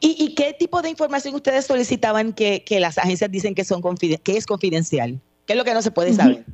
¿Y, 0.01 0.33
qué 0.35 0.53
tipo 0.57 0.81
de 0.81 0.89
información 0.89 1.35
ustedes 1.35 1.65
solicitaban 1.65 2.33
que, 2.33 2.63
que 2.65 2.79
las 2.79 2.97
agencias 2.97 3.31
dicen 3.31 3.53
que, 3.53 3.63
son 3.63 3.81
que 4.23 4.37
es 4.37 4.45
confidencial? 4.45 5.19
¿Qué 5.45 5.53
es 5.53 5.57
lo 5.57 5.63
que 5.63 5.73
no 5.73 5.83
se 5.83 5.91
puede 5.91 6.13
saber? 6.13 6.45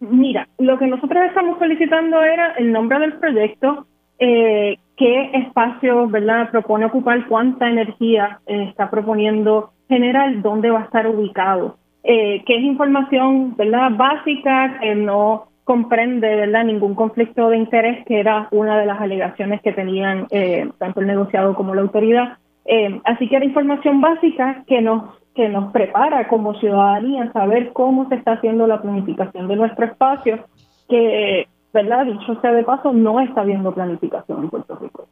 Mira, 0.00 0.48
lo 0.58 0.78
que 0.78 0.86
nosotros 0.86 1.24
estamos 1.26 1.58
solicitando 1.58 2.22
era 2.22 2.52
el 2.58 2.72
nombre 2.72 2.98
del 3.00 3.14
proyecto, 3.14 3.86
eh, 4.18 4.76
qué 5.00 5.30
espacio 5.32 6.08
¿verdad? 6.08 6.50
propone 6.50 6.84
ocupar, 6.84 7.26
cuánta 7.26 7.70
energía 7.70 8.38
eh, 8.46 8.66
está 8.68 8.90
proponiendo 8.90 9.70
generar, 9.88 10.42
dónde 10.42 10.70
va 10.70 10.80
a 10.80 10.84
estar 10.84 11.06
ubicado, 11.06 11.78
eh, 12.04 12.44
que 12.44 12.56
es 12.56 12.62
información 12.62 13.56
¿verdad? 13.56 13.92
básica 13.96 14.78
que 14.78 14.94
no 14.94 15.48
comprende 15.64 16.36
¿verdad? 16.36 16.64
ningún 16.64 16.94
conflicto 16.94 17.48
de 17.48 17.56
interés, 17.56 18.04
que 18.04 18.20
era 18.20 18.48
una 18.50 18.78
de 18.78 18.84
las 18.84 19.00
alegaciones 19.00 19.62
que 19.62 19.72
tenían 19.72 20.26
eh, 20.30 20.68
tanto 20.78 21.00
el 21.00 21.06
negociado 21.06 21.54
como 21.54 21.74
la 21.74 21.80
autoridad. 21.80 22.36
Eh, 22.66 23.00
así 23.04 23.26
que 23.26 23.36
era 23.36 23.44
información 23.44 24.02
básica 24.02 24.64
que 24.66 24.82
nos 24.82 25.18
que 25.34 25.48
nos 25.48 25.72
prepara 25.72 26.26
como 26.26 26.54
ciudadanía 26.54 27.32
saber 27.32 27.72
cómo 27.72 28.08
se 28.08 28.16
está 28.16 28.32
haciendo 28.32 28.66
la 28.66 28.82
planificación 28.82 29.46
de 29.46 29.56
nuestro 29.56 29.86
espacio, 29.86 30.44
que 30.88 31.46
¿verdad? 31.72 32.06
Dicho 32.06 32.40
sea 32.40 32.52
de 32.52 32.64
paso, 32.64 32.92
no 32.92 33.20
está 33.20 33.42
habiendo 33.42 33.72
planificación 33.72 34.44
en 34.44 34.50
Puerto 34.50 34.76
Rico. 34.76 35.08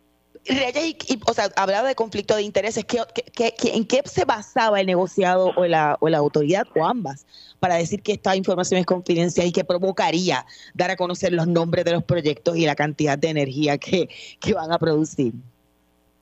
Reyes, 0.46 0.96
o 1.28 1.32
sea, 1.34 1.46
hablaba 1.56 1.88
de 1.88 1.94
conflicto 1.94 2.34
de 2.34 2.42
intereses. 2.42 2.84
¿Qué, 2.84 2.98
en 3.74 3.84
qué 3.86 4.00
se 4.04 4.24
basaba 4.24 4.80
el 4.80 4.86
negociado 4.86 5.52
o 5.56 5.66
la, 5.66 5.96
o 6.00 6.08
la 6.08 6.18
autoridad 6.18 6.66
o 6.74 6.86
ambas 6.86 7.26
para 7.60 7.74
decir 7.74 8.02
que 8.02 8.12
esta 8.12 8.34
información 8.36 8.80
es 8.80 8.86
confidencial 8.86 9.46
y 9.46 9.52
que 9.52 9.64
provocaría 9.64 10.44
dar 10.74 10.90
a 10.90 10.96
conocer 10.96 11.32
los 11.32 11.46
nombres 11.46 11.84
de 11.84 11.92
los 11.92 12.04
proyectos 12.04 12.56
y 12.56 12.66
la 12.66 12.74
cantidad 12.74 13.18
de 13.18 13.28
energía 13.28 13.78
que, 13.78 14.08
que 14.40 14.54
van 14.54 14.72
a 14.72 14.78
producir? 14.78 15.34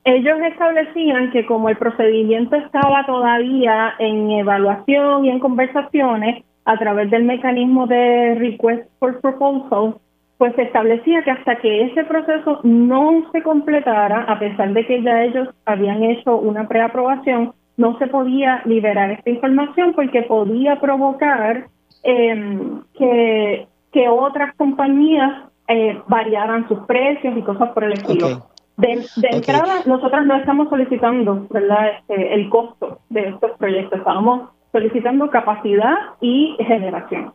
Ellos 0.05 0.39
establecían 0.51 1.32
que 1.32 1.45
como 1.47 1.68
el 1.68 1.76
procedimiento 1.76 2.55
estaba 2.57 3.05
todavía 3.07 3.95
en 3.99 4.30
evaluación 4.30 5.24
y 5.24 5.30
en 5.30 5.41
conversaciones 5.41 6.45
a 6.64 6.78
través 6.78 7.11
del 7.11 7.24
mecanismo 7.24 7.87
de 7.87 8.37
request 8.37 8.89
for 8.99 9.20
proposal, 9.20 9.97
pues 10.39 10.55
se 10.55 10.62
establecía 10.62 11.22
que 11.22 11.30
hasta 11.30 11.57
que 11.57 11.84
ese 11.84 12.05
proceso 12.05 12.61
no 12.62 13.30
se 13.32 13.43
completara, 13.43 14.22
a 14.24 14.39
pesar 14.39 14.72
de 14.72 14.87
que 14.87 15.03
ya 15.03 15.24
ellos 15.24 15.49
habían 15.64 16.03
hecho 16.05 16.37
una 16.37 16.68
preaprobación, 16.68 17.53
no 17.76 17.99
se 17.99 18.07
podía 18.07 18.62
liberar 18.64 19.12
esta 19.12 19.30
información 19.30 19.93
porque 19.95 20.22
podía 20.22 20.80
provocar 20.80 21.66
em, 22.03 22.82
que, 22.99 23.66
que 23.93 24.09
otras 24.09 24.55
compañías 24.57 25.51
eh, 25.68 26.01
variaran 26.07 26.68
sus 26.68 26.80
precios 26.80 27.37
y 27.37 27.43
cosas 27.43 27.70
por 27.70 27.84
el 27.84 27.93
estilo. 27.93 28.49
De, 28.76 29.03
entrada, 29.30 29.80
nosotros 29.87 30.26
no 30.26 30.37
estamos 30.37 30.68
solicitando 30.68 31.47
¿verdad? 31.49 31.93
Este, 31.99 32.34
el 32.34 32.51
costo 32.51 32.99
de 33.09 33.30
estos 33.30 33.53
proyectos, 33.53 33.99
estamos 33.99 34.51
solicitando 34.70 35.30
capacidad 35.30 35.95
y 36.20 36.57
generación. 36.59 37.32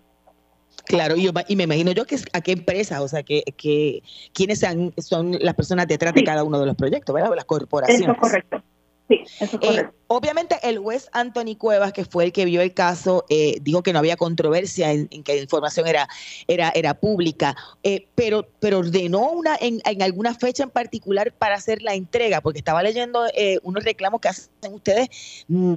Claro, 0.86 1.15
y, 1.15 1.30
y, 1.47 1.55
me 1.55 1.63
imagino 1.63 1.91
yo 1.91 2.05
que 2.05 2.17
a 2.34 2.41
qué 2.41 2.51
empresas, 2.51 2.99
o 3.01 3.07
sea, 3.07 3.24
que, 3.24 3.43
que 3.55 4.03
quiénes 4.34 4.59
son 4.59 5.38
las 5.39 5.55
personas 5.55 5.88
detrás 5.88 6.13
de 6.13 6.24
cada 6.24 6.43
uno 6.43 6.59
de 6.59 6.65
los 6.65 6.76
proyectos, 6.76 7.13
¿verdad? 7.13 7.32
las 7.36 7.45
corporaciones. 7.45 8.03
Eso 8.03 8.11
es 8.11 8.17
correcto. 8.17 8.63
Sí, 9.07 9.24
eso 9.41 9.59
es 9.61 9.78
eh, 9.78 9.89
obviamente 10.07 10.57
el 10.63 10.80
juez 10.80 11.09
Anthony 11.11 11.55
Cuevas, 11.57 11.91
que 11.91 12.05
fue 12.05 12.24
el 12.24 12.32
que 12.32 12.45
vio 12.45 12.61
el 12.61 12.74
caso, 12.74 13.26
eh, 13.30 13.57
dijo 13.61 13.84
que 13.84 13.93
no 13.93 13.99
había 13.99 14.15
controversia 14.15 14.91
en, 14.91 15.07
que 15.07 15.36
la 15.36 15.41
información 15.41 15.88
era, 15.88 16.07
era, 16.47 16.72
era 16.74 16.93
pública, 16.93 17.55
eh, 17.84 18.07
pero, 18.15 18.47
pero 18.59 18.80
ordenó 18.80 19.32
una 19.32 19.57
en, 19.59 19.82
alguna 20.01 20.34
fecha 20.34 20.63
en 20.63 20.69
particular 20.69 21.34
para 21.34 21.55
hacer 21.55 21.82
la 21.82 21.93
entrega, 21.93 22.41
porque 22.41 22.59
estaba 22.59 22.82
leyendo 22.84 23.26
unos 23.63 23.84
reclamos 23.84 24.22
que 24.22 24.30
hacen 24.30 24.74
ustedes 24.74 25.09
mm, 25.47 25.74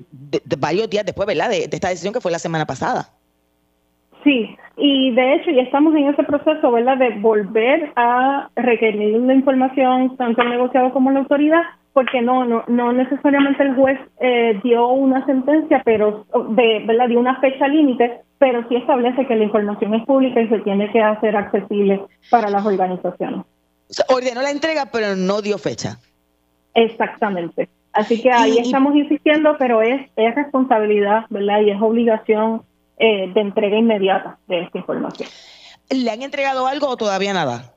varios 0.59 0.89
días 0.89 1.05
después, 1.05 1.27
¿verdad? 1.27 1.51
De, 1.51 1.67
de 1.67 1.77
esta 1.77 1.89
decisión 1.89 2.15
que 2.15 2.21
fue 2.21 2.31
la 2.31 2.39
semana 2.39 2.67
pasada. 2.67 3.13
Sí, 4.25 4.57
y 4.77 5.15
de 5.15 5.35
hecho 5.35 5.51
ya 5.51 5.63
estamos 5.63 5.95
en 5.95 6.09
ese 6.09 6.23
proceso, 6.25 6.73
¿verdad?, 6.73 6.97
de 6.97 7.11
volver 7.21 7.93
a 7.95 8.49
requerir 8.57 9.21
la 9.21 9.35
información 9.35 10.17
tanto 10.17 10.43
el 10.43 10.49
negociado 10.49 10.93
como 10.93 11.11
la 11.11 11.21
autoridad, 11.21 11.63
porque 11.93 12.23
no 12.23 12.45
no, 12.45 12.65
no 12.67 12.93
necesariamente 12.93 13.63
el 13.63 13.75
juez 13.75 14.01
eh, 14.19 14.59
dio 14.65 14.89
una 14.89 15.25
sentencia, 15.27 15.83
pero 15.85 16.25
de, 16.51 16.83
¿verdad?, 16.87 17.09
dio 17.09 17.21
una 17.21 17.39
fecha 17.41 17.69
límite, 17.69 18.23
pero 18.39 18.67
sí 18.69 18.77
establece 18.77 19.27
que 19.27 19.37
la 19.37 19.45
información 19.45 19.95
es 19.95 20.05
pública 20.07 20.41
y 20.41 20.49
se 20.49 20.59
tiene 20.61 20.91
que 20.91 21.03
hacer 21.03 21.37
accesible 21.37 22.01
para 22.31 22.49
las 22.49 22.65
organizaciones. 22.65 23.45
ordenó 24.09 24.41
la 24.41 24.51
entrega, 24.51 24.87
pero 24.91 25.15
no 25.15 25.43
dio 25.43 25.59
fecha. 25.59 25.99
Exactamente. 26.75 27.69
Así 27.93 28.21
que 28.21 28.33
ahí 28.33 28.59
estamos 28.59 28.97
insistiendo, 28.97 29.55
pero 29.57 29.81
es, 29.81 30.11
es 30.17 30.35
responsabilidad, 30.35 31.27
¿verdad? 31.31 31.61
Y 31.61 31.71
es 31.71 31.81
obligación 31.81 32.63
eh, 32.99 33.33
de 33.33 33.41
entrega 33.41 33.77
inmediata 33.77 34.39
de 34.47 34.63
esta 34.63 34.79
información. 34.79 35.29
¿Le 35.91 36.11
han 36.11 36.23
entregado 36.23 36.67
algo 36.67 36.89
o 36.89 36.97
todavía 36.97 37.33
nada? 37.33 37.75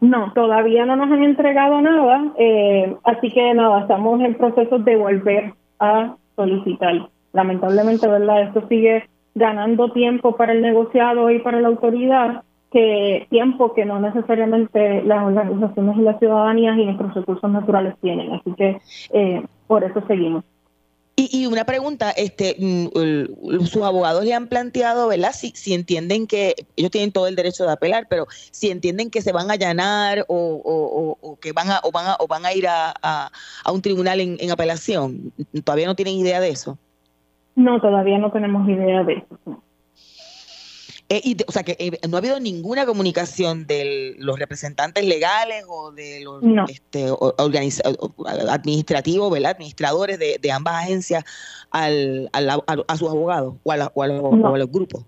No, 0.00 0.32
todavía 0.34 0.86
no 0.86 0.96
nos 0.96 1.10
han 1.10 1.24
entregado 1.24 1.80
nada, 1.80 2.32
eh, 2.38 2.94
así 3.04 3.28
que 3.30 3.54
nada, 3.54 3.80
estamos 3.80 4.20
en 4.20 4.34
proceso 4.36 4.78
de 4.78 4.96
volver 4.96 5.54
a 5.80 6.14
solicitar. 6.36 7.08
Lamentablemente, 7.32 8.06
¿verdad? 8.06 8.42
Esto 8.42 8.66
sigue 8.68 9.08
ganando 9.34 9.92
tiempo 9.92 10.36
para 10.36 10.52
el 10.52 10.62
negociado 10.62 11.30
y 11.30 11.40
para 11.40 11.60
la 11.60 11.68
autoridad, 11.68 12.42
que 12.70 13.26
tiempo 13.30 13.74
que 13.74 13.84
no 13.84 13.98
necesariamente 14.00 15.02
las 15.02 15.24
organizaciones 15.24 15.96
y 15.98 16.02
las 16.02 16.18
ciudadanías 16.20 16.78
y 16.78 16.84
nuestros 16.84 17.14
recursos 17.14 17.50
naturales 17.50 17.94
tienen. 18.00 18.32
Así 18.32 18.52
que 18.54 18.80
eh, 19.12 19.42
por 19.66 19.82
eso 19.82 20.02
seguimos. 20.06 20.44
Y, 21.22 21.46
una 21.46 21.64
pregunta, 21.64 22.10
este, 22.12 22.56
mm, 22.58 23.66
sus 23.66 23.82
abogados 23.82 24.24
le 24.24 24.32
han 24.32 24.46
planteado, 24.46 25.08
¿verdad? 25.08 25.32
Si, 25.34 25.50
si 25.50 25.74
entienden 25.74 26.26
que 26.26 26.54
ellos 26.76 26.90
tienen 26.90 27.12
todo 27.12 27.26
el 27.26 27.36
derecho 27.36 27.64
de 27.66 27.72
apelar, 27.72 28.06
pero 28.08 28.26
si 28.30 28.70
entienden 28.70 29.10
que 29.10 29.20
se 29.20 29.32
van 29.32 29.50
a 29.50 29.54
allanar 29.54 30.24
o, 30.28 31.36
que 31.42 31.52
van 31.52 31.70
a 31.70 31.80
o 31.82 31.90
van 31.90 32.06
a, 32.06 32.16
van 32.26 32.46
a 32.46 32.54
ir 32.54 32.66
a, 32.66 32.94
a, 33.02 33.72
un 33.72 33.82
tribunal 33.82 34.20
en, 34.20 34.38
en, 34.40 34.50
apelación, 34.50 35.32
todavía 35.62 35.86
no 35.86 35.94
tienen 35.94 36.14
idea 36.14 36.40
de 36.40 36.48
eso. 36.48 36.78
No, 37.54 37.80
todavía 37.80 38.18
no 38.18 38.30
tenemos 38.30 38.66
idea 38.66 39.02
de 39.04 39.14
eso. 39.14 39.62
Eh, 41.12 41.36
o 41.44 41.50
sea, 41.50 41.64
que 41.64 41.76
eh, 41.80 41.98
no 42.08 42.16
ha 42.16 42.20
habido 42.20 42.38
ninguna 42.38 42.86
comunicación 42.86 43.66
de 43.66 44.14
los 44.18 44.38
representantes 44.38 45.04
legales 45.04 45.64
o 45.68 45.90
de 45.90 46.20
los 46.22 46.40
este, 46.68 47.08
administrativos, 48.48 49.28
¿verdad? 49.28 49.50
administradores 49.50 50.20
de, 50.20 50.52
ambas 50.52 50.84
agencias 50.84 51.24
al, 51.72 52.30
a, 52.32 52.96
sus 52.96 53.10
abogados 53.10 53.56
o, 53.64 53.72
a, 53.72 54.06
los 54.06 54.70
grupos. 54.70 55.04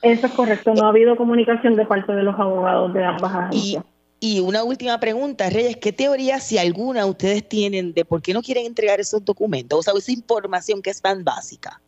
Eso 0.00 0.26
es 0.26 0.32
correcto, 0.32 0.72
no 0.72 0.86
ha 0.86 0.88
habido 0.88 1.16
comunicación 1.16 1.76
de 1.76 1.84
parte 1.84 2.14
de 2.14 2.22
los 2.22 2.34
abogados 2.40 2.94
de 2.94 3.04
ambas 3.04 3.34
agencias. 3.34 3.84
Y, 4.20 4.38
y 4.38 4.40
una 4.40 4.64
última 4.64 4.98
pregunta, 4.98 5.50
Reyes, 5.50 5.76
¿qué 5.76 5.92
teoría, 5.92 6.40
si 6.40 6.56
alguna, 6.56 7.04
ustedes 7.04 7.46
tienen 7.46 7.92
de 7.92 8.06
por 8.06 8.22
qué 8.22 8.32
no 8.32 8.40
quieren 8.40 8.64
entregar 8.64 9.00
esos 9.00 9.22
documentos, 9.22 9.80
o 9.80 9.82
sea, 9.82 9.92
esa 9.98 10.12
información 10.12 10.80
que 10.80 10.88
es 10.88 11.02
tan 11.02 11.24
básica? 11.24 11.78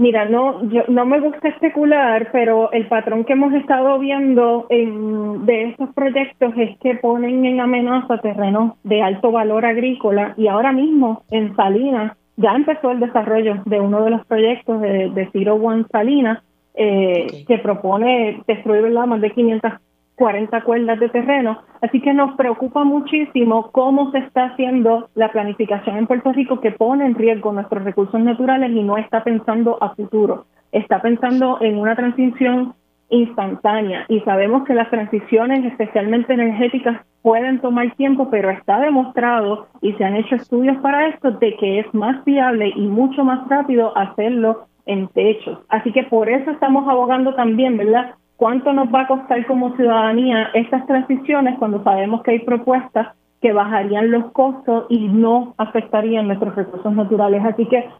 Mira, 0.00 0.24
no, 0.24 0.64
yo, 0.70 0.84
no 0.88 1.04
me 1.04 1.20
gusta 1.20 1.48
especular, 1.48 2.30
pero 2.32 2.72
el 2.72 2.88
patrón 2.88 3.26
que 3.26 3.34
hemos 3.34 3.52
estado 3.52 3.98
viendo 3.98 4.66
en, 4.70 5.44
de 5.44 5.64
estos 5.64 5.92
proyectos 5.92 6.54
es 6.56 6.78
que 6.78 6.94
ponen 6.94 7.44
en 7.44 7.60
amenaza 7.60 8.16
terrenos 8.16 8.78
de 8.82 9.02
alto 9.02 9.30
valor 9.30 9.66
agrícola 9.66 10.32
y 10.38 10.48
ahora 10.48 10.72
mismo 10.72 11.24
en 11.30 11.54
Salinas 11.54 12.16
ya 12.38 12.52
empezó 12.52 12.92
el 12.92 13.00
desarrollo 13.00 13.56
de 13.66 13.78
uno 13.78 14.02
de 14.02 14.10
los 14.12 14.24
proyectos 14.24 14.80
de, 14.80 15.10
de 15.10 15.28
Zero 15.34 15.56
One 15.56 15.84
Salinas 15.92 16.42
eh, 16.72 17.44
que 17.46 17.58
propone 17.58 18.42
destruir 18.46 18.90
más 18.90 19.20
de 19.20 19.32
500 19.32 19.72
40 20.20 20.60
cuerdas 20.64 21.00
de 21.00 21.08
terreno. 21.08 21.62
Así 21.80 21.98
que 22.02 22.12
nos 22.12 22.36
preocupa 22.36 22.84
muchísimo 22.84 23.70
cómo 23.72 24.10
se 24.10 24.18
está 24.18 24.50
haciendo 24.50 25.08
la 25.14 25.32
planificación 25.32 25.96
en 25.96 26.06
Puerto 26.06 26.30
Rico 26.30 26.60
que 26.60 26.72
pone 26.72 27.06
en 27.06 27.14
riesgo 27.14 27.52
nuestros 27.52 27.84
recursos 27.84 28.20
naturales 28.20 28.70
y 28.70 28.82
no 28.82 28.98
está 28.98 29.24
pensando 29.24 29.82
a 29.82 29.94
futuro. 29.94 30.44
Está 30.72 31.00
pensando 31.00 31.56
en 31.62 31.78
una 31.78 31.96
transición 31.96 32.74
instantánea 33.08 34.04
y 34.08 34.20
sabemos 34.20 34.64
que 34.64 34.74
las 34.74 34.90
transiciones, 34.90 35.64
especialmente 35.64 36.34
energéticas, 36.34 37.00
pueden 37.22 37.58
tomar 37.60 37.90
tiempo, 37.96 38.28
pero 38.30 38.50
está 38.50 38.78
demostrado 38.78 39.68
y 39.80 39.94
se 39.94 40.04
han 40.04 40.16
hecho 40.16 40.34
estudios 40.34 40.76
para 40.82 41.08
esto 41.08 41.30
de 41.30 41.56
que 41.56 41.78
es 41.78 41.94
más 41.94 42.22
viable 42.26 42.70
y 42.76 42.86
mucho 42.88 43.24
más 43.24 43.48
rápido 43.48 43.96
hacerlo 43.96 44.66
en 44.84 45.08
techos. 45.08 45.60
Así 45.70 45.92
que 45.92 46.02
por 46.02 46.28
eso 46.28 46.50
estamos 46.50 46.86
abogando 46.86 47.34
también, 47.34 47.78
¿verdad? 47.78 48.16
¿Cuánto 48.40 48.72
nos 48.72 48.88
va 48.88 49.02
a 49.02 49.06
costar 49.06 49.46
como 49.46 49.76
ciudadanía 49.76 50.48
estas 50.54 50.86
transiciones 50.86 51.58
cuando 51.58 51.84
sabemos 51.84 52.22
que 52.22 52.30
hay 52.30 52.38
propuestas 52.38 53.08
que 53.42 53.52
bajarían 53.52 54.10
los 54.10 54.32
costos 54.32 54.86
y 54.88 55.08
no 55.08 55.52
afectarían 55.58 56.26
nuestros 56.26 56.56
recursos 56.56 56.90
naturales? 56.94 57.44
Así 57.44 57.66
que 57.66 57.90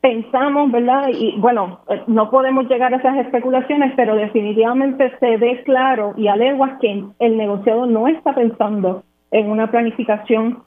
pensamos, 0.00 0.72
¿verdad? 0.72 1.08
Y 1.12 1.38
bueno, 1.38 1.80
eh, 1.90 2.02
no 2.06 2.30
podemos 2.30 2.66
llegar 2.66 2.94
a 2.94 2.96
esas 2.96 3.18
especulaciones, 3.18 3.92
pero 3.94 4.14
definitivamente 4.14 5.12
se 5.20 5.36
ve 5.36 5.62
claro 5.64 6.14
y 6.16 6.28
aleguas 6.28 6.78
que 6.80 7.04
el 7.18 7.36
negociado 7.36 7.84
no 7.84 8.08
está 8.08 8.34
pensando 8.34 9.02
en 9.30 9.50
una 9.50 9.70
planificación 9.70 10.62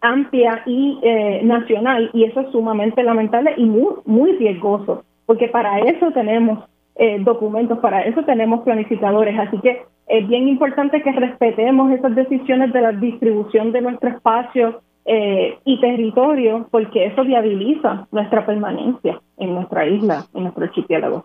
amplia 0.00 0.62
y 0.66 1.00
eh, 1.02 1.40
nacional 1.42 2.10
y 2.12 2.22
eso 2.22 2.42
es 2.42 2.52
sumamente 2.52 3.02
lamentable 3.02 3.54
y 3.56 3.64
muy, 3.64 3.94
muy 4.06 4.36
riesgoso, 4.36 5.02
porque 5.26 5.48
para 5.48 5.80
eso 5.80 6.12
tenemos 6.12 6.60
eh, 6.98 7.18
documentos, 7.20 7.78
para 7.78 8.02
eso 8.02 8.22
tenemos 8.24 8.62
planificadores, 8.62 9.38
así 9.38 9.58
que 9.58 9.82
es 10.08 10.28
bien 10.28 10.48
importante 10.48 11.02
que 11.02 11.12
respetemos 11.12 11.92
esas 11.92 12.14
decisiones 12.14 12.72
de 12.72 12.80
la 12.80 12.92
distribución 12.92 13.72
de 13.72 13.82
nuestro 13.82 14.10
espacio 14.10 14.80
eh, 15.04 15.58
y 15.64 15.80
territorio, 15.80 16.66
porque 16.70 17.06
eso 17.06 17.24
viabiliza 17.24 18.06
nuestra 18.10 18.44
permanencia 18.44 19.20
en 19.36 19.54
nuestra 19.54 19.86
isla, 19.86 20.24
en 20.34 20.42
nuestro 20.42 20.64
archipiélago. 20.64 21.24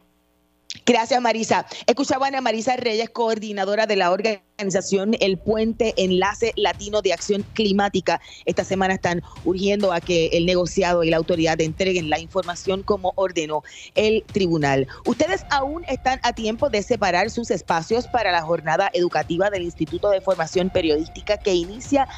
Gracias, 0.86 1.22
Marisa. 1.22 1.66
Escuchaban 1.88 2.36
a 2.36 2.42
Marisa 2.42 2.76
Reyes, 2.76 3.10
coordinadora 3.10 3.86
de 3.86 3.96
la 3.96 4.12
organización 4.12 5.16
El 5.22 5.38
Puente 5.38 5.94
Enlace 5.96 6.52
Latino 6.58 7.02
de 7.02 7.14
Acción 7.14 7.46
Climática. 7.54 8.20
Esta 8.44 8.66
semana 8.66 8.96
están 8.96 9.22
urgiendo 9.46 9.94
a 9.94 10.02
que 10.02 10.28
el 10.34 10.46
negociado 10.46 11.06
y 11.06 11.10
la 11.10 11.16
autoridad 11.16 11.62
entreguen 11.62 12.10
la 12.10 12.20
información 12.20 12.84
como 12.84 13.14
ordenó 13.16 13.64
el 13.96 14.26
tribunal. 14.34 14.88
Ustedes 15.06 15.46
aún 15.52 15.86
están 15.88 16.20
a 16.22 16.34
tiempo 16.34 16.70
de 16.70 16.84
separar 16.84 17.30
sus 17.30 17.50
espacios 17.50 18.08
para 18.08 18.34
la 18.34 18.42
jornada 18.42 18.92
educativa 18.94 19.50
del 19.50 19.64
Instituto 19.64 20.10
de 20.10 20.20
Formación 20.20 20.70
Periodística 20.70 21.38
que 21.38 21.54
inicia 21.54 22.10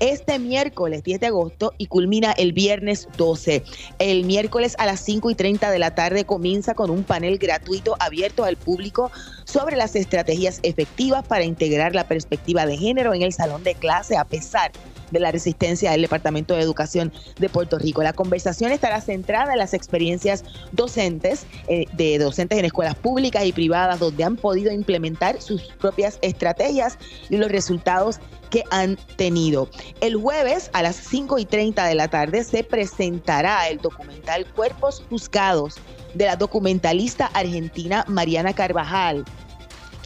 este 0.00 0.38
miércoles 0.38 1.02
10 1.02 1.20
de 1.20 1.26
agosto 1.26 1.74
y 1.78 1.86
culmina 1.86 2.32
el 2.32 2.52
viernes 2.52 3.08
12. 3.16 3.64
El 3.98 4.24
miércoles 4.24 4.74
a 4.78 4.86
las 4.86 5.00
5 5.00 5.30
y 5.30 5.34
30 5.34 5.70
de 5.70 5.78
la 5.78 5.94
tarde 5.94 6.24
comienza 6.24 6.74
con 6.74 6.90
un 6.90 7.04
panel 7.04 7.38
gratuito 7.38 7.96
abierto 8.00 8.44
al 8.44 8.56
público 8.56 9.10
sobre 9.44 9.76
las 9.76 9.96
estrategias 9.96 10.60
efectivas 10.62 11.26
para 11.26 11.44
integrar 11.44 11.94
la 11.94 12.06
perspectiva 12.06 12.66
de 12.66 12.76
género 12.76 13.14
en 13.14 13.22
el 13.22 13.32
salón 13.32 13.64
de 13.64 13.74
clase 13.74 14.16
a 14.16 14.24
pesar 14.24 14.72
de 15.10 15.20
la 15.20 15.32
resistencia 15.32 15.90
del 15.90 16.02
Departamento 16.02 16.54
de 16.54 16.62
Educación 16.62 17.12
de 17.38 17.48
Puerto 17.48 17.78
Rico. 17.78 18.02
La 18.02 18.12
conversación 18.12 18.72
estará 18.72 19.00
centrada 19.00 19.52
en 19.52 19.58
las 19.58 19.74
experiencias 19.74 20.44
docentes, 20.72 21.46
eh, 21.68 21.86
de 21.94 22.18
docentes 22.18 22.58
en 22.58 22.64
escuelas 22.64 22.94
públicas 22.94 23.44
y 23.44 23.52
privadas, 23.52 24.00
donde 24.00 24.24
han 24.24 24.36
podido 24.36 24.72
implementar 24.72 25.40
sus 25.40 25.62
propias 25.80 26.18
estrategias 26.22 26.98
y 27.30 27.36
los 27.36 27.50
resultados 27.50 28.20
que 28.50 28.64
han 28.70 28.96
tenido. 29.16 29.68
El 30.00 30.16
jueves 30.16 30.70
a 30.72 30.82
las 30.82 30.96
5 30.96 31.38
y 31.38 31.44
30 31.44 31.86
de 31.86 31.94
la 31.94 32.08
tarde 32.08 32.44
se 32.44 32.64
presentará 32.64 33.68
el 33.68 33.78
documental 33.78 34.46
Cuerpos 34.54 35.02
Juzgados 35.08 35.76
de 36.14 36.26
la 36.26 36.36
documentalista 36.36 37.26
argentina 37.26 38.04
Mariana 38.08 38.52
Carvajal 38.52 39.24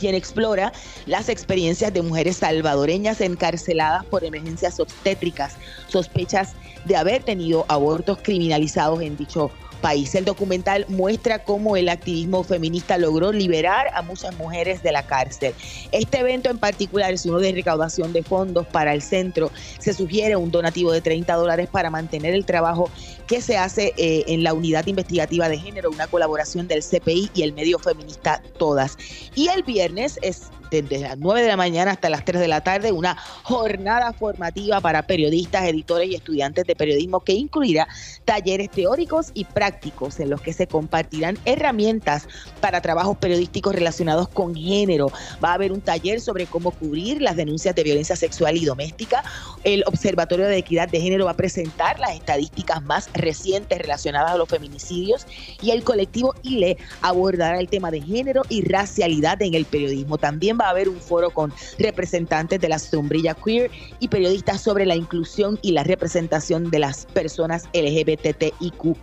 quien 0.03 0.17
explora 0.17 0.73
las 1.07 1.29
experiencias 1.29 1.95
de 1.95 2.03
mujeres 2.03 2.39
salvadoreñas 2.39 3.21
encarceladas 3.21 4.05
por 4.07 4.25
emergencias 4.25 4.81
obstétricas, 4.81 5.55
sospechas 5.87 6.55
de 6.87 6.97
haber 6.97 7.23
tenido 7.23 7.65
abortos 7.69 8.19
criminalizados 8.21 9.01
en 9.01 9.17
dicho 9.17 9.53
país. 9.83 10.15
El 10.15 10.25
documental 10.25 10.87
muestra 10.89 11.45
cómo 11.45 11.77
el 11.77 11.91
activismo 11.91 12.43
feminista 12.43 12.97
logró 12.97 13.33
liberar 13.33 13.89
a 13.93 14.01
muchas 14.01 14.35
mujeres 14.39 14.83
de 14.83 14.93
la 14.93 15.07
cárcel. 15.07 15.55
Este 15.91 16.21
evento 16.21 16.49
en 16.49 16.57
particular 16.57 17.13
es 17.13 17.27
uno 17.27 17.39
de 17.39 17.53
recaudación 17.53 18.15
de 18.15 18.23
fondos 18.23 18.67
para 18.69 18.95
el 18.95 19.03
centro. 19.03 19.51
Se 19.79 19.93
sugiere 19.93 20.37
un 20.37 20.51
donativo 20.51 20.91
de 20.93 21.03
30 21.03 21.35
dólares 21.35 21.69
para 21.71 21.91
mantener 21.91 22.33
el 22.35 22.47
trabajo 22.47 22.91
que 23.27 23.43
se 23.43 23.59
hace 23.59 23.93
eh, 23.99 24.25
en 24.29 24.43
la 24.43 24.55
unidad 24.55 24.87
investigativa 24.87 25.49
de 25.51 25.59
género, 25.59 25.91
una 25.91 26.07
colaboración 26.07 26.69
del 26.69 26.83
CPI 26.83 27.31
y 27.35 27.43
el 27.43 27.53
medio 27.53 27.79
feminista 27.79 28.43
Todas. 28.59 28.97
Y 29.35 29.49
el 29.49 29.63
viernes 29.65 30.19
es 30.23 30.51
desde 30.73 31.01
las 31.01 31.19
9 31.19 31.43
de 31.43 31.49
la 31.49 31.57
mañana 31.57 31.91
hasta 31.91 32.09
las 32.09 32.25
3 32.25 32.41
de 32.41 32.49
la 32.49 32.63
tarde, 32.63 32.93
una 32.93 33.17
jornada 33.43 34.13
formativa 34.15 34.81
para 34.81 35.03
periodistas, 35.03 35.65
editores 35.65 36.09
y 36.09 36.15
estudiantes 36.15 36.65
de 36.65 36.75
periodismo 36.75 37.21
que 37.21 37.35
incluirá 37.35 37.87
talleres 38.25 38.71
teóricos 38.71 39.31
y 39.35 39.45
prácticos 39.45 40.19
en 40.21 40.31
los 40.31 40.41
que 40.41 40.55
se 40.55 40.67
compartirán 40.67 41.39
herramientas 41.45 42.27
para 42.61 42.81
trabajos 42.81 43.19
periodísticos 43.19 43.75
relacionados 43.75 44.29
con 44.29 44.55
género. 44.55 45.13
Va 45.45 45.51
a 45.51 45.55
haber 45.55 45.73
un 45.73 45.83
taller 45.83 46.21
sobre 46.21 46.47
cómo 46.47 46.71
cubrir 46.71 47.21
las 47.21 47.37
denuncias 47.37 47.75
de 47.75 47.83
violencia 47.83 48.17
sexual 48.17 48.57
y 48.57 48.65
doméstica. 48.65 49.23
El 49.65 49.85
Observatorio 49.87 50.47
de 50.47 50.57
Equidad 50.57 50.89
de 50.89 51.01
Género 51.01 51.27
va 51.27 51.33
a 51.33 51.37
presentar 51.37 51.99
las 52.01 52.15
estadísticas 52.15 52.83
más 52.83 53.11
recientes 53.13 53.79
relacionadas 53.79 54.31
a 54.31 54.37
los 54.37 54.49
feminicidios 54.49 55.27
y 55.61 55.71
el 55.71 55.85
colectivo 55.85 56.35
ILE 56.43 56.79
abordará 57.01 57.59
el 57.59 57.69
tema 57.69 57.91
de 57.91 58.01
género 58.01 58.43
y 58.49 58.63
racialidad 58.63 59.41
en 59.43 59.55
el 59.55 59.65
periodismo. 59.65 60.19
También 60.19 60.59
va 60.63 60.69
a 60.69 60.71
haber 60.71 60.89
un 60.89 61.01
foro 61.01 61.31
con 61.31 61.53
representantes 61.79 62.61
de 62.61 62.69
la 62.69 62.79
sombrilla 62.79 63.35
queer 63.35 63.71
y 63.99 64.09
periodistas 64.09 64.61
sobre 64.61 64.87
la 64.87 64.95
inclusión 64.95 65.59
y 65.61 65.73
la 65.73 65.83
representación 65.83 66.71
de 66.71 66.79
las 66.79 67.07
personas 67.07 67.69
LGBTIQ 67.75 68.97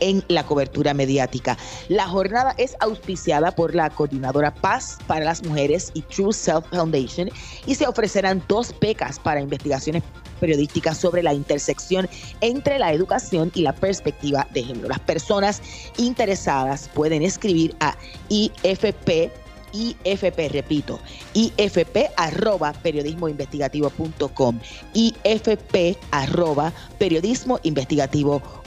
en 0.00 0.24
la 0.28 0.44
cobertura 0.44 0.92
mediática. 0.94 1.56
La 1.88 2.06
jornada 2.06 2.54
es 2.58 2.76
auspiciada 2.80 3.52
por 3.52 3.74
la 3.74 3.90
coordinadora 3.90 4.54
Paz 4.54 4.98
para 5.06 5.24
las 5.24 5.42
Mujeres 5.44 5.90
y 5.94 6.02
True 6.02 6.32
Self 6.32 6.66
Foundation 6.70 7.30
y 7.66 7.74
se 7.74 7.86
ofrecerán 7.86 8.42
dos 8.48 8.74
becas 8.78 9.18
para 9.18 9.40
investigaciones 9.40 10.02
periodísticas 10.40 10.98
sobre 10.98 11.22
la 11.22 11.32
intersección 11.32 12.08
entre 12.42 12.78
la 12.78 12.92
educación 12.92 13.50
y 13.54 13.62
la 13.62 13.74
perspectiva 13.74 14.46
de 14.52 14.64
género. 14.64 14.88
Las 14.88 15.00
personas 15.00 15.62
interesadas 15.96 16.90
pueden 16.92 17.22
escribir 17.22 17.74
a 17.80 17.96
IFP 18.28 19.30
IFP, 19.76 20.48
repito, 20.48 20.98
IFP 21.34 22.10
arroba 22.16 22.72
periodismoinvestigativo.com, 22.72 24.60
IFP 24.94 25.96
arroba 26.10 26.72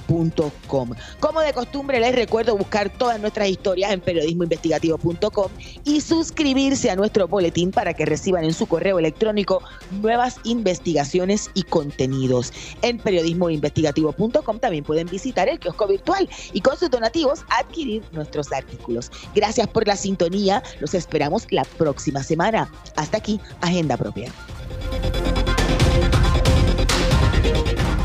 periodismoinvestigativo.com 0.09 0.89
como 1.19 1.41
de 1.41 1.53
costumbre, 1.53 1.99
les 1.99 2.15
recuerdo 2.15 2.57
buscar 2.57 2.89
todas 2.89 3.19
nuestras 3.19 3.47
historias 3.47 3.91
en 3.91 4.01
periodismoinvestigativo.com 4.01 5.51
y 5.83 6.01
suscribirse 6.01 6.89
a 6.89 6.95
nuestro 6.95 7.27
boletín 7.27 7.71
para 7.71 7.93
que 7.93 8.05
reciban 8.05 8.43
en 8.43 8.53
su 8.53 8.65
correo 8.65 8.99
electrónico 8.99 9.61
nuevas 10.01 10.37
investigaciones 10.43 11.49
y 11.53 11.63
contenidos. 11.63 12.51
En 12.81 12.97
periodismoinvestigativo.com 12.97 14.59
también 14.59 14.83
pueden 14.83 15.07
visitar 15.07 15.47
el 15.47 15.59
kiosco 15.59 15.87
virtual 15.87 16.27
y 16.53 16.61
con 16.61 16.77
sus 16.77 16.89
donativos 16.89 17.43
adquirir 17.49 18.03
nuestros 18.11 18.51
artículos. 18.51 19.11
Gracias 19.35 19.67
por 19.67 19.87
la 19.87 19.95
sintonía. 19.95 20.63
Los 20.79 20.93
esperamos 20.93 21.47
la 21.51 21.63
próxima 21.63 22.23
semana. 22.23 22.71
Hasta 22.95 23.17
aquí, 23.17 23.39
Agenda 23.61 23.97
Propia. 23.97 24.31